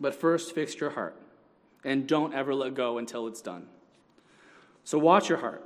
But 0.00 0.14
first, 0.14 0.54
fix 0.54 0.74
your 0.80 0.90
heart 0.90 1.16
and 1.84 2.06
don't 2.06 2.34
ever 2.34 2.54
let 2.54 2.74
go 2.74 2.98
until 2.98 3.26
it's 3.26 3.40
done. 3.40 3.66
So, 4.84 4.98
watch 4.98 5.28
your 5.28 5.38
heart. 5.38 5.62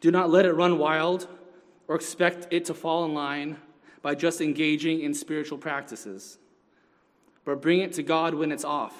Do 0.00 0.10
not 0.10 0.30
let 0.30 0.44
it 0.44 0.52
run 0.52 0.78
wild 0.78 1.28
or 1.88 1.96
expect 1.96 2.46
it 2.50 2.64
to 2.66 2.74
fall 2.74 3.04
in 3.04 3.14
line 3.14 3.56
by 4.02 4.14
just 4.14 4.40
engaging 4.40 5.00
in 5.00 5.14
spiritual 5.14 5.58
practices. 5.58 6.38
But 7.44 7.60
bring 7.60 7.80
it 7.80 7.92
to 7.94 8.02
God 8.02 8.34
when 8.34 8.52
it's 8.52 8.64
off, 8.64 8.94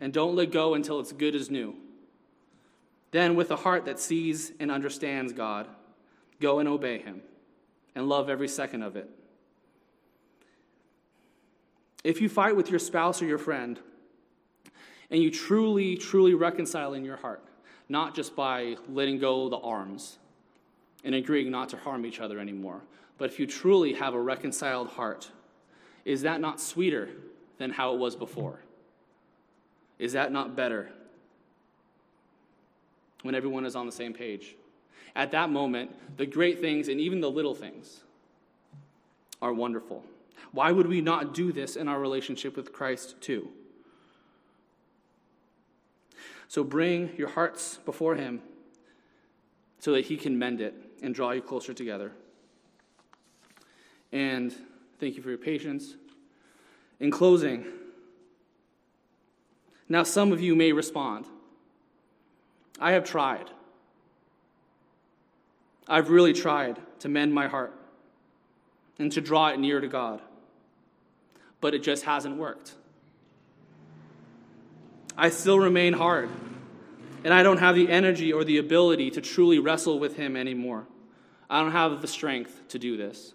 and 0.00 0.12
don't 0.12 0.36
let 0.36 0.50
go 0.50 0.74
until 0.74 1.00
it's 1.00 1.12
good 1.12 1.34
as 1.34 1.50
new. 1.50 1.74
Then, 3.10 3.34
with 3.34 3.50
a 3.50 3.56
heart 3.56 3.84
that 3.84 3.98
sees 3.98 4.52
and 4.58 4.70
understands 4.70 5.32
God, 5.32 5.68
go 6.40 6.60
and 6.60 6.68
obey 6.68 6.98
Him, 6.98 7.22
and 7.94 8.08
love 8.08 8.30
every 8.30 8.48
second 8.48 8.82
of 8.82 8.96
it. 8.96 9.10
If 12.04 12.20
you 12.20 12.28
fight 12.28 12.56
with 12.56 12.70
your 12.70 12.78
spouse 12.78 13.22
or 13.22 13.26
your 13.26 13.38
friend, 13.38 13.78
and 15.10 15.22
you 15.22 15.30
truly, 15.30 15.96
truly 15.96 16.34
reconcile 16.34 16.94
in 16.94 17.04
your 17.04 17.16
heart, 17.16 17.44
not 17.88 18.14
just 18.14 18.34
by 18.34 18.76
letting 18.88 19.18
go 19.18 19.48
the 19.48 19.58
arms, 19.58 20.18
and 21.04 21.14
agreeing 21.14 21.50
not 21.50 21.68
to 21.68 21.76
harm 21.76 22.06
each 22.06 22.18
other 22.20 22.38
anymore. 22.38 22.80
But 23.18 23.30
if 23.30 23.38
you 23.38 23.46
truly 23.46 23.92
have 23.92 24.14
a 24.14 24.20
reconciled 24.20 24.88
heart, 24.88 25.30
is 26.04 26.22
that 26.22 26.40
not 26.40 26.60
sweeter 26.60 27.10
than 27.58 27.70
how 27.70 27.94
it 27.94 27.98
was 27.98 28.16
before? 28.16 28.60
Is 29.98 30.14
that 30.14 30.32
not 30.32 30.56
better 30.56 30.88
when 33.22 33.34
everyone 33.34 33.64
is 33.64 33.76
on 33.76 33.86
the 33.86 33.92
same 33.92 34.12
page? 34.12 34.56
At 35.14 35.30
that 35.32 35.50
moment, 35.50 35.94
the 36.16 36.26
great 36.26 36.60
things 36.60 36.88
and 36.88 36.98
even 36.98 37.20
the 37.20 37.30
little 37.30 37.54
things 37.54 38.00
are 39.40 39.52
wonderful. 39.52 40.02
Why 40.52 40.70
would 40.70 40.86
we 40.86 41.00
not 41.00 41.34
do 41.34 41.52
this 41.52 41.76
in 41.76 41.88
our 41.88 41.98
relationship 41.98 42.56
with 42.56 42.72
Christ 42.72 43.20
too? 43.20 43.48
So 46.48 46.62
bring 46.62 47.10
your 47.16 47.28
hearts 47.28 47.78
before 47.84 48.14
Him 48.14 48.42
so 49.78 49.92
that 49.92 50.04
He 50.04 50.16
can 50.16 50.38
mend 50.38 50.60
it 50.60 50.74
and 51.02 51.14
draw 51.14 51.30
you 51.30 51.42
closer 51.42 51.72
together. 51.72 52.12
And 54.12 54.54
thank 55.00 55.16
you 55.16 55.22
for 55.22 55.30
your 55.30 55.38
patience. 55.38 55.96
In 57.00 57.10
closing, 57.10 57.64
now 59.88 60.02
some 60.02 60.32
of 60.32 60.40
you 60.40 60.54
may 60.54 60.72
respond 60.72 61.26
I 62.78 62.92
have 62.92 63.04
tried. 63.04 63.48
I've 65.88 66.10
really 66.10 66.32
tried 66.32 66.78
to 67.00 67.08
mend 67.08 67.32
my 67.32 67.46
heart 67.46 67.72
and 68.98 69.12
to 69.12 69.20
draw 69.20 69.48
it 69.48 69.58
near 69.58 69.80
to 69.80 69.88
God, 69.88 70.20
but 71.62 71.72
it 71.74 71.82
just 71.82 72.04
hasn't 72.04 72.36
worked. 72.36 72.74
I 75.16 75.30
still 75.30 75.58
remain 75.58 75.94
hard 75.94 76.28
and 77.24 77.32
I 77.32 77.42
don't 77.42 77.58
have 77.58 77.74
the 77.74 77.88
energy 77.88 78.32
or 78.32 78.44
the 78.44 78.58
ability 78.58 79.12
to 79.12 79.20
truly 79.20 79.58
wrestle 79.58 79.98
with 79.98 80.16
Him 80.16 80.36
anymore. 80.36 80.86
I 81.48 81.60
don't 81.60 81.72
have 81.72 82.02
the 82.02 82.08
strength 82.08 82.68
to 82.68 82.78
do 82.78 82.96
this. 82.96 83.32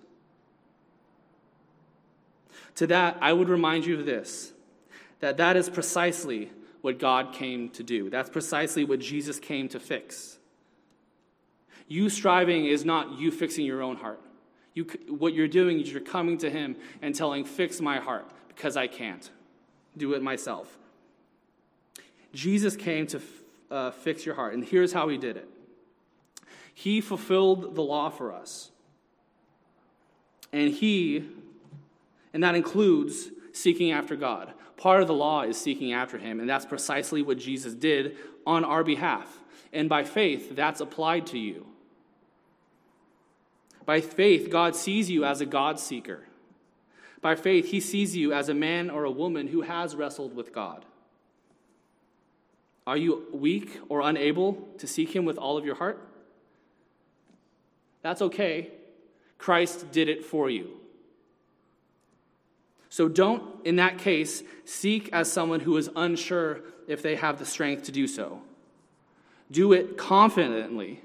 To 2.76 2.88
that, 2.88 3.18
I 3.22 3.34
would 3.34 3.50
remind 3.50 3.86
you 3.86 3.98
of 3.98 4.06
this 4.06 4.54
that 5.20 5.38
that 5.38 5.56
is 5.56 5.68
precisely 5.68 6.52
what 6.82 7.00
God 7.00 7.34
came 7.34 7.70
to 7.70 7.82
do. 7.82 8.10
That's 8.10 8.30
precisely 8.30 8.84
what 8.84 9.00
Jesus 9.00 9.40
came 9.40 9.68
to 9.70 9.80
fix. 9.80 10.38
You 11.88 12.10
striving 12.10 12.66
is 12.66 12.86
not 12.86 13.18
you 13.18 13.32
fixing 13.32 13.66
your 13.66 13.82
own 13.82 13.96
heart. 13.96 14.22
You, 14.78 14.86
what 15.10 15.34
you're 15.34 15.48
doing 15.48 15.80
is 15.80 15.92
you're 15.92 16.02
coming 16.02 16.38
to 16.38 16.52
Him 16.52 16.76
and 17.02 17.16
telling, 17.16 17.46
Fix 17.46 17.82
my 17.82 17.98
heart, 17.98 18.30
because 18.48 18.78
I 18.78 18.86
can't 18.86 19.28
do 19.98 20.14
it 20.14 20.22
myself. 20.22 20.78
Jesus 22.32 22.76
came 22.76 23.08
to 23.08 23.22
uh, 23.72 23.90
fix 23.90 24.24
your 24.24 24.36
heart. 24.36 24.54
And 24.54 24.64
here's 24.64 24.94
how 24.94 25.10
he 25.10 25.18
did 25.18 25.36
it 25.36 25.50
He 26.76 27.02
fulfilled 27.02 27.74
the 27.74 27.82
law 27.82 28.12
for 28.12 28.32
us. 28.32 28.70
And 30.54 30.72
he, 30.72 31.26
and 32.32 32.44
that 32.44 32.54
includes 32.54 33.30
seeking 33.54 33.92
after 33.92 34.16
God. 34.16 34.54
Part 34.78 35.02
of 35.02 35.08
the 35.08 35.14
law 35.16 35.42
is 35.42 35.60
seeking 35.60 35.92
after 35.92 36.20
him, 36.20 36.40
and 36.40 36.48
that's 36.48 36.68
precisely 36.68 37.24
what 37.24 37.40
Jesus 37.40 37.74
did 37.74 38.16
on 38.46 38.64
our 38.64 38.84
behalf. 38.84 39.40
And 39.74 39.90
by 39.90 40.04
faith, 40.04 40.56
that's 40.56 40.82
applied 40.82 41.26
to 41.28 41.40
you. 41.40 41.66
By 43.88 44.02
faith, 44.02 44.50
God 44.52 44.76
sees 44.76 45.10
you 45.10 45.24
as 45.24 45.40
a 45.40 45.46
God 45.46 45.80
seeker. 45.80 46.26
By 47.22 47.36
faith, 47.36 47.72
he 47.72 47.80
sees 47.80 48.18
you 48.18 48.34
as 48.34 48.50
a 48.50 48.54
man 48.54 48.90
or 48.90 49.06
a 49.06 49.10
woman 49.10 49.48
who 49.48 49.62
has 49.62 49.96
wrestled 49.96 50.36
with 50.36 50.54
God. 50.54 50.84
Are 52.86 52.98
you 52.98 53.24
weak 53.32 53.80
or 53.88 54.02
unable 54.02 54.68
to 54.80 54.88
seek 54.88 55.16
him 55.16 55.24
with 55.24 55.38
all 55.38 55.58
of 55.58 55.66
your 55.66 55.76
heart? 55.76 56.06
That's 58.02 58.22
okay. 58.22 58.72
Christ 59.38 59.90
did 59.94 60.10
it 60.10 60.26
for 60.26 60.50
you. 60.50 60.82
So 62.90 63.08
don't, 63.08 63.66
in 63.66 63.78
that 63.78 64.00
case, 64.00 64.44
seek 64.66 65.10
as 65.14 65.32
someone 65.32 65.62
who 65.62 65.78
is 65.78 65.90
unsure 65.96 66.60
if 66.90 67.02
they 67.02 67.16
have 67.16 67.40
the 67.40 67.46
strength 67.46 67.84
to 67.84 67.94
do 67.94 68.06
so. 68.06 68.42
Do 69.50 69.72
it 69.72 69.98
confidently, 69.98 71.02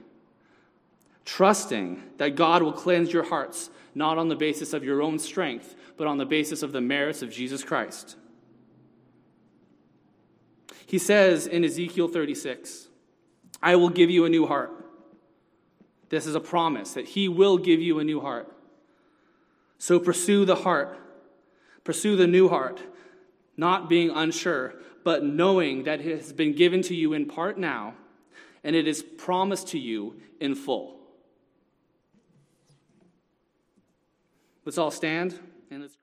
trusting 1.24 2.02
that 2.18 2.36
God 2.36 2.62
will 2.62 2.72
cleanse 2.72 3.12
your 3.12 3.22
hearts, 3.24 3.70
not 3.94 4.18
on 4.18 4.28
the 4.28 4.36
basis 4.36 4.72
of 4.72 4.84
your 4.84 5.02
own 5.02 5.18
strength, 5.18 5.74
but 5.96 6.06
on 6.06 6.18
the 6.18 6.26
basis 6.26 6.62
of 6.62 6.72
the 6.72 6.80
merits 6.80 7.22
of 7.22 7.30
Jesus 7.30 7.62
Christ. 7.62 8.16
He 10.86 10.98
says 10.98 11.46
in 11.46 11.64
Ezekiel 11.64 12.08
36, 12.08 12.88
I 13.62 13.76
will 13.76 13.88
give 13.88 14.10
you 14.10 14.24
a 14.24 14.28
new 14.28 14.46
heart. 14.46 14.70
This 16.08 16.26
is 16.26 16.34
a 16.34 16.40
promise 16.40 16.94
that 16.94 17.06
He 17.06 17.28
will 17.28 17.56
give 17.56 17.80
you 17.80 17.98
a 17.98 18.04
new 18.04 18.20
heart. 18.20 18.54
So 19.78 19.98
pursue 19.98 20.44
the 20.44 20.56
heart, 20.56 20.98
pursue 21.84 22.16
the 22.16 22.26
new 22.26 22.48
heart, 22.48 22.80
not 23.56 23.88
being 23.88 24.10
unsure, 24.10 24.74
but 25.04 25.24
knowing 25.24 25.84
that 25.84 26.00
it 26.00 26.18
has 26.18 26.32
been 26.32 26.54
given 26.54 26.82
to 26.82 26.94
you 26.94 27.12
in 27.12 27.26
part 27.26 27.58
now, 27.58 27.94
and 28.62 28.76
it 28.76 28.86
is 28.86 29.02
promised 29.02 29.68
to 29.68 29.78
you 29.78 30.20
in 30.40 30.54
full. 30.54 31.01
Let's 34.64 34.78
all 34.78 34.90
stand 34.90 35.38
and 35.70 35.82
let's 35.82 35.96